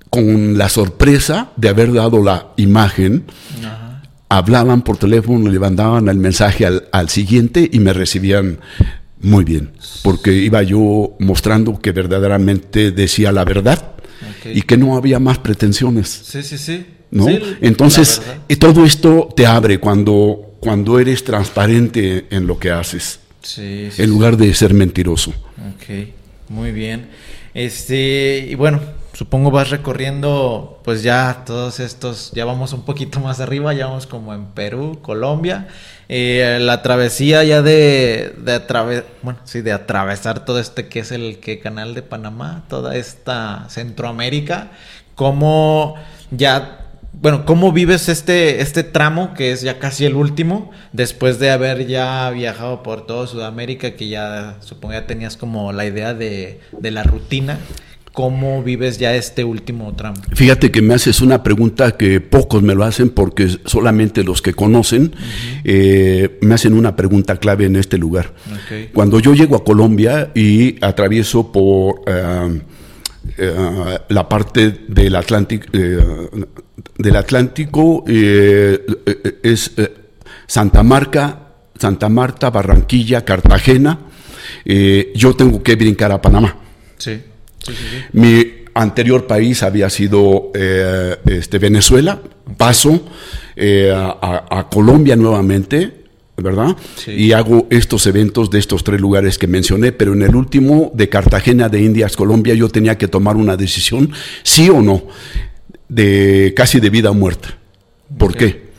con 0.10 0.58
la 0.58 0.70
sorpresa 0.70 1.52
de 1.56 1.70
haber 1.70 1.94
dado 1.94 2.24
la 2.24 2.48
imagen, 2.58 3.26
Ajá. 3.60 4.02
hablaban 4.30 4.82
por 4.82 4.98
teléfono, 4.98 5.50
le 5.50 5.60
mandaban 5.60 6.08
el 6.10 6.18
mensaje 6.18 6.66
al, 6.66 6.88
al 6.92 7.10
siguiente 7.10 7.70
y 7.72 7.80
me 7.80 7.94
recibían 7.94 8.60
muy 9.22 9.44
bien, 9.44 9.72
porque 10.04 10.32
iba 10.34 10.64
yo 10.64 11.16
mostrando 11.20 11.80
que 11.80 11.92
verdaderamente 11.92 12.92
decía 12.92 13.32
la 13.32 13.44
verdad 13.46 13.92
y 14.46 14.62
que 14.62 14.78
no 14.78 14.96
había 14.96 15.20
más 15.20 15.38
pretensiones. 15.40 16.08
Sí, 16.24 16.42
sí, 16.44 16.58
sí. 16.58 16.86
¿no? 17.12 17.26
Sí, 17.26 17.40
Entonces, 17.62 18.22
eh, 18.48 18.56
todo 18.56 18.86
esto 18.86 19.30
te 19.36 19.46
abre 19.46 19.80
cuando, 19.80 20.56
cuando 20.60 21.00
eres 21.00 21.24
transparente 21.24 22.26
en 22.30 22.48
lo 22.48 22.58
que 22.60 22.72
haces, 22.72 23.20
Sí, 23.42 23.90
sí, 23.92 24.02
en 24.02 24.10
lugar 24.10 24.36
de 24.38 24.54
ser 24.54 24.74
mentiroso. 24.74 25.32
Ok, 25.32 26.08
muy 26.50 26.72
bien. 26.72 27.08
Este, 27.54 28.48
y 28.50 28.56
bueno, 28.56 28.80
supongo 29.20 29.52
vas 29.52 29.70
recorriendo, 29.70 30.80
pues 30.86 31.04
ya 31.04 31.44
todos 31.46 31.82
estos, 31.82 32.32
ya 32.32 32.46
vamos 32.46 32.72
un 32.72 32.84
poquito 32.84 33.20
más 33.20 33.42
arriba, 33.42 33.74
ya 33.74 33.88
vamos 33.88 34.08
como 34.08 34.34
en 34.34 34.46
Perú, 34.46 35.00
Colombia. 35.02 35.68
Eh, 36.08 36.58
la 36.62 36.82
travesía 36.82 37.44
ya 37.44 37.62
de, 37.62 38.34
de 38.38 39.04
bueno, 39.22 39.38
sí, 39.44 39.60
de 39.60 39.74
atravesar 39.74 40.46
todo 40.46 40.58
este 40.58 40.88
que 40.88 41.02
es 41.02 41.12
el 41.12 41.40
que 41.42 41.60
canal 41.60 41.96
de 41.96 42.02
Panamá, 42.02 42.64
toda 42.70 42.96
esta 42.96 43.66
Centroamérica, 43.68 44.72
cómo 45.16 45.96
ya 46.32 46.86
bueno, 47.12 47.44
¿cómo 47.46 47.74
vives 47.74 48.08
este, 48.08 48.62
este 48.62 48.84
tramo 48.84 49.34
que 49.34 49.52
es 49.52 49.60
ya 49.60 49.80
casi 49.80 50.06
el 50.06 50.16
último, 50.16 50.72
después 50.94 51.40
de 51.40 51.52
haber 51.52 51.88
ya 51.88 52.30
viajado 52.30 52.84
por 52.84 53.06
todo 53.06 53.28
Sudamérica, 53.28 53.98
que 53.98 54.08
ya 54.08 54.56
supongo 54.62 54.94
ya 54.94 55.08
tenías 55.08 55.36
como 55.36 55.74
la 55.74 55.86
idea 55.86 56.14
de, 56.14 56.62
de 56.72 56.92
la 56.92 57.04
rutina? 57.04 57.60
¿Cómo 58.20 58.62
vives 58.62 58.98
ya 58.98 59.16
este 59.16 59.46
último 59.46 59.96
tramo? 59.96 60.18
Fíjate 60.34 60.72
que 60.72 60.82
me 60.82 60.94
haces 60.94 61.22
una 61.22 61.42
pregunta 61.42 61.96
que 61.96 62.20
pocos 62.20 62.62
me 62.62 62.76
lo 62.76 62.84
hacen 62.84 63.12
porque 63.12 63.48
solamente 63.64 64.26
los 64.26 64.42
que 64.42 64.54
conocen 64.54 65.16
eh, 65.64 66.38
me 66.42 66.54
hacen 66.54 66.74
una 66.74 66.98
pregunta 66.98 67.38
clave 67.38 67.64
en 67.64 67.78
este 67.78 67.98
lugar. 67.98 68.34
Cuando 68.94 69.22
yo 69.22 69.34
llego 69.34 69.56
a 69.56 69.64
Colombia 69.64 70.32
y 70.36 70.76
atravieso 70.84 71.50
por 71.50 72.02
eh, 72.08 72.60
la 74.10 74.28
parte 74.28 74.82
del 74.90 75.16
Atlántico, 75.16 75.68
del 75.72 77.16
Atlántico 77.16 78.04
es 78.06 79.72
Santa 80.46 80.84
Marta, 80.84 81.54
Santa 81.78 82.10
Marta, 82.10 82.50
Barranquilla, 82.50 83.24
Cartagena. 83.24 83.98
eh, 84.66 85.14
yo 85.16 85.34
tengo 85.38 85.64
que 85.64 85.78
brincar 85.78 86.12
a 86.12 86.22
Panamá. 86.22 86.58
Sí, 86.98 87.22
sí, 87.70 87.76
sí. 87.76 87.98
sí. 87.98 88.04
Mi 88.14 88.60
anterior 88.74 89.28
país 89.28 89.64
había 89.64 89.90
sido 89.90 90.52
eh, 90.54 91.18
este, 91.26 91.60
Venezuela. 91.60 92.22
Paso 92.58 93.02
eh, 93.56 93.92
a, 93.94 94.68
Colombia 94.72 95.16
nuevamente, 95.16 95.92
¿verdad? 96.38 96.76
Y 97.08 97.32
hago 97.34 97.68
estos 97.70 98.08
eventos 98.08 98.50
de 98.50 98.60
estos 98.60 98.84
tres 98.84 99.00
lugares 99.00 99.38
que 99.38 99.48
mencioné, 99.48 99.92
pero 99.92 100.14
en 100.14 100.24
el 100.24 100.36
último 100.36 100.92
de 100.94 101.10
Cartagena 101.10 101.70
de 101.70 101.82
Indias, 101.82 102.16
Colombia, 102.16 102.54
yo 102.54 102.70
tenía 102.70 102.98
que 102.98 103.08
tomar 103.08 103.36
una 103.36 103.58
decisión, 103.58 104.12
sí 104.44 104.70
o 104.70 104.82
no, 104.82 105.04
de 105.88 106.54
casi 106.56 106.80
de 106.80 106.90
vida 106.90 107.12
o 107.12 107.14
muerte. 107.14 107.50
¿Por 108.18 108.36
qué? 108.36 108.70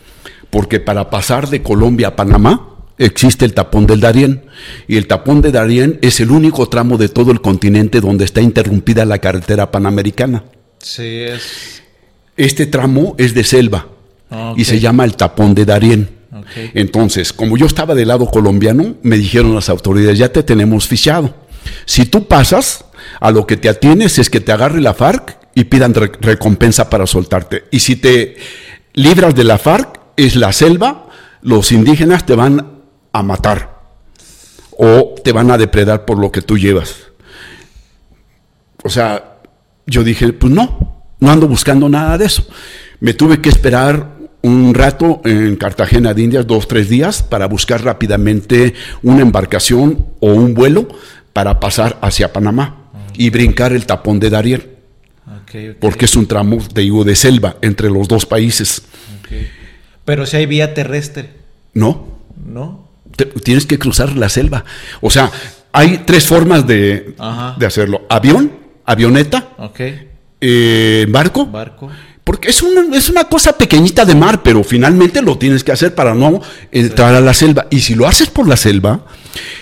Porque 0.50 0.80
para 0.80 1.10
pasar 1.10 1.48
de 1.48 1.62
Colombia 1.62 2.08
a 2.08 2.16
Panamá 2.16 2.70
existe 3.06 3.44
el 3.44 3.54
tapón 3.54 3.86
del 3.86 4.00
Darién. 4.00 4.42
Y 4.86 4.96
el 4.96 5.06
tapón 5.06 5.40
de 5.42 5.50
Darién 5.52 5.98
es 6.02 6.20
el 6.20 6.30
único 6.30 6.68
tramo 6.68 6.96
de 6.98 7.08
todo 7.08 7.32
el 7.32 7.40
continente 7.40 8.00
donde 8.00 8.24
está 8.24 8.40
interrumpida 8.40 9.04
la 9.04 9.18
carretera 9.18 9.70
panamericana. 9.70 10.44
Sí, 10.78 11.02
es. 11.22 11.82
Este 12.36 12.66
tramo 12.66 13.14
es 13.18 13.34
de 13.34 13.44
selva 13.44 13.86
Ah, 14.30 14.54
y 14.56 14.64
se 14.64 14.78
llama 14.78 15.04
el 15.04 15.16
tapón 15.16 15.54
de 15.54 15.64
Darién. 15.64 16.08
Ok. 16.32 16.46
Entonces, 16.74 17.32
como 17.32 17.56
yo 17.56 17.66
estaba 17.66 17.94
del 17.96 18.08
lado 18.08 18.26
colombiano, 18.26 18.94
me 19.02 19.18
dijeron 19.18 19.54
las 19.54 19.68
autoridades, 19.68 20.16
ya 20.18 20.30
te 20.32 20.44
tenemos 20.44 20.86
fichado. 20.86 21.34
Si 21.84 22.06
tú 22.06 22.28
pasas, 22.28 22.84
a 23.20 23.30
lo 23.32 23.46
que 23.46 23.56
te 23.56 23.68
atienes 23.68 24.18
es 24.20 24.30
que 24.30 24.40
te 24.40 24.52
agarre 24.52 24.80
la 24.80 24.94
FARC 24.94 25.36
y 25.54 25.64
pidan 25.64 25.94
re- 25.94 26.12
recompensa 26.20 26.88
para 26.88 27.06
soltarte. 27.08 27.64
Y 27.72 27.80
si 27.80 27.96
te 27.96 28.36
libras 28.94 29.34
de 29.34 29.42
la 29.44 29.58
FARC, 29.58 29.98
es 30.16 30.36
la 30.36 30.52
selva, 30.52 31.08
los 31.42 31.72
indígenas 31.72 32.24
te 32.24 32.36
van 32.36 32.79
a 33.12 33.22
matar 33.22 33.80
o 34.82 35.14
te 35.22 35.32
van 35.32 35.50
a 35.50 35.58
depredar 35.58 36.04
por 36.04 36.18
lo 36.18 36.32
que 36.32 36.40
tú 36.40 36.56
llevas. 36.56 36.96
O 38.82 38.88
sea, 38.88 39.40
yo 39.86 40.02
dije, 40.02 40.32
pues 40.32 40.52
no, 40.52 41.04
no 41.18 41.30
ando 41.30 41.46
buscando 41.46 41.88
nada 41.88 42.16
de 42.16 42.24
eso. 42.24 42.46
Me 43.00 43.12
tuve 43.12 43.42
que 43.42 43.50
esperar 43.50 44.16
un 44.42 44.72
rato 44.72 45.20
en 45.24 45.56
Cartagena 45.56 46.14
de 46.14 46.22
Indias, 46.22 46.46
dos, 46.46 46.66
tres 46.66 46.88
días, 46.88 47.22
para 47.22 47.46
buscar 47.46 47.84
rápidamente 47.84 48.74
una 49.02 49.20
embarcación 49.20 50.06
o 50.20 50.32
un 50.32 50.54
vuelo 50.54 50.88
para 51.34 51.60
pasar 51.60 51.98
hacia 52.00 52.32
Panamá 52.32 52.90
y 53.16 53.28
brincar 53.28 53.72
el 53.72 53.84
tapón 53.84 54.18
de 54.18 54.28
ok, 54.28 55.78
porque 55.78 56.06
es 56.06 56.16
un 56.16 56.26
tramo, 56.26 56.56
te 56.72 56.80
digo, 56.80 57.04
de 57.04 57.14
selva 57.14 57.56
entre 57.60 57.90
los 57.90 58.08
dos 58.08 58.24
países. 58.24 58.82
Pero 60.06 60.24
si 60.24 60.38
hay 60.38 60.46
vía 60.46 60.72
terrestre, 60.72 61.30
No, 61.74 62.18
¿no? 62.44 62.89
Te- 63.16 63.26
tienes 63.26 63.66
que 63.66 63.78
cruzar 63.78 64.16
la 64.16 64.28
selva. 64.28 64.64
O 65.00 65.10
sea, 65.10 65.30
Hay 65.72 65.98
tres 66.04 66.26
formas 66.26 66.66
de, 66.66 67.14
de 67.58 67.66
hacerlo. 67.66 68.02
Avión, 68.08 68.50
avioneta, 68.84 69.50
eh, 70.40 71.06
barco. 71.08 71.46
Barco. 71.46 71.88
Porque 72.24 72.48
es 72.50 72.62
una, 72.62 72.96
es 72.96 73.08
una 73.08 73.24
cosa 73.24 73.56
pequeñita 73.56 74.04
de 74.04 74.14
mar, 74.14 74.42
pero 74.42 74.62
finalmente 74.64 75.22
lo 75.22 75.38
tienes 75.38 75.62
que 75.64 75.72
hacer 75.72 75.94
para 75.94 76.14
no 76.14 76.40
entrar 76.72 77.14
a 77.14 77.20
la 77.20 77.34
selva. 77.34 77.66
Y 77.70 77.80
si 77.80 77.94
lo 77.94 78.06
haces 78.06 78.28
por 78.30 78.46
la 78.48 78.56
selva, 78.56 79.06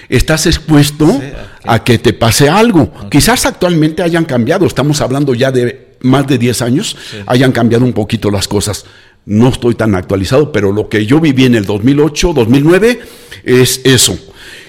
estás 0.09 0.46
expuesto 0.46 1.07
Sí, 1.07 1.26
a 1.64 1.84
que 1.84 1.99
te 1.99 2.12
pase 2.14 2.49
algo. 2.49 2.90
Quizás 3.11 3.44
actualmente 3.46 4.03
hayan 4.03 4.24
cambiado, 4.24 4.66
estamos 4.66 5.01
hablando 5.01 5.34
ya 5.34 5.51
de 5.53 5.96
más 6.01 6.26
de 6.26 6.38
10 6.38 6.62
años, 6.62 6.96
hayan 7.26 7.53
cambiado 7.53 7.84
un 7.84 7.92
poquito 7.92 8.30
las 8.30 8.49
cosas. 8.49 8.84
No 9.30 9.48
estoy 9.50 9.74
tan 9.74 9.94
actualizado, 9.94 10.50
pero 10.52 10.72
lo 10.72 10.88
que 10.88 11.04
yo 11.04 11.20
viví 11.20 11.44
en 11.44 11.54
el 11.54 11.66
2008, 11.66 12.32
2009 12.32 12.98
es 13.44 13.80
eso. 13.84 14.18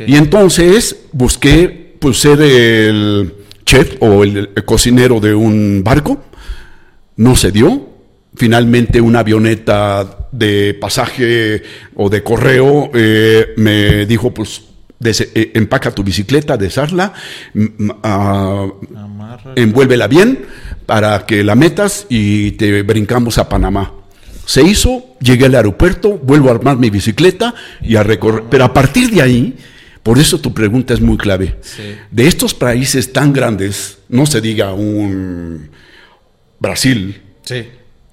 Y 0.06 0.16
entonces 0.18 0.96
busqué 1.14 1.96
pues, 2.00 2.18
ser 2.20 2.42
el 2.42 3.34
chef 3.66 3.96
o 4.02 4.24
el- 4.24 4.50
el 4.56 4.66
cocinero 4.66 5.20
de 5.22 5.34
un 5.34 5.82
barco 5.84 6.24
no 7.16 7.36
se 7.36 7.52
dio. 7.52 7.88
Finalmente 8.36 9.00
una 9.02 9.20
avioneta 9.20 10.28
de 10.32 10.74
pasaje 10.80 11.62
o 11.96 12.10
de 12.10 12.22
correo 12.24 12.92
eh, 12.94 13.54
me 13.58 14.06
dijo, 14.06 14.34
pues, 14.34 14.62
des- 15.00 15.30
eh, 15.36 15.52
empaca 15.56 15.92
tu 15.92 16.04
bicicleta, 16.04 16.58
desarla, 16.58 17.14
ah, 18.04 18.68
envuélvela 19.56 20.08
bien 20.08 20.46
para 20.86 21.26
que 21.26 21.44
la 21.44 21.56
metas 21.56 22.06
y 22.10 22.52
te 22.52 22.82
brincamos 22.84 23.38
a 23.38 23.48
Panamá. 23.50 23.94
Se 24.50 24.64
hizo, 24.64 25.06
llegué 25.22 25.46
al 25.46 25.54
aeropuerto, 25.54 26.18
vuelvo 26.18 26.50
a 26.50 26.54
armar 26.54 26.76
mi 26.78 26.90
bicicleta 26.90 27.54
y 27.84 27.98
a 27.98 28.02
recorrer. 28.02 28.46
Pero 28.50 28.64
a 28.66 28.74
partir 28.74 29.12
de 29.12 29.22
ahí, 29.22 29.56
por 30.02 30.18
eso 30.18 30.40
tu 30.42 30.56
pregunta 30.56 30.92
es 30.96 31.02
muy 31.02 31.18
clave. 31.18 31.58
Sí. 31.62 31.84
De 32.10 32.26
estos 32.26 32.56
países 32.56 33.14
tan 33.14 33.32
grandes, 33.32 34.00
no 34.10 34.26
se 34.26 34.42
diga 34.42 34.74
un 34.74 35.70
Brasil, 36.60 37.22
Sí. 37.44 37.64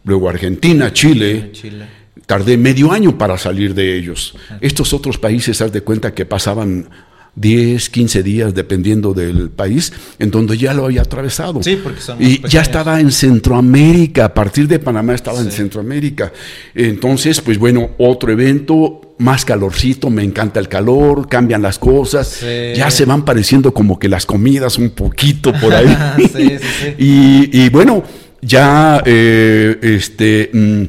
luego 0.05 0.28
Argentina, 0.28 0.93
Chile, 0.93 1.49
Chile. 1.53 1.87
tardé 2.26 2.59
medio 2.59 2.93
año 2.93 3.16
para 3.16 3.39
salir 3.39 3.72
de 3.74 3.97
ellos. 3.97 4.34
Estos 4.61 4.93
otros 4.93 5.16
países, 5.16 5.62
haz 5.62 5.72
de 5.72 5.80
cuenta 5.80 6.12
que 6.12 6.26
pasaban 6.26 6.91
10, 7.37 7.91
15 7.91 8.22
días, 8.22 8.55
dependiendo 8.55 9.12
del 9.12 9.51
país, 9.51 9.93
en 10.18 10.30
donde 10.30 10.57
ya 10.57 10.72
lo 10.72 10.87
había 10.87 11.03
atravesado. 11.03 11.62
Sí, 11.62 11.78
porque 11.82 12.01
son 12.01 12.16
Y 12.20 12.41
ya 12.49 12.62
estaba 12.62 12.99
en 12.99 13.12
Centroamérica, 13.12 14.24
a 14.24 14.34
partir 14.34 14.66
de 14.66 14.78
Panamá 14.78 15.14
estaba 15.14 15.41
en. 15.41 15.51
Centroamérica. 15.53 16.32
Entonces, 16.74 17.41
pues 17.43 17.59
bueno, 17.59 17.91
otro 17.99 18.32
evento, 18.32 19.14
más 19.18 19.45
calorcito, 19.45 20.09
me 20.11 20.22
encanta 20.24 20.61
el 20.61 20.68
calor, 20.68 21.28
cambian 21.28 21.61
las 21.62 21.78
cosas, 21.78 22.26
Sí. 22.28 22.74
ya 22.74 22.91
se 22.91 23.05
van 23.05 23.24
pareciendo 23.24 23.72
como 23.72 23.99
que 23.99 24.09
las 24.09 24.24
comidas 24.26 24.78
un 24.78 24.91
poquito 24.91 25.53
por 25.61 25.74
ahí. 25.74 25.87
Sí, 26.16 26.28
sí, 26.32 26.59
sí. 26.59 26.95
Y, 26.99 27.64
y 27.64 27.68
bueno, 27.68 28.03
ya 28.41 29.03
eh, 29.05 29.78
este, 29.82 30.51
mm, 30.53 30.82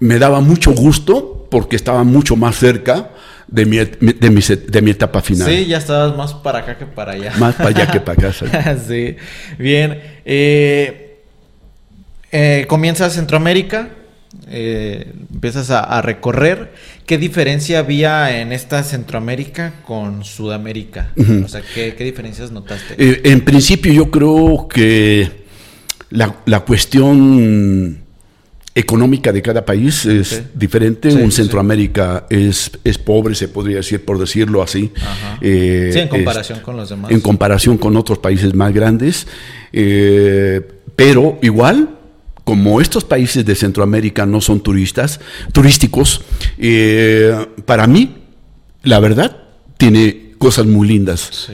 me 0.00 0.18
daba 0.18 0.40
mucho 0.40 0.72
gusto 0.72 1.46
porque 1.50 1.76
estaba 1.76 2.04
mucho 2.04 2.36
más 2.36 2.56
cerca 2.56 3.10
de 3.48 3.64
mi, 3.66 3.76
de 3.76 4.30
mi, 4.30 4.40
de 4.40 4.82
mi 4.82 4.90
etapa 4.90 5.22
final. 5.22 5.48
Sí, 5.48 5.66
ya 5.66 5.78
estabas 5.78 6.16
más 6.16 6.34
para 6.34 6.60
acá 6.60 6.78
que 6.78 6.86
para 6.86 7.12
allá. 7.12 7.32
Más 7.38 7.54
para 7.54 7.68
allá 7.70 7.86
que 7.90 8.00
para 8.00 8.28
acá. 8.28 8.76
sí. 8.86 9.16
Bien. 9.58 10.00
Eh, 10.24 11.20
eh, 12.32 12.64
comienzas 12.68 13.14
Centroamérica. 13.14 13.90
eh, 14.48 15.12
empiezas 15.32 15.70
a, 15.70 15.80
a 15.80 16.02
recorrer. 16.02 16.72
¿Qué 17.06 17.18
diferencia 17.18 17.78
había 17.78 18.40
en 18.40 18.52
esta 18.52 18.82
Centroamérica 18.82 19.74
con 19.86 20.24
Sudamérica? 20.24 21.12
O 21.44 21.48
sea, 21.48 21.62
¿qué, 21.74 21.94
qué 21.94 22.04
diferencias 22.04 22.50
notaste? 22.50 22.94
Eh, 22.98 23.20
en 23.24 23.42
principio 23.42 23.92
yo 23.92 24.10
creo 24.10 24.66
que 24.68 25.30
la, 26.10 26.36
la 26.46 26.60
cuestión 26.60 28.05
económica 28.76 29.32
de 29.32 29.40
cada 29.40 29.64
país 29.64 30.04
es 30.06 30.28
Sí. 30.28 30.42
diferente. 30.54 31.10
Sí, 31.10 31.16
Un 31.16 31.32
sí. 31.32 31.38
Centroamérica 31.38 32.26
es, 32.30 32.70
es 32.84 32.98
pobre, 32.98 33.34
se 33.34 33.48
podría 33.48 33.76
decir, 33.78 34.04
por 34.04 34.18
decirlo 34.18 34.62
así. 34.62 34.92
Eh, 35.40 35.90
sí, 35.92 35.98
en 35.98 36.04
es- 36.04 36.10
comparación 36.10 36.60
con 36.60 36.76
los 36.76 36.88
demás. 36.90 37.10
en 37.10 37.20
comparación 37.20 37.78
con 37.78 37.96
otros 37.96 38.18
países 38.18 38.54
más 38.54 38.72
grandes. 38.74 39.26
eh, 39.72 40.60
pero 40.94 41.38
igual, 41.42 41.90
como 42.44 42.80
estos 42.80 43.04
países 43.04 43.44
de 43.44 43.54
Centroamérica 43.54 44.24
no 44.24 44.40
son 44.40 44.60
turistas, 44.60 45.20
turísticos, 45.52 46.20
eh, 46.58 47.34
para 47.64 47.86
mí, 47.86 48.14
la 48.82 49.00
verdad, 49.00 49.36
tiene 49.76 50.34
cosas 50.38 50.64
muy 50.66 50.86
lindas 50.88 51.48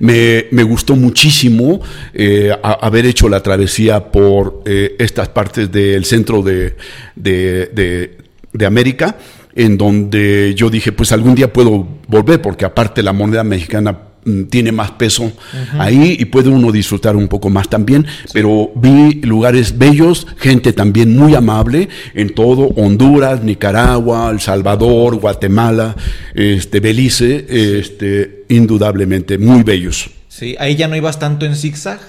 Me, 0.00 0.46
me 0.50 0.62
gustó 0.62 0.96
muchísimo 0.96 1.80
eh, 2.14 2.50
haber 2.62 3.06
hecho 3.06 3.28
la 3.28 3.42
travesía 3.42 4.10
por 4.10 4.62
eh, 4.66 4.96
estas 4.98 5.28
partes 5.28 5.70
del 5.70 6.04
centro 6.04 6.42
de, 6.42 6.76
de- 7.14 8.16
de- 8.52 8.66
América, 8.66 9.16
en 9.54 9.76
donde 9.76 10.54
yo 10.56 10.70
dije, 10.70 10.92
pues 10.92 11.12
algún 11.12 11.34
día 11.34 11.52
puedo 11.52 11.86
volver, 12.08 12.40
porque 12.40 12.64
aparte 12.64 13.02
la 13.02 13.12
moneda 13.12 13.44
mexicana 13.44 13.98
tiene 14.50 14.72
más 14.72 14.92
peso 14.92 15.32
ahí 15.78 16.16
y 16.18 16.24
puede 16.26 16.48
uno 16.48 16.72
disfrutar 16.72 17.16
un 17.16 17.28
poco 17.28 17.48
más 17.48 17.68
también, 17.68 18.06
pero 18.32 18.72
vi 18.74 19.20
lugares 19.22 19.78
bellos, 19.78 20.26
gente 20.38 20.72
también 20.72 21.16
muy 21.16 21.34
amable 21.34 21.88
en 22.14 22.30
todo, 22.30 22.68
Honduras, 22.76 23.42
Nicaragua, 23.42 24.30
El 24.30 24.40
Salvador, 24.40 25.16
Guatemala, 25.16 25.94
este, 26.34 26.80
Belice, 26.80 27.46
este, 27.78 28.44
indudablemente 28.48 29.38
muy 29.38 29.62
bellos. 29.62 30.10
Sí, 30.28 30.56
ahí 30.58 30.76
ya 30.76 30.88
no 30.88 30.96
ibas 30.96 31.18
tanto 31.18 31.46
en 31.46 31.54
zigzag. 31.56 32.00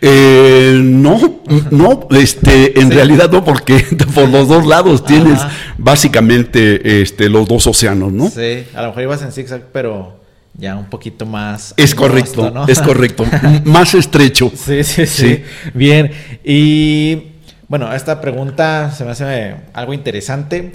Eh, 0.00 0.78
no, 0.82 1.42
no, 1.70 2.08
este, 2.12 2.80
en 2.80 2.90
realidad 2.90 3.30
no, 3.30 3.44
porque 3.44 3.84
por 4.14 4.28
los 4.28 4.48
dos 4.48 4.66
lados 4.66 5.04
tienes 5.04 5.38
Ajá. 5.38 5.52
básicamente 5.76 7.02
este, 7.02 7.28
los 7.28 7.46
dos 7.46 7.66
océanos, 7.66 8.12
¿no? 8.12 8.30
Sí, 8.30 8.64
a 8.74 8.82
lo 8.82 8.88
mejor 8.88 9.02
ibas 9.02 9.22
en 9.22 9.32
zigzag, 9.32 9.66
pero 9.72 10.19
ya 10.60 10.76
un 10.76 10.86
poquito 10.86 11.26
más. 11.26 11.74
Es 11.76 11.94
correcto, 11.94 12.50
¿no? 12.50 12.66
es 12.68 12.80
correcto, 12.80 13.24
más 13.64 13.94
estrecho. 13.94 14.52
Sí, 14.60 14.84
sí, 14.84 15.06
sí, 15.06 15.28
Sí. 15.28 15.42
Bien. 15.74 16.12
Y 16.44 17.22
bueno, 17.66 17.92
esta 17.92 18.20
pregunta 18.20 18.92
se 18.92 19.04
me 19.04 19.12
hace 19.12 19.56
algo 19.72 19.94
interesante. 19.94 20.72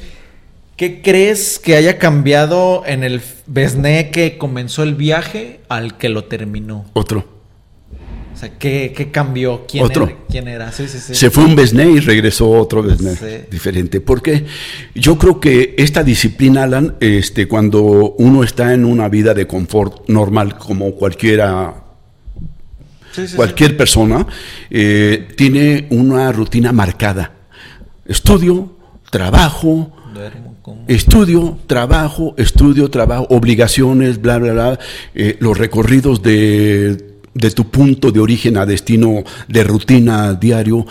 ¿Qué 0.76 1.02
crees 1.02 1.60
que 1.60 1.76
haya 1.76 1.98
cambiado 2.00 2.84
en 2.86 3.04
el 3.04 3.22
Besné 3.46 4.10
que 4.12 4.38
comenzó 4.38 4.84
el 4.84 4.96
viaje 4.96 5.62
al 5.70 5.98
que 5.98 6.10
lo 6.10 6.26
terminó? 6.26 6.86
Otro. 6.94 7.35
O 8.36 8.38
sea, 8.38 8.50
¿qué, 8.60 8.94
qué 8.96 9.12
cambió? 9.12 9.66
¿Quién 9.66 9.86
Otro. 9.86 10.08
Era? 10.08 10.18
¿Quién 10.30 10.48
era? 10.50 10.70
Sí, 10.74 10.90
sí, 10.90 11.00
sí. 11.00 11.16
Se 11.16 11.30
fue 11.30 11.46
un 11.46 11.56
Besné 11.56 11.90
y 11.90 12.00
regresó 12.02 12.50
otro 12.50 12.84
Besné 12.84 13.48
diferente. 13.50 14.02
Porque 14.02 14.46
yo 14.94 15.18
creo 15.18 15.40
que 15.40 15.74
esta 15.78 16.04
disciplina, 16.04 16.64
Alan, 16.64 16.98
este, 17.00 17.48
cuando 17.48 18.14
uno 18.18 18.44
está 18.44 18.74
en 18.74 18.84
una 18.84 19.08
vida 19.08 19.34
de 19.34 19.48
confort 19.48 20.10
normal, 20.10 20.58
como 20.58 20.92
cualquiera 20.96 21.82
Sí, 23.14 23.30
sí, 23.30 23.36
cualquier 23.38 23.78
persona 23.78 24.28
eh, 24.70 25.30
tiene 25.38 25.88
una 25.92 26.30
rutina 26.34 26.74
marcada. 26.74 27.32
Estudio, 28.06 28.76
trabajo. 29.10 29.94
Duermo, 30.14 30.56
estudio, 30.88 31.58
trabajo, 31.68 32.34
estudio, 32.38 32.90
trabajo, 32.90 33.28
obligaciones, 33.30 34.22
bla, 34.22 34.38
bla, 34.38 34.54
bla, 34.54 34.80
eh, 35.14 35.38
los 35.40 35.58
recorridos 35.58 36.22
de, 36.22 37.15
de 37.36 37.52
tu 37.52 37.70
punto 37.70 38.12
de 38.12 38.20
origen 38.20 38.58
a 38.58 38.66
destino 38.66 39.24
de 39.48 39.64
rutina 39.64 40.34
diario. 40.34 40.88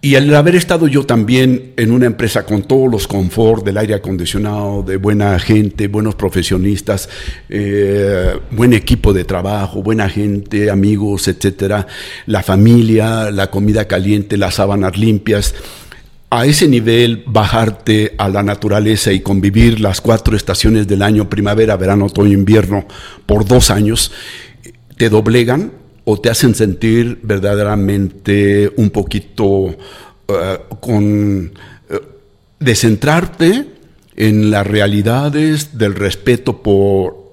Y 0.00 0.14
al 0.14 0.32
haber 0.36 0.54
estado 0.54 0.86
yo 0.86 1.04
también 1.04 1.72
en 1.76 1.90
una 1.90 2.06
empresa 2.06 2.46
con 2.46 2.62
todos 2.62 2.88
los 2.88 3.08
confort 3.08 3.64
del 3.64 3.78
aire 3.78 3.94
acondicionado, 3.94 4.84
de 4.84 4.98
buena 4.98 5.36
gente, 5.40 5.88
buenos 5.88 6.14
profesionistas, 6.14 7.08
eh, 7.48 8.38
buen 8.52 8.72
equipo 8.72 9.12
de 9.12 9.24
trabajo, 9.24 9.82
buena 9.82 10.08
gente, 10.08 10.70
amigos, 10.70 11.26
etcétera, 11.26 11.88
la 12.26 12.44
familia, 12.44 13.32
la 13.32 13.50
comida 13.50 13.88
caliente, 13.88 14.36
las 14.36 14.54
sábanas 14.54 14.96
limpias, 14.96 15.56
a 16.30 16.44
ese 16.44 16.68
nivel 16.68 17.24
bajarte 17.26 18.14
a 18.18 18.28
la 18.28 18.42
naturaleza 18.42 19.12
y 19.12 19.20
convivir 19.20 19.80
las 19.80 20.00
cuatro 20.00 20.36
estaciones 20.36 20.86
del 20.86 21.02
año, 21.02 21.28
primavera, 21.30 21.76
verano, 21.76 22.06
otoño, 22.06 22.32
invierno, 22.32 22.86
por 23.26 23.44
dos 23.44 23.70
años, 23.70 24.12
te 24.96 25.08
doblegan 25.08 25.72
o 26.04 26.20
te 26.20 26.30
hacen 26.30 26.54
sentir 26.54 27.18
verdaderamente 27.22 28.72
un 28.76 28.90
poquito 28.90 29.76
eh, 30.28 30.58
con 30.80 31.52
eh, 31.90 32.00
de 32.60 32.74
centrarte 32.74 33.66
en 34.16 34.50
las 34.50 34.66
realidades 34.66 35.76
del 35.78 35.94
respeto 35.94 36.62
por 36.62 37.26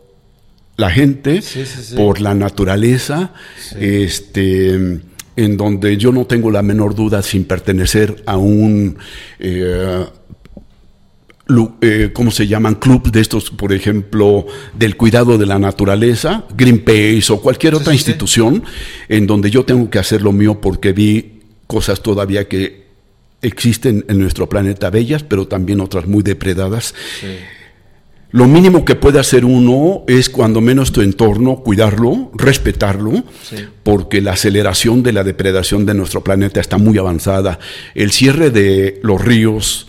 la 0.75 0.89
gente, 0.89 1.41
Sí, 1.41 1.65
sí, 1.65 1.83
sí. 1.83 1.95
por 1.95 2.19
la 2.19 2.33
naturaleza, 2.33 3.33
este 3.79 5.01
en 5.35 5.57
donde 5.57 5.97
yo 5.97 6.11
no 6.11 6.25
tengo 6.25 6.51
la 6.51 6.61
menor 6.61 6.93
duda 6.93 7.21
sin 7.21 7.45
pertenecer 7.45 8.21
a 8.25 8.37
un 8.37 8.97
eh, 9.39 10.05
eh, 11.81 12.11
¿cómo 12.13 12.31
se 12.31 12.47
llaman? 12.47 12.75
Clubs 12.75 13.11
de 13.11 13.21
estos, 13.21 13.49
por 13.49 13.73
ejemplo, 13.73 14.45
del 14.77 14.95
cuidado 14.95 15.37
de 15.37 15.45
la 15.45 15.59
naturaleza, 15.59 16.45
Greenpeace 16.55 17.33
o 17.33 17.41
cualquier 17.41 17.75
otra 17.75 17.93
institución, 17.93 18.63
en 19.09 19.27
donde 19.27 19.51
yo 19.51 19.65
tengo 19.65 19.89
que 19.89 19.99
hacer 19.99 20.21
lo 20.21 20.31
mío 20.31 20.61
porque 20.61 20.93
vi 20.93 21.41
cosas 21.67 22.01
todavía 22.01 22.47
que 22.47 22.83
existen 23.41 24.05
en 24.07 24.19
nuestro 24.19 24.47
planeta 24.47 24.89
bellas, 24.89 25.23
pero 25.23 25.47
también 25.47 25.81
otras 25.81 26.07
muy 26.07 26.23
depredadas. 26.23 26.95
Lo 28.31 28.47
mínimo 28.47 28.83
que 28.83 28.95
puede 28.95 29.19
hacer 29.19 29.45
uno 29.45 30.05
es 30.07 30.27
cuando 30.27 30.59
menos 30.59 30.91
tu 30.91 31.01
entorno, 31.01 31.57
cuidarlo, 31.57 32.31
respetarlo, 32.33 33.23
porque 33.83 34.21
la 34.21 34.31
aceleración 34.31 35.03
de 35.03 35.13
la 35.13 35.23
depredación 35.23 35.85
de 35.85 35.93
nuestro 35.93 36.23
planeta 36.23 36.59
está 36.59 36.77
muy 36.79 36.97
avanzada. 36.97 37.59
El 37.93 38.11
cierre 38.11 38.49
de 38.49 38.99
los 39.03 39.21
ríos, 39.21 39.87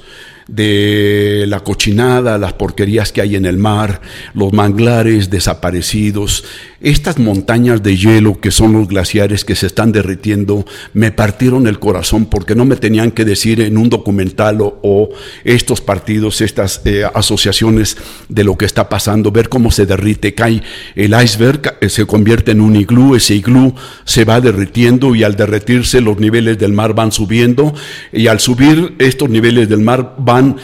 de 0.49 1.45
la 1.49 1.61
cochinada, 1.61 2.39
las 2.39 2.53
porquerías 2.53 3.13
que 3.13 3.21
hay 3.21 3.37
en 3.37 3.47
el 3.47 3.57
mar, 3.57 4.01
los 4.35 4.53
manglares 4.53 5.31
desaparecidos, 5.31 6.45
estas 6.85 7.19
montañas 7.19 7.83
de 7.83 7.97
hielo 7.97 8.41
que 8.41 8.51
son 8.51 8.75
los 8.75 8.89
glaciares 8.89 9.45
que 9.45 9.55
se 9.57 9.67
están 9.67 9.91
derritiendo, 9.91 10.67
me 10.93 11.11
partieron 11.11 11.67
el 11.67 11.79
corazón 11.79 12.27
porque 12.27 12.55
no 12.55 12.67
me 12.67 12.77
tenían 12.77 13.11
que 13.11 13.25
decir 13.25 13.61
en 13.61 13.79
un 13.79 13.89
documental 13.89 14.59
o, 14.61 15.09
estos 15.45 15.81
partidos, 15.81 16.43
estas 16.43 16.83
eh, 16.85 17.05
asociaciones 17.15 17.97
de 18.29 18.45
lo 18.45 18.57
que 18.59 18.67
está 18.67 18.89
pasando, 18.89 19.33
ver 19.33 19.49
cómo 19.49 19.71
se 19.71 19.87
derrite, 19.87 20.35
cae 20.35 20.63
el 20.95 21.21
iceberg, 21.21 21.79
eh, 21.81 21.89
se 21.89 22.07
convierte 22.07 22.53
en 22.53 22.61
un 22.61 22.77
iglú, 22.77 23.15
ese 23.15 23.35
iglú 23.35 23.75
se 24.05 24.25
va 24.25 24.41
derritiendo 24.41 25.15
y 25.15 25.25
al 25.25 25.37
derretirse 25.37 26.03
los 26.03 26.19
niveles 26.19 26.59
del 26.59 26.75
mar 26.75 26.95
van 26.95 27.13
subiendo 27.13 27.75
y 28.13 28.27
al 28.27 28.41
subir 28.41 28.95
estos 28.99 29.31
niveles 29.31 29.69
del 29.69 29.81
mar 29.81 30.17
van 30.19 30.57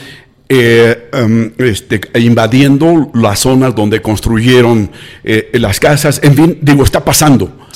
eh, 0.53 1.09
em, 1.12 1.53
este, 1.59 2.01
invadiendo 2.18 3.12
las 3.14 3.38
zonas 3.38 3.72
donde 3.72 4.03
construyeron 4.03 4.90
eh, 5.22 5.48
las 5.55 5.78
casas, 5.78 6.18
en 6.24 6.34
fin, 6.34 6.59
digo, 6.61 6.82
está 6.82 7.05
pasando. 7.05 7.68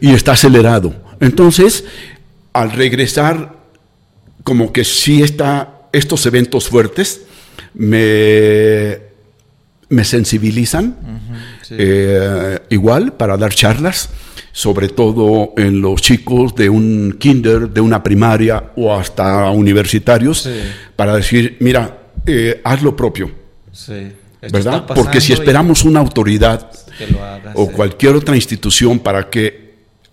Y 0.00 0.14
está 0.14 0.32
acelerado. 0.32 0.94
Entonces, 1.20 1.84
al 2.54 2.72
regresar, 2.72 3.56
como 4.44 4.72
que 4.72 4.82
sí 4.84 5.20
está, 5.20 5.88
estos 5.92 6.24
eventos 6.24 6.70
fuertes 6.70 7.20
me, 7.74 8.98
me 9.90 10.02
sensibilizan, 10.02 10.96
eh, 11.68 12.60
igual 12.70 13.12
para 13.12 13.36
dar 13.36 13.52
charlas 13.52 14.08
sobre 14.52 14.88
todo 14.88 15.52
en 15.58 15.82
los 15.82 16.00
chicos 16.00 16.54
de 16.54 16.70
un 16.70 17.16
kinder, 17.18 17.68
de 17.68 17.82
una 17.82 18.02
primaria 18.02 18.72
o 18.74 18.94
hasta 18.94 19.50
universitarios, 19.50 20.48
para 20.96 21.14
decir, 21.14 21.58
mira, 21.60 22.05
eh, 22.26 22.60
haz 22.64 22.82
lo 22.82 22.94
propio. 22.94 23.30
¿Verdad? 24.40 24.86
Porque 24.86 25.20
si 25.20 25.32
esperamos 25.32 25.84
una 25.84 26.00
autoridad 26.00 26.70
o 27.54 27.68
cualquier 27.70 28.14
otra 28.16 28.36
institución 28.36 28.98
para 28.98 29.28
que 29.28 29.66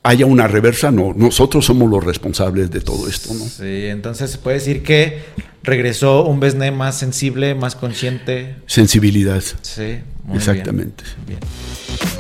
haya 0.04 0.26
una 0.26 0.48
reversa, 0.48 0.92
no, 0.92 1.14
nosotros 1.16 1.66
somos 1.66 1.90
los 1.90 2.04
responsables 2.04 2.70
de 2.70 2.82
todo 2.82 3.08
esto, 3.08 3.34
¿no? 3.34 3.46
Sí, 3.46 3.86
entonces 3.86 4.32
se 4.32 4.38
puede 4.38 4.58
decir 4.58 4.84
que 4.84 5.22
regresó 5.64 6.26
un 6.26 6.42
Besné 6.42 6.72
más 6.72 6.98
sensible, 6.98 7.56
más 7.56 7.76
consciente. 7.76 8.58
Sensibilidad. 8.68 9.42
Sí, 9.62 10.00
muy 10.26 10.38
Exactamente. 10.38 11.04
Bien. 11.26 11.40
Bien, 11.40 12.13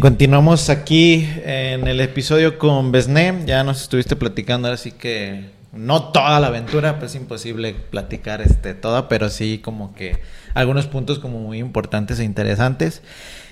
continuamos 0.00 0.68
aquí 0.68 1.28
en 1.44 1.86
el 1.86 2.00
episodio 2.00 2.58
con 2.58 2.90
Besné. 2.90 3.44
Ya 3.46 3.62
nos 3.62 3.82
estuviste 3.82 4.16
platicando, 4.16 4.68
así 4.68 4.90
que 4.90 5.50
no 5.72 6.10
toda 6.10 6.40
la 6.40 6.48
aventura, 6.48 6.98
pues 6.98 7.12
es 7.12 7.20
imposible 7.20 7.74
platicar 7.74 8.40
este, 8.40 8.74
toda, 8.74 9.08
pero 9.08 9.28
sí 9.28 9.58
como 9.58 9.94
que 9.94 10.18
algunos 10.54 10.86
puntos 10.86 11.20
como 11.20 11.38
muy 11.38 11.58
importantes 11.58 12.18
e 12.18 12.24
interesantes. 12.24 13.02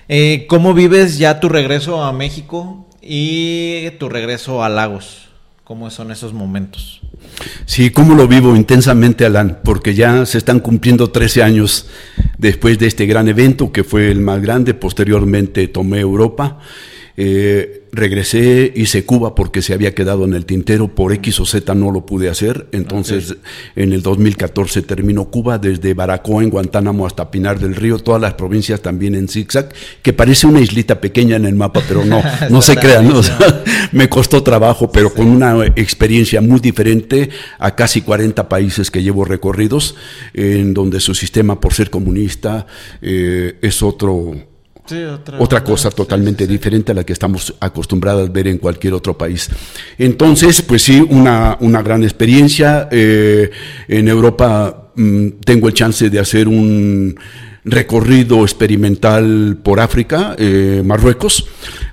Eh, 0.09 0.45
¿Cómo 0.49 0.73
vives 0.73 1.17
ya 1.17 1.39
tu 1.39 1.47
regreso 1.47 2.03
a 2.03 2.11
México 2.11 2.85
y 3.01 3.89
tu 3.91 4.09
regreso 4.09 4.61
a 4.63 4.69
Lagos? 4.69 5.29
¿Cómo 5.63 5.89
son 5.89 6.11
esos 6.11 6.33
momentos? 6.33 7.01
Sí, 7.65 7.89
cómo 7.91 8.15
lo 8.15 8.27
vivo 8.27 8.55
intensamente, 8.55 9.25
Alan, 9.25 9.59
porque 9.63 9.93
ya 9.93 10.25
se 10.25 10.37
están 10.37 10.59
cumpliendo 10.59 11.11
13 11.11 11.43
años 11.43 11.87
después 12.37 12.77
de 12.79 12.87
este 12.87 13.05
gran 13.05 13.27
evento 13.27 13.71
que 13.71 13.83
fue 13.83 14.11
el 14.11 14.19
más 14.19 14.41
grande. 14.41 14.73
Posteriormente 14.73 15.67
tomé 15.67 15.99
Europa 15.99 16.59
eh, 17.21 17.83
regresé, 17.91 18.71
hice 18.77 19.03
Cuba 19.03 19.35
porque 19.35 19.61
se 19.61 19.73
había 19.73 19.93
quedado 19.93 20.23
en 20.23 20.33
el 20.33 20.45
tintero, 20.45 20.87
por 20.87 21.11
X 21.11 21.41
o 21.41 21.45
Z 21.45 21.75
no 21.75 21.91
lo 21.91 22.05
pude 22.05 22.29
hacer, 22.29 22.67
entonces 22.71 23.35
en 23.75 23.91
el 23.91 24.01
2014 24.01 24.83
terminó 24.83 25.25
Cuba, 25.25 25.57
desde 25.57 25.93
Baracoa 25.93 26.43
en 26.43 26.49
Guantánamo 26.49 27.05
hasta 27.05 27.29
Pinar 27.29 27.59
del 27.59 27.75
Río, 27.75 27.99
todas 27.99 28.21
las 28.21 28.35
provincias 28.35 28.81
también 28.81 29.15
en 29.15 29.27
zigzag, 29.27 29.67
que 30.01 30.13
parece 30.13 30.47
una 30.47 30.61
islita 30.61 31.01
pequeña 31.01 31.35
en 31.35 31.43
el 31.43 31.55
mapa, 31.55 31.83
pero 31.85 32.05
no, 32.05 32.23
no 32.49 32.61
se 32.61 32.77
crean, 32.77 33.11
me 33.91 34.07
costó 34.07 34.41
trabajo, 34.41 34.89
pero 34.89 35.13
con 35.13 35.27
una 35.27 35.65
experiencia 35.75 36.39
muy 36.39 36.61
diferente 36.61 37.31
a 37.57 37.75
casi 37.75 38.01
40 38.01 38.47
países 38.47 38.89
que 38.89 39.03
llevo 39.03 39.25
recorridos, 39.25 39.95
en 40.33 40.73
donde 40.73 41.01
su 41.01 41.13
sistema 41.13 41.59
por 41.59 41.73
ser 41.73 41.89
comunista 41.89 42.65
eh, 43.01 43.57
es 43.61 43.83
otro 43.83 44.48
otra, 45.39 45.63
cosa 45.63 45.89
totalmente 45.91 46.47
diferente 46.47 46.91
a 46.91 46.95
la 46.95 47.03
que 47.03 47.13
estamos 47.13 47.53
acostumbrados 47.59 48.29
a 48.29 48.31
ver 48.31 48.47
en 48.47 48.57
cualquier 48.57 48.93
otro 48.93 49.17
país. 49.17 49.49
Entonces, 49.97 50.61
pues 50.61 50.83
sí, 50.83 51.05
una, 51.09 51.57
una 51.59 51.81
gran 51.81 52.03
experiencia. 52.03 52.87
Eh, 52.91 53.49
en 53.87 54.07
Europa 54.07 54.91
mm, 54.95 55.27
tengo 55.43 55.67
el 55.67 55.73
chance 55.73 56.09
de 56.09 56.19
hacer 56.19 56.47
un 56.47 57.15
recorrido 57.63 58.43
experimental 58.43 59.57
por 59.61 59.79
África, 59.79 60.35
eh, 60.37 60.81
Marruecos, 60.83 61.47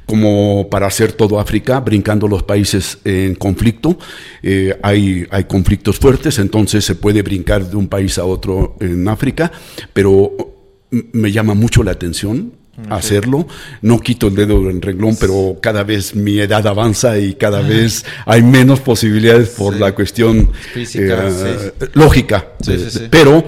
como 0.07 0.69
para 0.71 0.87
hacer 0.87 1.13
todo 1.13 1.41
África, 1.41 1.81
brincando 1.81 2.29
los 2.29 2.43
países 2.45 2.99
en 3.05 3.35
conflicto. 3.35 3.99
Eh, 4.43 4.79
hay, 4.83 5.27
hay 5.31 5.45
conflictos 5.45 5.99
fuertes, 5.99 6.39
entonces 6.39 6.85
se 6.85 6.95
puede 6.95 7.23
brincar 7.23 7.69
de 7.69 7.77
un 7.77 7.89
país 7.89 8.19
a 8.19 8.25
otro 8.25 8.77
en 8.81 9.09
África, 9.09 9.51
pero 9.93 10.33
me 10.91 11.33
llama 11.33 11.55
mucho 11.55 11.83
la 11.83 11.91
atención 11.91 12.53
hacerlo. 12.91 13.47
No 13.83 14.01
quito 14.01 14.29
el 14.29 14.35
dedo 14.35 14.63
del 14.63 14.81
renglón, 14.83 15.17
pero 15.19 15.57
cada 15.61 15.83
vez 15.83 16.15
mi 16.15 16.39
edad 16.39 16.67
avanza 16.67 17.19
y 17.19 17.35
cada 17.35 17.61
vez 17.61 18.05
hay 18.25 18.43
menos 18.43 18.81
posibilidades 18.81 19.51
por 19.51 19.79
la 19.79 19.93
cuestión 19.93 20.51
Física, 20.73 21.29
eh, 21.29 21.73
lógica. 21.95 22.47
pero 23.11 23.45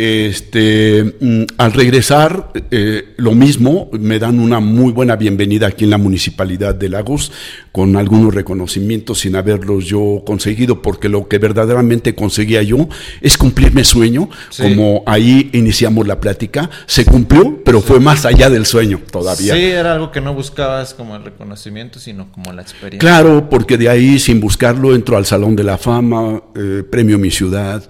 este, 0.00 1.14
mm, 1.18 1.42
al 1.56 1.72
regresar, 1.72 2.52
eh, 2.70 3.14
lo 3.16 3.34
mismo, 3.34 3.90
me 3.92 4.20
dan 4.20 4.38
una 4.38 4.60
muy 4.60 4.92
buena 4.92 5.16
bienvenida 5.16 5.66
aquí 5.66 5.82
en 5.82 5.90
la 5.90 5.98
Municipalidad 5.98 6.72
de 6.72 6.88
Lagos, 6.88 7.32
con 7.78 7.94
algunos 7.94 8.34
reconocimientos 8.34 9.20
sin 9.20 9.36
haberlos 9.36 9.84
yo 9.84 10.24
conseguido, 10.26 10.82
porque 10.82 11.08
lo 11.08 11.28
que 11.28 11.38
verdaderamente 11.38 12.12
conseguía 12.16 12.60
yo 12.60 12.88
es 13.20 13.38
cumplir 13.38 13.72
mi 13.72 13.84
sueño, 13.84 14.28
como 14.60 15.04
ahí 15.06 15.48
iniciamos 15.52 16.04
la 16.08 16.18
plática, 16.18 16.68
se 16.86 17.04
cumplió, 17.04 17.62
pero 17.64 17.80
fue 17.80 18.00
más 18.00 18.26
allá 18.26 18.50
del 18.50 18.66
sueño 18.66 19.00
todavía. 19.12 19.54
Sí, 19.54 19.62
era 19.62 19.92
algo 19.92 20.10
que 20.10 20.20
no 20.20 20.34
buscabas 20.34 20.92
como 20.92 21.14
el 21.14 21.22
reconocimiento, 21.22 22.00
sino 22.00 22.32
como 22.32 22.52
la 22.52 22.62
experiencia. 22.62 22.98
Claro, 22.98 23.48
porque 23.48 23.78
de 23.78 23.88
ahí, 23.88 24.18
sin 24.18 24.40
buscarlo, 24.40 24.92
entro 24.92 25.16
al 25.16 25.24
Salón 25.24 25.54
de 25.54 25.62
la 25.62 25.78
Fama, 25.78 26.42
eh, 26.56 26.82
premio 26.82 27.16
Mi 27.16 27.30
Ciudad, 27.30 27.88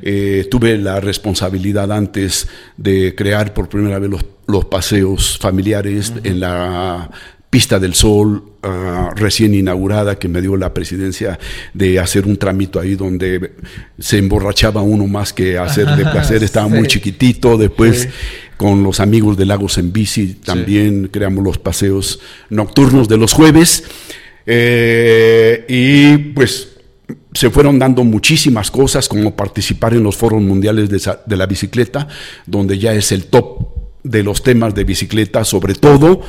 eh, 0.00 0.48
tuve 0.50 0.78
la 0.78 0.98
responsabilidad 0.98 1.92
antes 1.92 2.48
de 2.78 3.14
crear 3.14 3.52
por 3.52 3.68
primera 3.68 3.98
vez 3.98 4.08
los, 4.08 4.24
paseos 4.70 5.38
familiares 5.38 6.12
en 6.22 6.38
la 6.40 7.10
pista 7.56 7.78
del 7.78 7.94
sol 7.94 8.52
ah, 8.62 9.08
recién 9.16 9.54
inaugurada 9.54 10.18
que 10.18 10.28
me 10.28 10.42
dio 10.42 10.58
la 10.58 10.74
presidencia 10.74 11.38
de 11.72 11.98
hacer 11.98 12.26
un 12.26 12.36
trámite 12.36 12.78
ahí 12.78 12.96
donde 12.96 13.52
se 13.98 14.18
emborrachaba 14.18 14.82
uno 14.82 15.06
más 15.06 15.32
que 15.32 15.56
hacer 15.56 15.86
de 15.96 16.04
placer, 16.12 16.44
estaba 16.44 16.68
muy 16.68 16.86
chiquitito, 16.86 17.56
después 17.56 18.10
con 18.58 18.82
los 18.82 19.00
amigos 19.00 19.38
de 19.38 19.46
Lagos 19.46 19.78
en 19.78 19.90
bici 19.90 20.34
también 20.34 21.08
creamos 21.10 21.42
los 21.42 21.56
paseos 21.56 22.20
nocturnos 22.50 23.08
de 23.08 23.16
los 23.16 23.32
jueves 23.32 23.84
eh, 24.44 25.64
y 25.66 26.18
pues 26.34 26.76
se 27.32 27.48
fueron 27.48 27.78
dando 27.78 28.04
muchísimas 28.04 28.70
cosas 28.70 29.08
como 29.08 29.34
participar 29.34 29.94
en 29.94 30.02
los 30.02 30.14
foros 30.14 30.42
mundiales 30.42 30.90
de, 30.90 31.36
la 31.36 31.46
bicicleta, 31.46 32.06
donde 32.44 32.78
ya 32.78 32.92
es 32.92 33.12
el 33.12 33.28
top 33.28 33.75
de 34.06 34.22
los 34.22 34.42
temas 34.42 34.74
de 34.74 34.84
bicicleta, 34.84 35.44
sobre 35.44 35.74
todo 35.74 36.22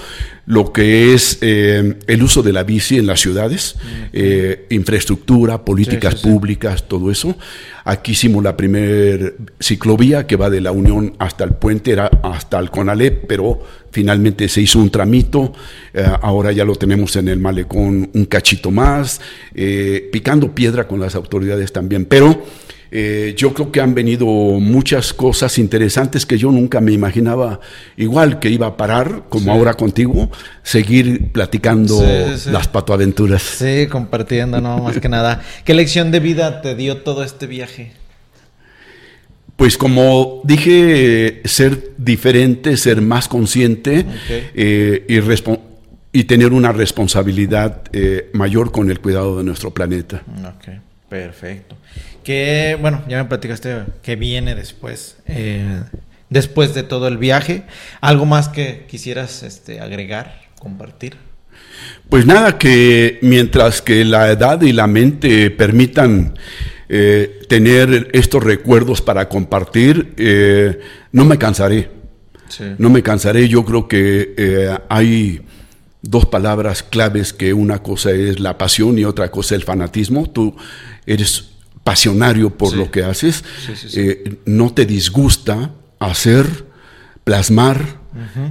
lo 0.45 0.71
que 0.71 1.13
es 1.13 1.39
eh, 1.41 1.97
el 2.07 2.23
uso 2.23 2.41
de 2.41 2.53
la 2.53 2.63
bici 2.63 2.97
en 2.97 3.05
las 3.05 3.19
ciudades, 3.19 3.75
eh, 4.13 4.65
infraestructura, 4.69 5.63
políticas 5.63 6.15
públicas, 6.15 6.88
todo 6.88 7.11
eso. 7.11 7.38
Aquí 7.84 8.13
hicimos 8.13 8.43
la 8.43 8.57
primer 8.57 9.36
ciclovía 9.59 10.25
que 10.25 10.38
va 10.38 10.49
de 10.49 10.61
la 10.61 10.71
Unión 10.71 11.15
hasta 11.19 11.43
el 11.43 11.51
puente, 11.51 11.91
era 11.91 12.07
hasta 12.23 12.59
el 12.59 12.71
Conalep, 12.71 13.25
pero 13.28 13.59
finalmente 13.91 14.47
se 14.47 14.61
hizo 14.61 14.80
un 14.80 14.89
tramito, 14.89 15.53
eh, 15.93 16.05
ahora 16.21 16.51
ya 16.51 16.65
lo 16.65 16.75
tenemos 16.75 17.15
en 17.17 17.28
el 17.28 17.39
malecón 17.39 18.09
un 18.13 18.25
cachito 18.25 18.71
más, 18.71 19.21
picando 20.11 20.55
piedra 20.55 20.88
con 20.88 20.99
las 20.99 21.15
autoridades 21.15 21.71
también, 21.73 22.05
pero 22.05 22.43
eh, 22.91 23.33
yo 23.38 23.53
creo 23.53 23.71
que 23.71 23.81
han 23.81 23.93
venido 23.93 24.25
muchas 24.25 25.13
cosas 25.13 25.57
interesantes 25.57 26.25
que 26.25 26.38
yo 26.38 26.51
nunca 26.51 26.79
me 26.79 26.91
imaginaba, 26.91 27.59
igual 27.97 28.39
que 28.39 28.49
iba 28.49 28.67
a 28.67 28.77
parar, 28.77 29.23
como 29.29 29.51
ahora 29.51 29.73
contigo, 29.73 30.29
seguir 30.63 31.31
platicando 31.31 32.01
las 32.47 32.67
patoaventuras. 32.67 33.41
Sí, 33.41 33.88
compartiendo, 33.88 34.61
no, 34.61 34.79
más 34.79 34.99
que 34.99 35.09
nada. 35.09 35.41
¿Qué 35.65 35.73
lección 35.73 36.11
de 36.11 36.19
vida 36.19 36.61
te 36.61 36.75
dio 36.75 36.97
todo 36.97 37.23
este 37.23 37.47
viaje? 37.47 37.91
Pues 39.57 39.75
como 39.75 40.41
dije, 40.43 41.41
ser 41.45 41.91
diferente, 41.97 42.77
ser 42.77 43.01
más 43.01 43.27
consciente 43.27 44.05
eh, 44.53 45.03
y, 45.09 46.19
y, 46.19 46.23
tener 46.25 46.53
una 46.53 46.71
responsabilidad 46.71 47.81
eh, 47.91 48.29
mayor 48.33 48.71
con 48.71 48.91
el 48.91 48.99
cuidado 48.99 49.39
de 49.39 49.43
nuestro 49.43 49.71
planeta. 49.71 50.21
Ok, 50.45 50.75
perfecto. 51.09 51.75
Que, 52.28 52.78
bueno, 52.82 53.05
ya 53.07 53.23
me 53.23 53.30
platicaste 53.30 53.86
que 54.01 54.17
viene 54.17 54.53
después, 54.53 55.15
eh, 55.28 55.80
después 56.30 56.73
de 56.73 56.84
todo 56.84 57.07
el 57.07 57.17
viaje. 57.17 57.63
¿Algo 58.01 58.25
más 58.25 58.49
que 58.49 58.86
quisieras 58.86 59.43
este, 59.43 59.80
agregar, 59.80 60.41
compartir? 60.59 61.15
Pues 62.09 62.25
nada, 62.25 62.57
que 62.57 63.17
mientras 63.21 63.82
que 63.82 64.03
la 64.03 64.30
edad 64.30 64.61
y 64.61 64.73
la 64.73 64.88
mente 64.88 65.49
permitan 65.51 66.38
eh, 66.89 67.43
tener 67.47 68.09
estos 68.11 68.43
recuerdos 68.43 69.01
para 69.01 69.30
compartir, 69.30 70.13
eh, 70.17 70.82
no 71.13 71.23
me 71.23 71.38
cansaré. 71.38 71.89
No 72.78 72.89
me 72.89 73.03
cansaré. 73.03 73.47
Yo 73.47 73.63
creo 73.63 73.88
que 73.88 74.78
hay 74.89 75.45
dos 76.01 76.25
palabras 76.25 76.84
claves 76.84 77.32
que 77.32 77.53
una 77.53 77.82
cosa 77.82 78.11
es 78.11 78.41
la 78.41 78.57
pasión 78.57 78.99
y 78.99 79.05
otra 79.05 79.32
cosa 79.32 79.55
el 79.55 79.63
fanatismo. 79.63 80.30
Tú 80.30 80.53
eres 81.05 81.56
pasionario 81.88 82.49
por 82.49 82.75
lo 82.75 82.91
que 82.91 83.01
haces, 83.01 83.45
eh, 83.95 84.39
no 84.45 84.73
te 84.73 84.85
disgusta 84.85 85.71
hacer, 85.99 86.65
plasmar 87.23 88.01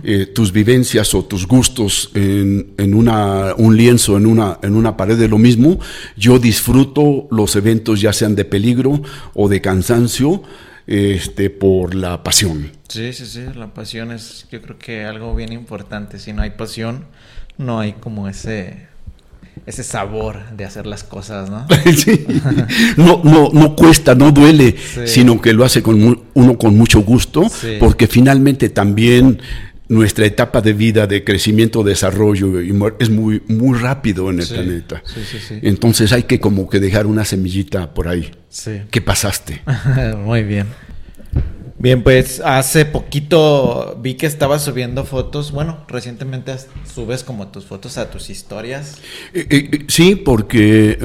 eh, 0.05 0.25
tus 0.25 0.53
vivencias 0.53 1.13
o 1.13 1.23
tus 1.27 1.47
gustos 1.47 2.11
en, 2.15 2.95
una, 2.95 3.53
un 3.59 3.77
lienzo, 3.77 4.17
en 4.17 4.25
una, 4.25 4.59
en 4.63 4.75
una 4.75 4.97
pared 4.97 5.19
de 5.19 5.29
lo 5.29 5.37
mismo. 5.37 5.79
Yo 6.17 6.39
disfruto 6.39 7.29
los 7.31 7.57
eventos 7.57 8.01
ya 8.01 8.15
sean 8.15 8.35
de 8.37 8.47
peligro 8.47 9.03
o 9.35 9.51
de 9.51 9.61
cansancio 9.61 10.43
este, 10.87 11.51
por 11.51 11.95
la 11.95 12.23
pasión. 12.23 12.71
Sí, 12.89 13.13
sí, 13.13 13.27
sí, 13.27 13.45
la 13.55 13.75
pasión 13.75 14.13
es 14.13 14.47
yo 14.51 14.63
creo 14.63 14.79
que 14.79 15.05
algo 15.05 15.35
bien 15.35 15.53
importante. 15.53 16.19
Si 16.19 16.33
no 16.33 16.41
hay 16.41 16.53
pasión, 16.53 17.05
no 17.59 17.81
hay 17.81 17.93
como 17.93 18.31
ese 18.31 18.89
ese 19.65 19.83
sabor 19.83 20.51
de 20.57 20.65
hacer 20.65 20.87
las 20.87 21.03
cosas, 21.03 21.51
¿no? 21.51 21.67
no, 22.97 23.21
no, 23.25 23.51
no 23.53 23.75
cuesta, 23.75 24.15
no 24.15 24.31
duele, 24.31 24.77
sino 25.07 25.41
que 25.41 25.53
lo 25.53 25.65
hace 25.65 25.83
con 25.83 26.25
uno 26.35 26.59
con 26.59 26.77
mucho 26.77 27.01
gusto, 27.01 27.47
porque 27.81 28.07
finalmente 28.07 28.69
también 28.69 29.41
nuestra 29.89 30.27
etapa 30.27 30.61
de 30.61 30.73
vida, 30.73 31.07
de 31.07 31.23
crecimiento, 31.25 31.83
desarrollo 31.83 32.61
es 32.99 33.11
muy, 33.11 33.43
muy 33.49 33.79
rápido 33.79 34.31
en 34.31 34.41
el 34.41 34.47
planeta. 34.47 35.03
Entonces 35.63 36.13
hay 36.13 36.25
que 36.25 36.41
como 36.41 36.69
que 36.69 36.81
dejar 36.81 37.07
una 37.07 37.25
semillita 37.25 37.95
por 37.95 38.09
ahí. 38.09 38.31
¿Qué 38.91 39.01
pasaste? 39.01 39.63
muy 40.25 40.43
bien. 40.43 40.67
Bien, 41.87 42.03
pues 42.03 42.41
hace 42.45 42.85
poquito 42.85 43.97
vi 44.03 44.15
que 44.15 44.27
estabas 44.27 44.65
subiendo 44.65 45.05
fotos. 45.05 45.53
Bueno, 45.53 45.85
recientemente 45.87 46.53
subes 46.93 47.23
como 47.23 47.47
tus 47.47 47.67
fotos 47.67 47.97
a 47.97 48.11
tus 48.11 48.29
historias. 48.29 48.97
Eh, 49.33 49.47
eh, 49.49 49.85
sí, 49.87 50.17
porque 50.17 50.99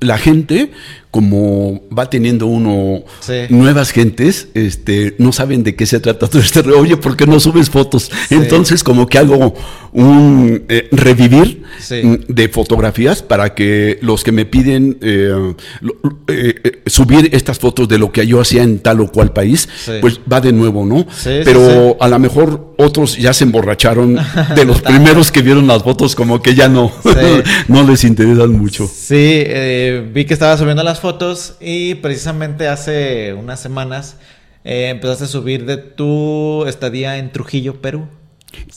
la 0.00 0.18
gente 0.18 0.70
como 1.10 1.82
va 1.96 2.08
teniendo 2.08 2.46
uno 2.46 3.02
nuevas 3.48 3.90
gentes, 3.90 4.48
este, 4.54 5.16
no 5.18 5.32
saben 5.32 5.64
de 5.64 5.74
qué 5.74 5.86
se 5.86 5.98
trata 5.98 6.28
todo 6.28 6.40
este 6.40 6.60
Oye, 6.60 6.96
¿por 6.96 7.16
qué 7.16 7.26
no 7.26 7.40
subes 7.40 7.70
fotos? 7.70 8.10
Entonces, 8.30 8.84
como 8.84 9.06
que 9.06 9.18
hago 9.18 9.54
un 9.92 10.64
eh, 10.68 10.88
revivir 10.92 11.62
mm, 11.90 12.14
de 12.28 12.48
fotografías 12.48 13.22
para 13.22 13.54
que 13.54 13.98
los 14.02 14.22
que 14.22 14.32
me 14.32 14.44
piden 14.44 14.98
eh, 15.00 15.54
eh, 16.28 16.82
subir 16.86 17.30
estas 17.32 17.58
fotos 17.58 17.88
de 17.88 17.98
lo 17.98 18.12
que 18.12 18.26
yo 18.26 18.40
hacía 18.40 18.62
en 18.62 18.78
tal 18.78 19.00
o 19.00 19.10
cual 19.10 19.32
país, 19.32 19.68
pues 20.00 20.20
va 20.30 20.40
de 20.40 20.52
nuevo, 20.52 20.84
¿no? 20.86 21.06
Pero 21.24 21.96
a 22.00 22.08
lo 22.08 22.18
mejor 22.18 22.74
otros 22.76 23.16
ya 23.16 23.32
se 23.32 23.44
emborracharon 23.44 24.16
de 24.54 24.64
los 24.64 24.80
primeros 24.80 25.32
que 25.32 25.42
vieron 25.42 25.66
las 25.66 25.82
fotos, 25.82 26.14
como 26.14 26.40
que 26.40 26.54
ya 26.54 26.68
no, 26.68 26.92
no 27.68 27.82
les 27.82 28.04
interesan 28.04 28.52
mucho. 28.52 28.86
Sí, 28.86 29.44
vi 30.12 30.24
que 30.24 30.34
estaba 30.34 30.56
subiendo 30.56 30.82
las 30.82 30.99
fotos 31.00 31.56
y 31.60 31.94
precisamente 31.96 32.68
hace 32.68 33.34
unas 33.34 33.60
semanas 33.60 34.16
eh, 34.64 34.88
empezaste 34.90 35.24
a 35.24 35.28
subir 35.28 35.64
de 35.64 35.78
tu 35.78 36.64
estadía 36.66 37.18
en 37.18 37.32
Trujillo, 37.32 37.80
Perú. 37.80 38.06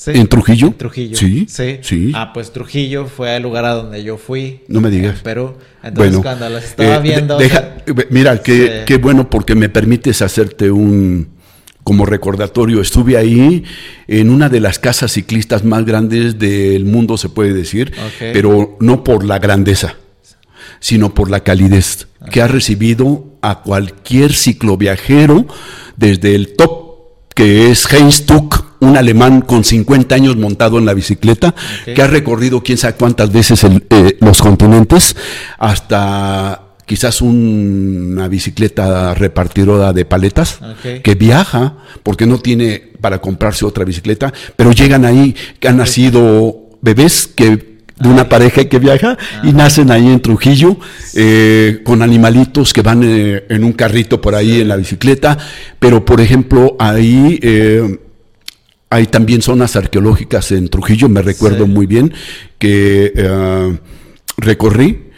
¿En 0.08 0.28
Trujillo? 0.28 0.68
En 0.68 0.74
Trujillo. 0.74 1.18
Sí. 1.18 1.46
Sí. 1.48 2.12
Ah, 2.14 2.32
pues 2.34 2.52
Trujillo 2.52 3.08
fue 3.08 3.36
el 3.36 3.44
lugar 3.44 3.66
a 3.66 3.74
donde 3.74 4.04
yo 4.04 4.18
fui. 4.18 4.62
No 4.68 4.82
me 4.82 4.90
digas. 4.90 5.22
Perú. 5.22 5.56
Entonces 5.82 6.22
cuando 6.22 6.50
lo 6.50 6.58
estaba 6.58 6.96
eh, 6.96 7.00
viendo. 7.02 7.38
mira, 8.10 8.42
qué, 8.42 8.84
qué 8.86 8.98
bueno 8.98 9.30
porque 9.30 9.56
me 9.56 9.70
permites 9.70 10.22
hacerte 10.22 10.72
un 10.72 11.30
como 11.84 12.06
recordatorio. 12.06 12.82
Estuve 12.82 13.18
ahí 13.18 13.64
en 14.08 14.30
una 14.30 14.50
de 14.50 14.60
las 14.60 14.80
casas 14.80 15.12
ciclistas 15.12 15.64
más 15.64 15.86
grandes 15.86 16.40
del 16.40 16.86
mundo, 16.86 17.18
se 17.18 17.30
puede 17.30 17.54
decir, 17.54 17.94
pero 18.20 18.78
no 18.80 19.04
por 19.04 19.26
la 19.26 19.40
grandeza 19.40 19.98
sino 20.84 21.14
por 21.14 21.32
la 21.32 21.40
calidez 21.40 22.10
que 22.30 22.42
ha 22.42 22.48
recibido 22.50 23.38
a 23.42 23.62
cualquier 23.62 24.34
cicloviajero 24.34 25.46
desde 25.96 26.36
el 26.36 26.58
top 26.58 26.84
que 27.34 27.72
es 27.72 27.92
Heinz 27.92 28.26
Tuck, 28.26 28.66
un 28.82 28.98
alemán 28.98 29.42
con 29.42 29.64
50 29.64 30.14
años 30.14 30.36
montado 30.36 30.78
en 30.78 30.86
la 30.86 30.94
bicicleta, 30.94 31.56
que 31.86 32.02
ha 32.02 32.08
recorrido 32.08 32.62
quién 32.62 32.78
sabe 32.78 32.96
cuántas 32.96 33.32
veces 33.32 33.64
eh, 33.64 34.18
los 34.20 34.42
continentes, 34.42 35.16
hasta 35.58 36.64
quizás 36.86 37.22
una 37.22 38.28
bicicleta 38.28 39.14
repartidora 39.14 39.94
de 39.94 40.04
paletas, 40.04 40.60
que 41.02 41.16
viaja 41.16 41.78
porque 42.04 42.26
no 42.28 42.40
tiene 42.40 42.92
para 43.00 43.22
comprarse 43.22 43.66
otra 43.66 43.86
bicicleta, 43.86 44.34
pero 44.58 44.74
llegan 44.74 45.06
ahí, 45.06 45.34
que 45.62 45.70
han 45.70 45.78
nacido 45.78 46.72
bebés 46.82 47.28
que 47.34 47.73
de 48.00 48.10
una 48.10 48.28
pareja 48.28 48.66
que 48.66 48.80
viaja 48.80 49.18
y 49.44 49.54
nacen 49.54 49.92
ahí 49.92 50.08
en 50.08 50.22
Trujillo 50.22 50.78
eh, 51.14 51.82
con 51.84 52.02
animalitos 52.02 52.74
que 52.74 52.82
van 52.82 53.02
eh, 53.04 53.46
en 53.50 53.64
un 53.64 53.74
carrito 53.74 54.20
por 54.20 54.36
ahí 54.36 54.62
en 54.62 54.68
la 54.68 54.76
bicicleta, 54.76 55.38
pero 55.80 56.04
por 56.04 56.20
ejemplo 56.20 56.76
ahí 56.80 57.40
eh, 57.42 58.00
hay 58.90 59.08
también 59.08 59.42
zonas 59.42 59.76
arqueológicas 59.76 60.52
en 60.52 60.70
Trujillo, 60.70 61.10
me 61.10 61.22
recuerdo 61.22 61.68
muy 61.68 61.86
bien 61.86 62.14
que 62.60 63.14
recorrí 64.38 65.10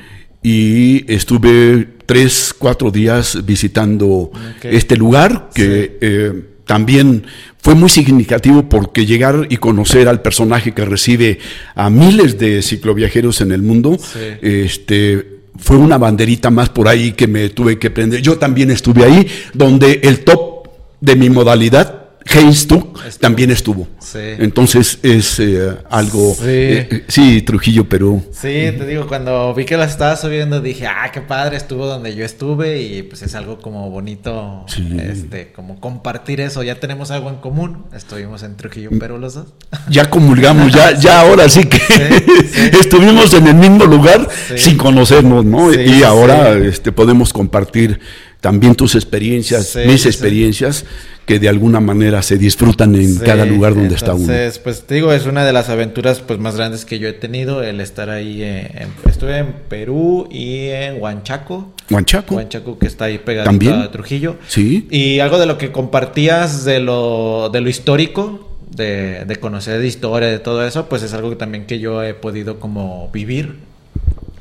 y 0.41 1.11
estuve 1.11 1.87
tres, 2.05 2.55
cuatro 2.57 2.91
días 2.91 3.45
visitando 3.45 4.31
este 4.63 4.95
lugar 4.95 5.49
que 5.53 6.54
también 6.65 7.25
fue 7.59 7.75
muy 7.75 7.89
significativo 7.89 8.67
porque 8.69 9.05
llegar 9.05 9.47
y 9.49 9.57
conocer 9.57 10.07
al 10.07 10.21
personaje 10.21 10.73
que 10.73 10.85
recibe 10.85 11.39
a 11.75 11.89
miles 11.89 12.37
de 12.37 12.61
cicloviajeros 12.61 13.41
en 13.41 13.51
el 13.51 13.61
mundo, 13.61 13.97
este, 14.41 15.39
fue 15.57 15.77
una 15.77 15.97
banderita 15.97 16.49
más 16.49 16.69
por 16.69 16.87
ahí 16.87 17.13
que 17.13 17.27
me 17.27 17.49
tuve 17.49 17.79
que 17.79 17.89
prender. 17.89 18.21
Yo 18.21 18.37
también 18.37 18.71
estuve 18.71 19.03
ahí, 19.03 19.27
donde 19.53 20.01
el 20.03 20.19
top 20.19 20.67
de 21.01 21.15
mi 21.15 21.29
modalidad 21.29 21.94
Heinz 22.35 22.67
tú 22.67 22.93
también 23.19 23.51
estuvo. 23.51 23.87
Entonces 24.13 24.99
es 25.03 25.39
eh, 25.39 25.75
algo. 25.89 26.33
Sí. 26.35 26.43
Eh, 26.45 27.05
sí. 27.07 27.41
Trujillo, 27.41 27.87
Perú. 27.87 28.23
Sí, 28.31 28.47
te 28.77 28.85
digo, 28.85 29.07
cuando 29.07 29.53
vi 29.53 29.65
que 29.65 29.77
las 29.77 29.91
estaba 29.91 30.15
subiendo 30.15 30.61
dije, 30.61 30.87
ah, 30.87 31.09
qué 31.13 31.21
padre, 31.21 31.57
estuvo 31.57 31.85
donde 31.85 32.15
yo 32.15 32.25
estuve 32.25 32.81
y 32.81 33.03
pues 33.03 33.21
es 33.21 33.35
algo 33.35 33.59
como 33.59 33.89
bonito, 33.89 34.65
este, 34.99 35.51
como 35.51 35.79
compartir 35.79 36.41
eso. 36.41 36.63
Ya 36.63 36.79
tenemos 36.79 37.11
algo 37.11 37.29
en 37.29 37.37
común. 37.37 37.85
Estuvimos 37.93 38.43
en 38.43 38.55
Trujillo, 38.57 38.89
Perú 38.99 39.17
los 39.17 39.35
dos. 39.35 39.47
Ya 39.89 40.09
comulgamos, 40.09 40.73
ya, 40.73 40.97
ya 40.97 41.21
ahora 41.21 41.47
sí 41.47 41.65
que 41.65 41.77
estuvimos 42.79 43.33
en 43.33 43.47
el 43.47 43.55
mismo 43.55 43.85
lugar 43.85 44.27
sin 44.55 44.77
conocernos, 44.77 45.45
¿no? 45.45 45.71
y 45.73 46.01
ahora 46.03 46.57
este, 46.57 46.91
podemos 46.91 47.31
compartir 47.31 47.99
también 48.45 48.75
tus 48.75 48.93
experiencias, 48.93 49.69
Sí, 49.69 49.79
mis 49.87 49.93
sí, 49.93 49.97
sí. 50.03 50.07
experiencias, 50.09 50.85
que 51.25 51.39
de 51.39 51.49
alguna 51.49 51.79
manera 51.79 52.21
se 52.21 52.37
disfrutan 52.37 52.93
en 52.93 53.15
Sí, 53.15 53.21
cada 53.25 53.43
lugar 53.43 53.73
donde 53.73 53.95
está 53.95 54.13
uno. 54.13 54.21
Entonces, 54.31 54.59
pues 54.59 54.83
te 54.85 54.93
digo, 54.93 55.11
es 55.13 55.25
una 55.25 55.43
de 55.43 55.51
las 55.51 55.69
aventuras 55.69 56.19
pues 56.19 56.37
más 56.37 56.55
grandes 56.55 56.85
que 56.85 56.99
yo 56.99 57.07
he 57.07 57.13
tenido, 57.13 57.63
el 57.63 57.81
estar 57.81 58.11
ahí, 58.11 58.43
en- 58.43 58.89
estuve 59.09 59.39
en 59.39 59.47
Perú 59.67 60.27
y 60.31 60.67
en 60.67 61.01
Huanchaco. 61.01 61.73
Huanchaco. 61.89 62.35
Huanchaco 62.35 62.77
que 62.77 62.85
está 62.85 63.05
ahí 63.05 63.17
pegado 63.17 63.45
¿También? 63.45 63.73
a 63.73 63.89
Trujillo. 63.91 64.35
Sí. 64.47 64.87
Y 64.91 65.17
algo 65.21 65.39
de 65.39 65.47
lo 65.47 65.57
que 65.57 65.71
compartías 65.71 66.65
de 66.65 66.79
lo, 66.79 67.49
de 67.51 67.61
lo 67.61 67.69
histórico, 67.69 68.51
de, 68.69 69.25
de 69.25 69.35
conocer 69.37 69.79
de 69.81 69.87
historia, 69.87 70.27
de 70.29 70.37
todo 70.37 70.63
eso, 70.67 70.87
pues 70.87 71.01
es 71.01 71.13
algo 71.15 71.31
que 71.31 71.35
también 71.37 71.65
que 71.65 71.79
yo 71.79 72.03
he 72.03 72.13
podido 72.13 72.59
como 72.59 73.09
vivir. 73.11 73.55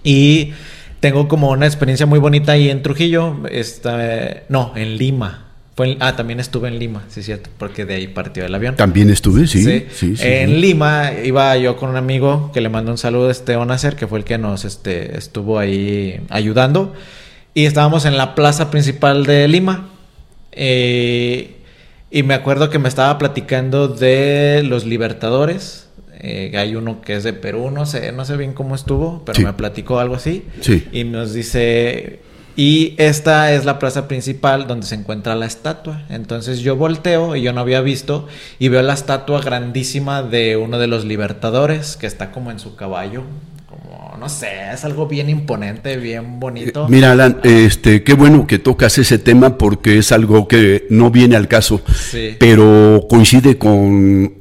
Y 0.03 0.53
tengo 1.05 1.29
como 1.29 1.51
una 1.51 1.67
experiencia 1.67 2.07
muy 2.07 2.19
bonita 2.19 2.53
ahí 2.53 2.71
en 2.71 2.83
Trujillo, 2.83 3.37
esta, 3.51 4.45
no, 4.49 4.73
en 4.75 4.97
Lima. 4.97 5.49
Fue 5.77 5.93
en- 5.93 5.99
ah, 6.03 6.17
también 6.17 6.41
estuve 6.41 6.69
en 6.69 6.79
Lima, 6.79 7.03
sí 7.09 7.23
cierto, 7.23 7.51
porque 7.59 7.85
de 7.85 7.97
ahí 7.97 8.07
partió 8.07 8.47
el 8.47 8.55
avión. 8.55 8.75
También 8.75 9.11
estuve, 9.11 9.47
sí. 9.47 9.63
Sí. 9.63 9.85
sí, 9.93 10.17
sí, 10.17 10.23
en 10.27 10.49
sí. 10.49 10.57
Lima 10.57 11.11
iba 11.23 11.55
yo 11.59 11.77
con 11.77 11.91
un 11.91 11.97
amigo 11.97 12.51
que 12.55 12.63
le 12.63 12.71
mandó 12.71 12.91
un 12.91 12.97
saludo, 12.97 13.31
este 13.31 13.55
Onacer, 13.55 13.97
que 13.97 14.07
fue 14.07 14.19
el 14.21 14.25
que 14.25 14.39
nos 14.39 14.65
este, 14.65 15.19
estuvo 15.19 15.59
ahí 15.59 16.23
ayudando. 16.31 16.95
Y 17.53 17.67
estábamos 17.67 18.07
en 18.07 18.17
la 18.17 18.35
plaza 18.35 18.71
principal 18.71 19.27
de 19.27 19.47
Lima. 19.47 19.91
Eh, 20.53 21.57
y 22.11 22.23
me 22.23 22.33
acuerdo 22.33 22.71
que 22.71 22.79
me 22.79 22.89
estaba 22.89 23.19
platicando 23.19 23.89
de 23.89 24.63
los 24.65 24.87
Libertadores. 24.87 25.84
Eh, 26.21 26.53
hay 26.57 26.75
uno 26.77 27.01
que 27.01 27.17
es 27.17 27.25
de 27.25 27.33
Perú, 27.33 27.71
no 27.71 27.87
sé, 27.87 28.13
no 28.13 28.25
sé 28.25 28.37
bien 28.37 28.53
cómo 28.55 28.75
estuvo, 28.75 29.23
pero 29.25 29.37
Sí. 29.39 29.45
me 29.45 29.53
platicó 29.53 29.99
algo 29.99 30.15
así. 30.15 30.45
Sí. 30.61 30.87
Y 30.93 31.05
nos 31.05 31.35
dice, 31.35 32.21
y 32.57 32.95
esta 32.99 33.53
es 33.53 33.65
la 33.65 33.79
plaza 33.79 34.07
principal 34.09 34.67
donde 34.67 34.87
se 34.87 34.95
encuentra 34.95 35.35
la 35.35 35.47
estatua. 35.47 36.03
Entonces 36.09 36.61
yo 36.61 36.77
volteo 36.77 37.37
y 37.37 37.43
yo 37.43 37.53
no 37.53 37.61
había 37.61 37.81
visto 37.81 38.27
y 38.59 38.69
veo 38.69 38.83
la 38.83 38.95
estatua 38.95 39.41
grandísima 39.43 40.23
de 40.23 40.57
uno 40.57 40.79
de 40.79 40.87
los 40.87 41.05
libertadores 41.05 41.97
que 41.97 42.07
está 42.07 42.31
como 42.31 42.51
en 42.51 42.59
su 42.59 42.77
caballo. 42.77 43.23
Como, 43.69 44.17
no 44.21 44.29
sé, 44.29 44.47
es 44.73 44.85
algo 44.85 45.09
bien 45.09 45.29
imponente, 45.29 45.97
bien 45.97 46.39
bonito. 46.39 46.87
Mira, 46.89 47.11
Alan, 47.13 47.41
este, 47.43 48.05
qué 48.05 48.15
bueno 48.15 48.47
que 48.47 48.61
tocas 48.61 48.97
ese 48.99 49.19
tema 49.19 49.59
porque 49.59 49.99
es 49.99 50.13
algo 50.13 50.47
que 50.47 50.87
no 50.91 51.11
viene 51.11 51.35
al 51.35 51.49
caso, 51.49 51.83
Sí. 51.93 52.37
pero 52.39 53.05
coincide 53.11 53.59
con, 53.59 54.33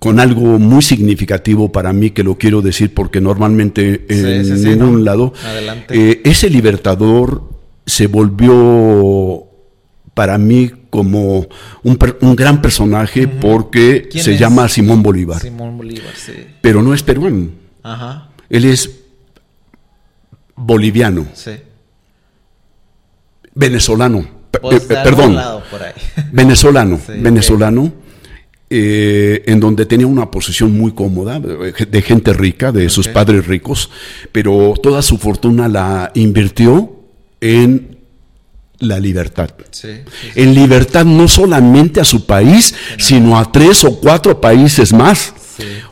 con 0.00 0.18
algo 0.18 0.58
muy 0.58 0.82
significativo 0.82 1.70
para 1.70 1.92
mí 1.92 2.10
que 2.10 2.24
lo 2.24 2.36
quiero 2.36 2.62
decir 2.62 2.92
porque 2.94 3.20
normalmente 3.20 4.06
en 4.08 4.44
Sí, 4.44 4.50
sí, 4.56 4.62
sí, 4.62 4.68
ningún 4.70 4.92
¿no? 5.00 5.04
lado 5.04 5.32
eh, 5.90 6.20
ese 6.24 6.50
libertador 6.50 7.42
se 7.86 8.06
volvió 8.08 9.44
para 10.14 10.38
mí 10.38 10.70
como 10.90 11.46
un, 11.84 11.98
un 12.22 12.34
gran 12.36 12.60
personaje 12.62 13.28
porque 13.28 14.08
¿Quién 14.10 14.24
se 14.24 14.32
es? 14.34 14.40
llama 14.40 14.68
Simón 14.68 15.02
Bolívar, 15.02 15.40
Simón 15.40 15.76
Bolívar, 15.76 16.14
sí. 16.16 16.32
pero 16.60 16.82
no 16.82 16.92
es 16.94 17.02
peruano, 17.02 17.50
Ajá, 17.82 18.30
él 18.48 18.64
es 18.64 18.90
boliviano. 20.56 21.26
sí. 21.34 21.52
venezolano, 23.54 24.26
Pues 24.62 24.82
eh, 24.84 24.86
perdón, 25.04 25.36
por 25.70 25.82
ahí. 25.82 25.92
venezolano, 26.32 26.98
venezolano, 27.08 27.92
eh, 28.72 29.42
en 29.46 29.58
donde 29.58 29.84
tenía 29.84 30.06
una 30.06 30.30
posición 30.30 30.78
muy 30.78 30.92
cómoda, 30.92 31.40
de 31.40 32.02
gente 32.02 32.32
rica, 32.32 32.70
de 32.70 32.88
sus 32.88 33.08
padres 33.08 33.46
ricos, 33.48 33.90
pero 34.30 34.74
toda 34.80 35.02
su 35.02 35.18
fortuna 35.18 35.66
la 35.66 36.12
invirtió 36.14 36.92
en 37.40 37.98
la 38.78 39.00
libertad. 39.00 39.50
Sí, 39.72 39.88
sí, 39.88 40.28
sí. 40.34 40.40
En 40.40 40.54
libertad 40.54 41.04
no 41.04 41.26
solamente 41.26 42.00
a 42.00 42.04
su 42.04 42.26
país, 42.26 42.74
sino 42.96 43.38
a 43.38 43.50
tres 43.50 43.84
o 43.84 43.98
cuatro 43.98 44.40
países 44.40 44.92
más, 44.92 45.34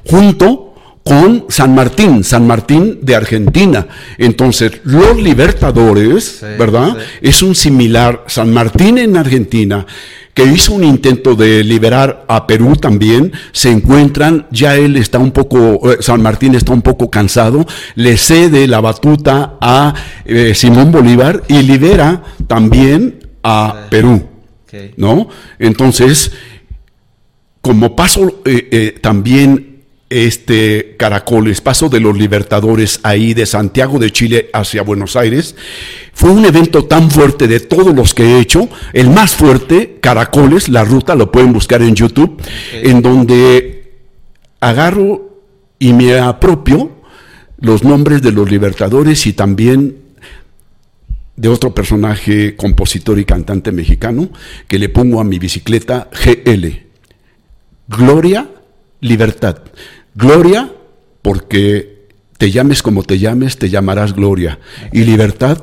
junto 0.05 0.69
con 1.09 1.47
San 1.49 1.75
Martín, 1.75 2.23
San 2.23 2.47
Martín 2.47 2.99
de 3.03 3.17
Argentina. 3.17 3.89
Entonces, 4.19 4.81
los 4.85 5.17
libertadores, 5.17 6.41
¿verdad? 6.59 6.97
Es 7.23 7.43
un 7.43 7.55
similar, 7.55 8.25
San 8.27 8.53
Martín 8.53 8.99
en 8.99 9.17
Argentina, 9.17 9.87
que 10.39 10.45
hizo 10.45 10.73
un 10.73 10.85
intento 10.85 11.35
de 11.35 11.65
liberar 11.65 12.25
a 12.29 12.47
Perú 12.47 12.77
también, 12.77 13.33
se 13.51 13.73
encuentran, 13.73 14.47
ya 14.53 14.77
él 14.77 14.97
está 14.97 15.19
un 15.19 15.33
poco, 15.33 15.91
eh, 15.91 15.97
San 15.99 16.23
Martín 16.23 16.55
está 16.55 16.73
un 16.73 16.83
poco 16.83 17.11
cansado, 17.11 17.67
le 17.97 18.17
cede 18.17 18.69
la 18.69 18.81
batuta 18.81 19.57
a 19.61 19.95
eh, 20.25 20.55
Simón 20.55 20.93
Bolívar 20.93 21.43
y 21.49 21.63
libera 21.63 22.23
también 22.47 23.19
a. 23.43 23.87
Perú. 23.91 24.29
¿no? 24.97 25.29
Entonces, 25.59 26.31
como 27.61 27.97
paso 27.97 28.43
eh, 28.45 28.69
eh, 28.71 28.99
también 29.01 29.78
este 30.11 30.97
Caracoles, 30.99 31.61
paso 31.61 31.89
de 31.89 32.01
los 32.01 32.17
Libertadores 32.17 33.01
ahí 33.03 33.35
de 33.35 33.47
Santiago 33.47 33.99
de 33.99 34.11
Chile 34.11 34.51
hacia 34.53 34.83
Buenos 34.83 35.17
Aires, 35.17 35.55
fue 36.13 36.31
un 36.31 36.45
evento 36.45 36.85
tan 36.87 37.11
fuerte 37.11 37.47
de 37.47 37.61
todos 37.61 37.95
los 37.95 38.15
que 38.15 38.25
he 38.25 38.41
hecho, 38.41 38.69
el 38.93 39.11
más 39.11 39.35
fuerte, 39.35 39.99
Caracoles, 40.01 40.69
la 40.69 40.85
ruta, 40.85 41.15
lo 41.15 41.31
pueden 41.31 41.53
buscar 41.53 41.83
en 41.83 41.95
YouTube, 41.95 42.41
en 42.73 43.03
donde 43.03 43.93
agarro 44.61 45.43
y 45.79 45.93
me 45.93 46.19
apropio 46.19 46.91
los 47.61 47.85
nombres 47.85 48.23
de 48.23 48.33
los 48.33 48.51
Libertadores 48.51 49.27
y 49.27 49.33
también 49.33 49.97
de 51.37 51.49
otro 51.49 51.73
personaje, 51.73 52.57
compositor 52.57 53.19
y 53.19 53.25
cantante 53.25 53.71
mexicano, 53.71 54.29
que 54.67 54.79
le 54.79 54.89
pongo 54.89 55.21
a 55.21 55.25
mi 55.25 55.39
bicicleta 55.39 56.09
GL. 56.13 56.67
Gloria, 57.87 58.49
libertad. 59.01 59.59
Gloria, 60.15 60.71
porque 61.23 62.07
te 62.39 62.51
llames 62.51 62.83
como 62.83 63.03
te 63.03 63.19
llames, 63.19 63.57
te 63.59 63.69
llamarás 63.69 64.15
Gloria. 64.15 64.59
Y 64.93 65.05
libertad 65.05 65.59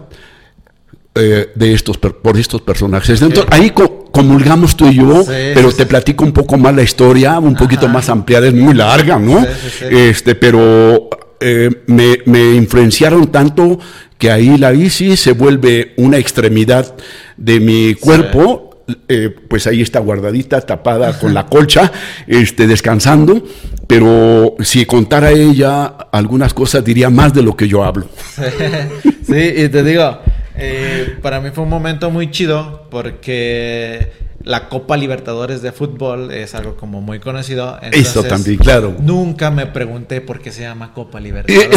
eh, 1.15 1.49
de 1.55 1.73
estos, 1.73 1.97
por 1.97 2.37
estos 2.37 2.61
personajes. 2.61 3.21
Entonces, 3.21 3.45
ahí 3.53 3.69
co- 3.69 4.05
comulgamos 4.11 4.75
tú 4.75 4.87
y 4.89 4.95
yo, 4.95 5.23
Sí, 5.23 5.31
pero 5.53 5.71
te 5.71 5.85
platico 5.85 6.23
un 6.25 6.33
poco 6.33 6.57
más 6.57 6.75
la 6.75 6.83
historia, 6.83 7.39
un 7.39 7.55
poquito 7.55 7.85
Ajá. 7.85 7.93
más 7.93 8.09
ampliada, 8.09 8.47
es 8.47 8.53
muy 8.53 8.73
larga, 8.73 9.17
¿no? 9.17 9.39
Sí, 9.41 9.47
sí, 9.63 9.69
sí. 9.79 9.85
Este, 9.89 10.35
pero 10.35 11.09
eh, 11.39 11.69
me, 11.87 12.19
me 12.25 12.55
influenciaron 12.55 13.27
tanto 13.31 13.79
que 14.17 14.31
ahí 14.31 14.57
la 14.57 14.71
bici 14.71 15.15
se 15.17 15.31
vuelve 15.33 15.93
una 15.97 16.17
extremidad 16.17 16.95
de 17.37 17.59
mi 17.59 17.93
cuerpo. 17.95 18.64
Eh, 19.07 19.33
pues 19.47 19.67
ahí 19.67 19.81
está 19.81 19.99
guardadita, 19.99 20.61
tapada 20.61 21.17
con 21.17 21.33
la 21.33 21.45
colcha, 21.45 21.91
este, 22.27 22.67
descansando. 22.67 23.43
Pero 23.87 24.55
si 24.59 24.85
contara 24.85 25.31
ella 25.31 25.85
algunas 26.11 26.53
cosas, 26.53 26.83
diría 26.83 27.09
más 27.09 27.33
de 27.33 27.43
lo 27.43 27.55
que 27.55 27.67
yo 27.67 27.83
hablo. 27.83 28.07
sí, 29.27 29.53
y 29.55 29.69
te 29.69 29.83
digo, 29.83 30.19
eh, 30.55 31.17
para 31.21 31.39
mí 31.39 31.49
fue 31.53 31.63
un 31.63 31.69
momento 31.69 32.09
muy 32.09 32.31
chido 32.31 32.87
porque 32.89 34.24
la 34.45 34.69
Copa 34.69 34.95
Libertadores 34.95 35.63
de 35.63 35.71
fútbol 35.71 36.31
es 36.31 36.53
algo 36.53 36.77
como 36.77 37.01
muy 37.01 37.19
conocido. 37.19 37.79
Eso 37.91 38.23
también, 38.23 38.57
claro. 38.57 38.95
Nunca 38.99 39.49
me 39.49 39.65
pregunté 39.65 40.21
por 40.21 40.39
qué 40.39 40.51
se 40.51 40.61
llama 40.61 40.93
Copa 40.93 41.19
Libertadores. 41.25 41.71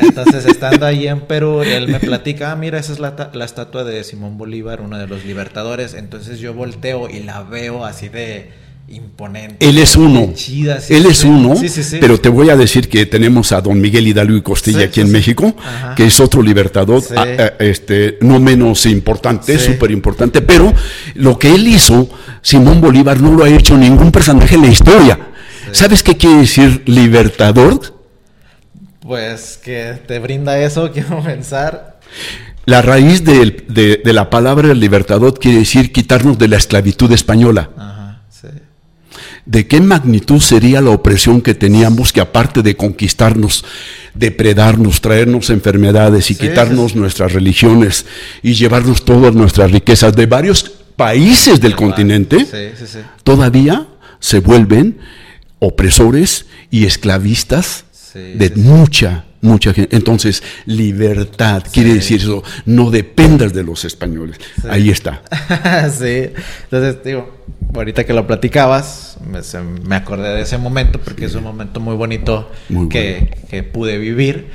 entonces, 0.00 0.46
estando 0.46 0.86
ahí 0.86 1.06
en 1.06 1.20
Perú, 1.20 1.62
él 1.62 1.88
me 1.88 2.00
platica, 2.00 2.52
ah, 2.52 2.56
mira, 2.56 2.78
esa 2.78 2.92
es 2.92 3.00
la, 3.00 3.30
la 3.34 3.44
estatua 3.44 3.84
de 3.84 4.02
Simón 4.02 4.38
Bolívar, 4.38 4.80
uno 4.80 4.98
de 4.98 5.06
los 5.06 5.26
libertadores. 5.26 5.92
Entonces 5.92 6.40
yo 6.40 6.54
volteo 6.54 7.10
y 7.10 7.20
la 7.20 7.42
veo 7.42 7.84
así 7.84 8.08
de 8.08 8.50
imponente. 8.90 9.56
Él 9.68 9.78
es 9.78 9.94
uno. 9.96 10.26
de 10.26 10.34
chida, 10.34 10.80
sí, 10.80 10.94
Él 10.94 11.06
es 11.06 11.18
sí. 11.18 11.26
uno. 11.28 11.54
Sí. 11.56 11.98
Pero 12.00 12.18
te 12.20 12.28
voy 12.28 12.50
a 12.50 12.56
decir 12.56 12.88
que 12.88 13.06
tenemos 13.06 13.52
a 13.52 13.60
don 13.60 13.80
Miguel 13.80 14.06
Hidalgo 14.08 14.36
y 14.36 14.42
Costilla 14.42 14.84
aquí 14.84 15.00
en. 15.00 15.10
México, 15.12 15.54
Ajá. 15.58 15.94
que 15.94 16.06
es 16.06 16.18
otro 16.20 16.42
libertador, 16.42 17.00
Sí. 17.02 17.14
a- 17.16 17.22
a- 17.22 17.52
este, 17.60 18.18
no 18.20 18.38
menos 18.40 18.86
importante, 18.86 19.58
súper 19.58 19.90
importante. 19.90 20.40
Pero 20.42 20.72
lo 21.14 21.38
que 21.38 21.54
él 21.54 21.66
hizo, 21.68 22.08
Simón 22.42 22.80
Bolívar 22.80 23.20
no 23.20 23.32
lo 23.32 23.44
ha 23.44 23.48
hecho 23.48 23.76
ningún 23.78 24.10
personaje 24.12 24.54
en 24.56 24.62
la 24.62 24.68
historia. 24.68 25.18
¿Sabes 25.72 26.02
qué 26.02 26.16
quiere 26.16 26.38
decir 26.38 26.82
libertador? 26.86 27.80
Pues 29.00 29.58
que 29.62 29.98
te 30.06 30.18
brinda 30.18 30.58
eso, 30.58 30.90
quiero 30.92 31.22
pensar. 31.22 31.98
La 32.66 32.82
raíz 32.82 33.24
de, 33.24 34.00
de 34.04 34.12
la 34.12 34.28
palabra 34.30 34.74
libertador 34.74 35.38
quiere 35.38 35.58
decir 35.60 35.92
quitarnos 35.92 36.38
de 36.38 36.48
la 36.48 36.56
esclavitud 36.56 37.10
española. 37.12 37.70
Ajá. 37.76 37.99
¿De 39.46 39.66
qué 39.66 39.80
magnitud 39.80 40.40
sería 40.40 40.80
la 40.80 40.90
opresión 40.90 41.40
que 41.40 41.54
teníamos 41.54 42.12
que 42.12 42.20
aparte 42.20 42.62
de 42.62 42.76
conquistarnos, 42.76 43.64
depredarnos, 44.14 45.00
traernos 45.00 45.50
enfermedades 45.50 46.30
y 46.30 46.34
Sí, 46.34 46.40
quitarnos 46.48 46.92
sí, 46.92 46.98
nuestras 46.98 47.32
religiones 47.32 48.06
y 48.42 48.54
llevarnos 48.54 49.04
todas 49.04 49.34
nuestras 49.34 49.70
riquezas 49.70 50.14
de 50.14 50.26
varios 50.26 50.70
países 50.96 51.60
del 51.60 51.74
continente, 51.74 52.46
Sí, 52.46 52.98
todavía 53.24 53.86
se 54.18 54.40
vuelven 54.40 54.98
opresores 55.58 56.46
y 56.70 56.84
esclavistas 56.84 57.84
de 58.14 58.52
mucha, 58.56 59.24
mucha 59.40 59.72
gente. 59.72 59.94
Entonces, 59.96 60.42
libertad, 60.66 61.62
quiere 61.72 61.94
decir 61.94 62.20
eso, 62.20 62.42
no 62.66 62.90
dependas 62.90 63.52
de 63.52 63.62
los 63.62 63.84
españoles. 63.84 64.38
Ahí 64.68 64.90
está. 64.90 65.22
sí, 65.98 66.30
entonces 66.64 67.04
digo, 67.04 67.44
ahorita 67.74 68.04
que 68.04 68.12
lo 68.12 68.26
platicabas, 68.26 69.18
me, 69.84 69.96
acordé 69.96 70.34
de 70.34 70.42
ese 70.42 70.58
momento 70.58 71.00
porque 71.00 71.26
es 71.26 71.34
un 71.34 71.44
momento 71.44 71.80
muy 71.80 71.96
bonito 71.96 72.50
que, 72.90 73.36
que 73.48 73.62
pude 73.62 73.98
vivir. 73.98 74.48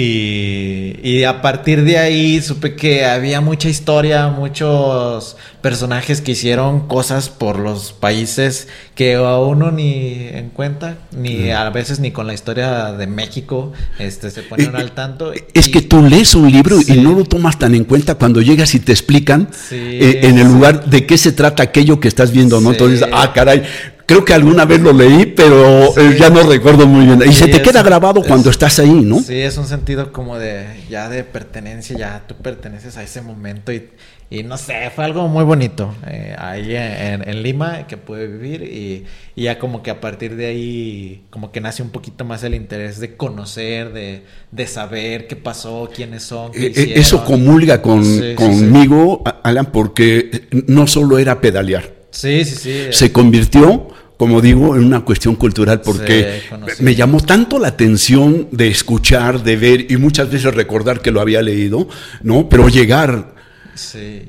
Y, 0.00 1.24
a 1.24 1.42
partir 1.42 1.82
de 1.82 1.98
ahí 1.98 2.40
supe 2.40 2.76
que 2.76 3.04
había 3.04 3.40
mucha 3.40 3.68
historia, 3.68 4.28
muchos 4.28 5.36
personajes 5.60 6.20
que 6.20 6.32
hicieron 6.32 6.86
cosas 6.86 7.30
por 7.30 7.58
los 7.58 7.92
países 7.92 8.68
que 8.94 9.16
a 9.16 9.38
uno 9.40 9.72
ni 9.72 10.28
en 10.28 10.50
cuenta, 10.50 10.98
ni 11.10 11.50
a 11.50 11.68
veces 11.70 11.98
ni 11.98 12.12
con 12.12 12.28
la 12.28 12.34
historia 12.34 12.92
de 12.92 13.08
México 13.08 13.72
este, 13.98 14.30
se 14.30 14.42
ponen 14.42 14.76
al 14.76 14.92
tanto. 14.92 15.32
Es 15.52 15.68
que 15.68 15.82
tú 15.82 16.00
lees 16.04 16.32
un 16.36 16.52
libro 16.52 16.78
y 16.86 16.92
no 16.98 17.12
lo 17.14 17.24
tomas 17.24 17.58
tan 17.58 17.74
en 17.74 17.82
cuenta 17.82 18.14
cuando 18.14 18.40
llegas 18.40 18.76
y 18.76 18.78
te 18.78 18.92
explican 18.92 19.48
eh, 19.72 20.20
en 20.22 20.38
el 20.38 20.46
lugar 20.46 20.84
de 20.88 21.06
qué 21.06 21.18
se 21.18 21.32
trata 21.32 21.64
aquello 21.64 21.98
que 21.98 22.06
estás 22.06 22.30
viendo, 22.30 22.60
¿no? 22.60 22.70
Entonces, 22.70 23.04
ah, 23.12 23.32
caray, 23.34 23.64
Creo 24.08 24.24
que 24.24 24.32
alguna 24.32 24.64
vez 24.64 24.80
lo 24.80 24.90
leí, 24.90 25.26
pero 25.26 25.94
eh, 25.98 26.16
ya 26.18 26.30
no 26.30 26.42
recuerdo 26.42 26.86
muy 26.86 27.04
bien. 27.04 27.22
Y 27.28 27.34
se 27.34 27.46
te 27.46 27.60
queda 27.60 27.82
grabado 27.82 28.22
cuando 28.22 28.48
estás 28.48 28.78
ahí, 28.78 28.90
¿no? 28.90 29.20
Sí, 29.20 29.38
es 29.38 29.58
un 29.58 29.66
sentido 29.66 30.14
como 30.14 30.38
de 30.38 30.64
ya 30.88 31.10
de 31.10 31.24
pertenencia, 31.24 31.94
ya 31.94 32.22
tú 32.26 32.34
perteneces 32.34 32.96
a 32.96 33.02
ese 33.02 33.20
momento 33.20 33.70
y, 33.70 33.90
y 34.30 34.44
no 34.44 34.56
sé, 34.56 34.90
fue 34.96 35.04
algo 35.04 35.28
muy 35.28 35.44
bonito 35.44 35.94
eh, 36.06 36.34
ahí 36.38 36.74
en, 36.74 37.42
Lima 37.42 37.86
que 37.86 37.98
pude 37.98 38.26
vivir 38.26 38.62
y, 38.62 39.04
ya 39.36 39.58
como 39.58 39.82
que 39.82 39.90
a 39.90 40.00
partir 40.00 40.36
de 40.36 40.46
ahí 40.46 41.24
como 41.28 41.52
que 41.52 41.60
nace 41.60 41.82
un 41.82 41.90
poquito 41.90 42.24
más 42.24 42.42
el 42.44 42.54
interés 42.54 43.00
de 43.00 43.14
conocer, 43.14 43.92
de, 43.92 44.24
de 44.50 44.66
saber 44.66 45.26
qué 45.26 45.36
pasó, 45.36 45.90
quiénes 45.94 46.22
son. 46.22 46.52
Qué 46.52 46.68
eh, 46.68 46.92
Eso 46.96 47.26
comulga 47.26 47.82
con, 47.82 48.02
conmigo, 48.36 49.22
Alan, 49.42 49.66
porque 49.66 50.48
no 50.66 50.86
solo 50.86 51.18
era 51.18 51.42
pedalear. 51.42 51.97
Sí, 52.18 52.44
sí, 52.44 52.56
sí. 52.56 52.86
Se 52.90 53.12
convirtió 53.12 53.88
como 54.18 54.40
digo, 54.40 54.74
en 54.74 54.84
una 54.84 55.04
cuestión 55.04 55.36
cultural, 55.36 55.80
porque 55.80 56.42
me 56.80 56.96
llamó 56.96 57.20
tanto 57.20 57.60
la 57.60 57.68
atención 57.68 58.48
de 58.50 58.66
escuchar, 58.66 59.44
de 59.44 59.56
ver 59.56 59.92
y 59.92 59.96
muchas 59.96 60.28
veces 60.28 60.52
recordar 60.52 61.00
que 61.00 61.12
lo 61.12 61.20
había 61.20 61.40
leído, 61.40 61.88
¿no? 62.24 62.48
Pero 62.48 62.68
llegar 62.68 63.38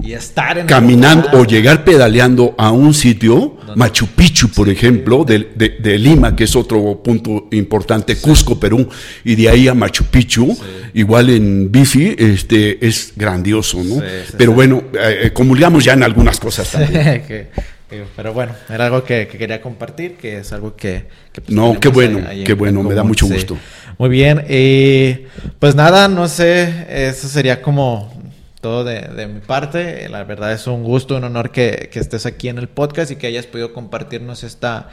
y 0.04 0.14
estar 0.14 0.64
caminando 0.68 1.30
o 1.34 1.44
llegar 1.44 1.84
pedaleando 1.84 2.54
a 2.56 2.72
un 2.72 2.94
sitio, 2.94 3.58
Machu 3.76 4.06
Picchu, 4.10 4.50
por 4.50 4.70
ejemplo, 4.70 5.26
de, 5.26 5.98
Lima, 5.98 6.36
que 6.36 6.44
es 6.44 6.56
otro 6.56 7.02
punto 7.04 7.48
importante, 7.52 8.18
Cusco, 8.18 8.60
Perú, 8.60 8.88
y 9.24 9.34
de 9.34 9.50
ahí 9.50 9.68
a 9.68 9.74
Machu 9.74 10.04
Picchu, 10.06 10.56
igual 10.94 11.32
en 11.32 11.72
bici, 11.72 12.16
este, 12.16 12.86
es 12.86 13.14
grandioso, 13.16 13.84
¿no? 13.84 14.04
Pero 14.38 14.54
bueno, 14.54 14.84
eh, 14.94 15.22
eh, 15.24 15.34
comulgamos 15.34 15.84
ya 15.84 15.94
en 15.94 16.04
algunas 16.04 16.40
cosas 16.40 16.72
también. 16.72 17.48
Pero 18.16 18.34
bueno, 18.34 18.54
era 18.70 18.86
algo 18.86 19.04
que, 19.04 19.28
quería 19.28 19.62
compartir, 19.62 20.16
que 20.16 20.40
es 20.40 20.54
algo 20.54 20.76
que... 20.76 21.08
Pues, 21.34 21.50
no, 21.50 21.80
qué 21.80 21.90
bueno, 21.90 22.22
qué 22.46 22.54
bueno, 22.54 22.84
me 22.84 22.94
da 22.94 23.04
mucho 23.04 23.28
gusto. 23.28 23.58
Muy 23.98 24.10
bien, 24.10 24.46
y 24.48 25.26
pues 25.60 25.76
nada, 25.76 26.08
no 26.08 26.28
sé, 26.28 26.86
eso 26.90 27.28
sería 27.28 27.62
como 27.62 28.14
todo 28.62 28.84
de, 28.84 29.28
mi 29.28 29.40
parte. 29.40 30.08
La 30.10 30.24
verdad 30.24 30.54
es 30.54 30.68
un 30.68 30.84
gusto, 30.84 31.18
un 31.18 31.24
honor 31.24 31.52
que, 31.52 31.90
que 31.92 32.00
estés 32.00 32.26
aquí 32.26 32.50
en 32.50 32.58
el 32.60 32.68
podcast 32.68 33.12
y 33.12 33.16
que 33.16 33.28
hayas 33.28 33.48
podido 33.48 33.74
compartirnos 33.74 34.44
esta 34.44 34.90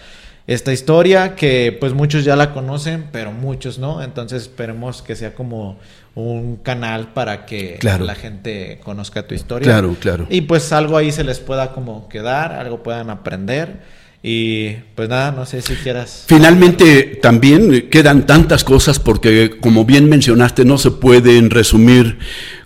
esta 0.47 0.72
historia 0.72 1.34
que 1.34 1.76
pues 1.78 1.92
muchos 1.92 2.24
ya 2.24 2.36
la 2.36 2.53
conocen, 2.53 3.09
pero 3.11 3.32
muchos 3.32 3.78
no. 3.78 4.03
Entonces 4.03 4.42
esperemos 4.42 5.03
que 5.03 5.16
sea 5.16 5.34
como 5.34 5.78
un 6.16 6.56
canal 6.56 7.12
para 7.12 7.44
que 7.44 7.78
la 7.82 8.14
gente 8.14 8.80
conozca 8.82 9.26
tu 9.26 9.34
historia. 9.34 9.66
Claro, 9.66 9.94
claro. 10.00 10.26
Y 10.30 10.40
pues 10.40 10.72
algo 10.72 10.96
ahí 10.96 11.12
se 11.12 11.22
les 11.22 11.38
pueda 11.40 11.72
como 11.72 12.08
quedar, 12.08 12.52
algo 12.52 12.82
puedan 12.82 13.10
aprender. 13.10 13.80
Y 14.22 14.70
pues 14.94 15.10
nada, 15.10 15.30
no 15.30 15.44
sé 15.44 15.60
si 15.60 15.74
quieras. 15.74 16.24
Finalmente 16.26 17.18
también 17.22 17.90
quedan 17.90 18.24
tantas 18.26 18.64
cosas 18.64 18.98
porque 18.98 19.58
como 19.60 19.84
bien 19.84 20.08
mencionaste 20.08 20.64
no 20.64 20.78
se 20.78 20.90
pueden 20.90 21.50
resumir 21.50 22.18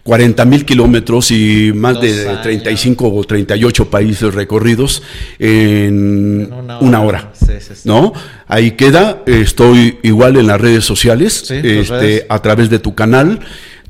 40 0.03 0.45
mil 0.47 0.65
kilómetros 0.65 1.31
y 1.31 1.73
más 1.75 2.01
de 2.01 2.25
35 2.43 3.15
o 3.15 3.25
38 3.25 3.91
países 3.91 4.33
recorridos 4.35 5.03
en 5.39 6.51
una 6.81 7.01
hora. 7.03 7.33
¿No? 7.85 8.13
Ahí 8.47 8.73
queda, 8.73 9.23
estoy 9.27 9.99
igual 10.03 10.37
en 10.37 10.47
las 10.47 10.61
redes 10.61 10.85
sociales, 10.85 11.51
este, 11.51 12.27
a 12.29 12.41
través 12.41 12.71
de 12.71 12.79
tu 12.79 12.95
canal. 12.95 13.41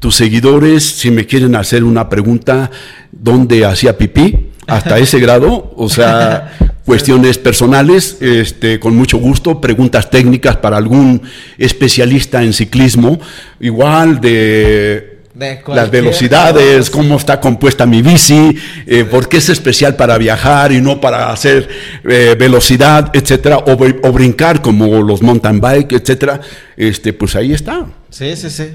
Tus 0.00 0.16
seguidores, 0.16 0.82
si 0.82 1.10
me 1.10 1.26
quieren 1.26 1.54
hacer 1.54 1.84
una 1.84 2.08
pregunta, 2.08 2.70
¿dónde 3.12 3.64
hacía 3.66 3.98
pipí? 3.98 4.48
Hasta 4.66 4.98
ese 4.98 5.20
grado, 5.20 5.74
o 5.76 5.88
sea, 5.90 6.56
cuestiones 6.86 7.38
personales, 7.38 8.16
este, 8.20 8.80
con 8.80 8.96
mucho 8.96 9.18
gusto, 9.18 9.60
preguntas 9.60 10.10
técnicas 10.10 10.56
para 10.56 10.76
algún 10.78 11.22
especialista 11.58 12.42
en 12.42 12.52
ciclismo, 12.52 13.20
igual 13.60 14.20
de 14.20 15.09
las 15.34 15.90
velocidades, 15.90 16.90
cómo 16.90 17.16
está 17.16 17.40
compuesta 17.40 17.86
mi 17.86 18.02
bici, 18.02 18.56
eh, 18.86 19.04
por 19.04 19.28
qué 19.28 19.36
es 19.36 19.48
especial 19.48 19.94
para 19.94 20.18
viajar 20.18 20.72
y 20.72 20.80
no 20.80 21.00
para 21.00 21.30
hacer 21.30 21.68
eh, 22.04 22.36
velocidad, 22.38 23.10
etcétera, 23.12 23.58
o, 23.58 24.12
brincar 24.12 24.60
como 24.60 25.02
los 25.02 25.22
mountain 25.22 25.60
bike, 25.60 25.92
etcétera. 25.92 26.40
Este, 26.76 27.12
pues 27.12 27.36
ahí 27.36 27.52
está. 27.52 27.86
Sí, 28.10 28.34
sí, 28.36 28.50
sí. 28.50 28.70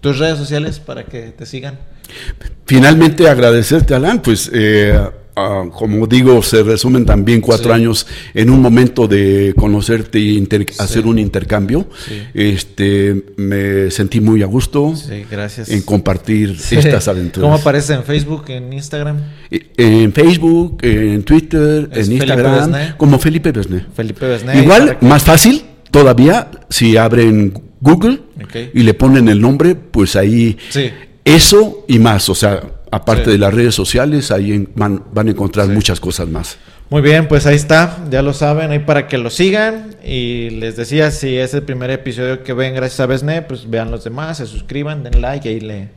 Tus 0.00 0.18
redes 0.18 0.38
sociales 0.38 0.78
para 0.78 1.04
que 1.04 1.32
te 1.36 1.44
sigan. 1.44 1.78
Finalmente 2.66 3.28
agradecerte, 3.28 3.94
Alan, 3.94 4.22
pues 4.22 4.50
eh, 4.52 4.98
Como 5.72 6.06
digo, 6.06 6.42
se 6.42 6.62
resumen 6.62 7.04
también 7.04 7.40
cuatro 7.40 7.72
años 7.72 8.06
en 8.34 8.50
un 8.50 8.60
momento 8.60 9.06
de 9.06 9.54
conocerte 9.56 10.18
y 10.18 10.46
hacer 10.78 11.06
un 11.06 11.18
intercambio. 11.18 11.88
Este, 12.34 13.24
me 13.36 13.90
sentí 13.90 14.20
muy 14.20 14.42
a 14.42 14.46
gusto 14.46 14.94
gracias. 15.30 15.68
en 15.68 15.82
compartir 15.82 16.56
estas 16.70 17.08
aventuras. 17.08 17.44
¿Cómo 17.46 17.54
aparece 17.54 17.94
en 17.94 18.04
Facebook, 18.04 18.44
en 18.48 18.72
Instagram? 18.72 19.18
En 19.50 20.12
Facebook, 20.12 20.78
en 20.82 21.22
Twitter, 21.22 21.88
en 21.92 22.12
Instagram, 22.12 22.96
como 22.96 23.18
Felipe 23.18 23.52
Besné. 23.52 23.86
Felipe 23.94 24.26
Besné. 24.26 24.60
Igual, 24.60 24.98
más 25.00 25.22
fácil 25.22 25.64
todavía, 25.90 26.50
si 26.68 26.96
abren 26.96 27.52
Google 27.80 28.20
y 28.74 28.82
le 28.82 28.94
ponen 28.94 29.28
el 29.28 29.40
nombre, 29.40 29.74
pues 29.74 30.16
ahí 30.16 30.56
eso 31.24 31.84
y 31.88 31.98
más, 31.98 32.28
o 32.28 32.34
sea, 32.34 32.62
aparte 32.90 33.30
de 33.30 33.38
las 33.38 33.52
redes 33.52 33.74
sociales, 33.74 34.30
ahí 34.30 34.66
van, 34.74 35.04
a 35.14 35.20
encontrar 35.20 35.68
muchas 35.68 36.00
cosas 36.00 36.28
más. 36.28 36.58
Muy 36.90 37.02
bien, 37.02 37.28
pues 37.28 37.44
ahí 37.46 37.56
está, 37.56 37.98
ya 38.10 38.22
lo 38.22 38.32
saben, 38.32 38.70
ahí 38.70 38.78
para 38.78 39.08
que 39.08 39.18
lo 39.18 39.28
sigan. 39.28 39.96
Y 40.02 40.50
les 40.50 40.76
decía, 40.76 41.10
si 41.10 41.36
es 41.36 41.52
el 41.52 41.62
primer 41.62 41.90
episodio 41.90 42.42
que 42.42 42.54
ven 42.54 42.74
gracias 42.74 43.00
a 43.00 43.06
Besne, 43.06 43.42
pues 43.42 43.68
vean 43.68 43.90
los 43.90 44.04
demás, 44.04 44.38
se 44.38 44.46
suscriban, 44.46 45.02
den 45.02 45.20
like 45.20 45.46
y 45.46 45.54
ahí 45.54 45.60
le, 45.60 45.88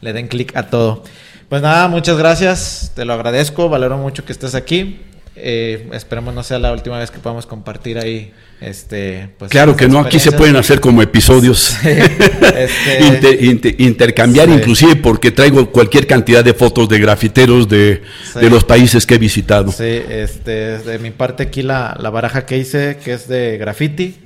le, 0.00 0.12
den 0.12 0.26
clic 0.26 0.56
a 0.56 0.64
todo. 0.68 1.04
Pues 1.48 1.62
nada, 1.62 1.86
muchas 1.88 2.18
gracias, 2.18 2.92
te 2.94 3.04
lo 3.04 3.12
agradezco, 3.12 3.68
valoro 3.68 3.98
mucho 3.98 4.24
que 4.24 4.32
estés 4.32 4.54
aquí. 4.54 5.00
Eh, 5.36 5.88
esperemos 5.92 6.34
no 6.34 6.42
sea 6.42 6.58
la 6.58 6.72
última 6.72 6.98
vez 6.98 7.10
que 7.10 7.18
podamos 7.18 7.46
compartir 7.46 7.98
ahí 7.98 8.32
este, 8.60 9.30
pues, 9.38 9.50
claro 9.50 9.74
que 9.74 9.88
no, 9.88 10.00
aquí 10.00 10.18
se 10.18 10.32
pueden 10.32 10.54
hacer 10.56 10.80
como 10.80 11.00
episodios, 11.00 11.78
este, 11.82 13.74
intercambiar 13.78 14.50
inclusive 14.50 14.96
porque 14.96 15.30
traigo 15.30 15.70
cualquier 15.70 16.06
cantidad 16.06 16.44
de 16.44 16.52
fotos 16.52 16.86
de 16.90 16.98
grafiteros 16.98 17.66
de, 17.70 18.02
los 18.42 18.64
países 18.64 19.06
que 19.06 19.14
he 19.14 19.18
visitado. 19.18 19.72
Sí, 19.72 20.02
este, 20.10 20.78
de 20.78 20.98
mi 20.98 21.10
parte 21.10 21.44
aquí 21.44 21.62
la, 21.62 21.94
baraja 22.12 22.44
que 22.44 22.58
hice, 22.58 22.98
que 23.02 23.14
es 23.14 23.28
de 23.28 23.56
graffiti, 23.56 24.16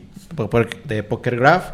de 0.84 1.02
Poker 1.04 1.36
Graph. 1.36 1.64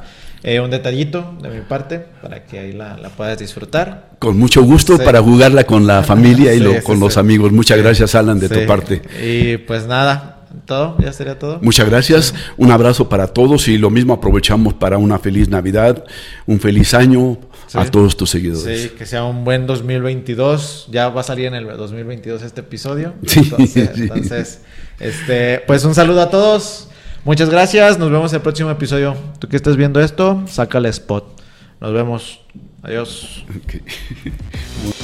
Eh, 0.42 0.58
un 0.58 0.70
detallito 0.70 1.34
de 1.42 1.50
mi 1.50 1.60
parte 1.60 1.98
para 2.22 2.44
que 2.44 2.58
ahí 2.58 2.72
la, 2.72 2.96
puedas 3.16 3.38
disfrutar. 3.38 4.10
Con 4.18 4.38
mucho 4.38 4.62
gusto 4.62 4.98
para 4.98 5.20
jugarla 5.20 5.64
con 5.64 5.86
la 5.86 6.02
familia 6.02 6.54
y 6.54 6.80
con 6.82 6.98
los 6.98 7.16
amigos. 7.16 7.52
Muchas 7.52 7.78
gracias, 7.78 8.14
Alan, 8.14 8.38
de 8.40 8.48
tu 8.48 8.66
parte. 8.66 9.02
Y 9.22 9.58
pues 9.58 9.86
nada, 9.86 10.40
todo, 10.64 10.96
ya 10.98 11.12
sería 11.12 11.38
todo. 11.38 11.58
Muchas 11.62 11.88
gracias, 11.88 12.34
un 12.56 12.70
abrazo 12.70 13.08
para 13.08 13.28
todos 13.28 13.68
y 13.68 13.78
lo 13.78 13.90
mismo 13.90 14.14
aprovechamos 14.14 14.74
para 14.74 14.98
una 14.98 15.18
feliz 15.18 15.48
Navidad, 15.48 16.04
un 16.46 16.58
feliz 16.58 16.94
año 16.94 17.38
a 17.74 17.84
todos 17.84 18.16
tus 18.16 18.30
seguidores. 18.30 18.82
Sí, 18.82 18.88
que 18.90 19.06
sea 19.06 19.24
un 19.24 19.44
buen 19.44 19.66
2022, 19.66 20.88
ya 20.90 21.08
va 21.08 21.20
a 21.20 21.24
salir 21.24 21.46
en 21.46 21.54
el 21.54 21.66
2022 21.66 22.42
este 22.42 22.60
episodio. 22.60 23.14
Sí, 23.26 23.52
entonces, 23.74 24.60
este, 24.98 25.62
pues 25.66 25.84
un 25.84 25.94
saludo 25.94 26.22
a 26.22 26.30
todos, 26.30 26.88
muchas 27.24 27.51
gracias, 27.51 27.98
nos 27.98 28.10
vemos 28.10 28.32
en 28.32 28.36
el 28.36 28.42
próximo 28.42 28.70
episodio. 28.70 29.16
Tú 29.38 29.48
que 29.48 29.56
estés 29.56 29.76
viendo 29.76 30.01
esto, 30.01 30.42
sácale 30.47 30.88
spot. 30.88 31.24
Nos 31.80 31.92
vemos, 31.92 32.40
adiós. 32.82 33.44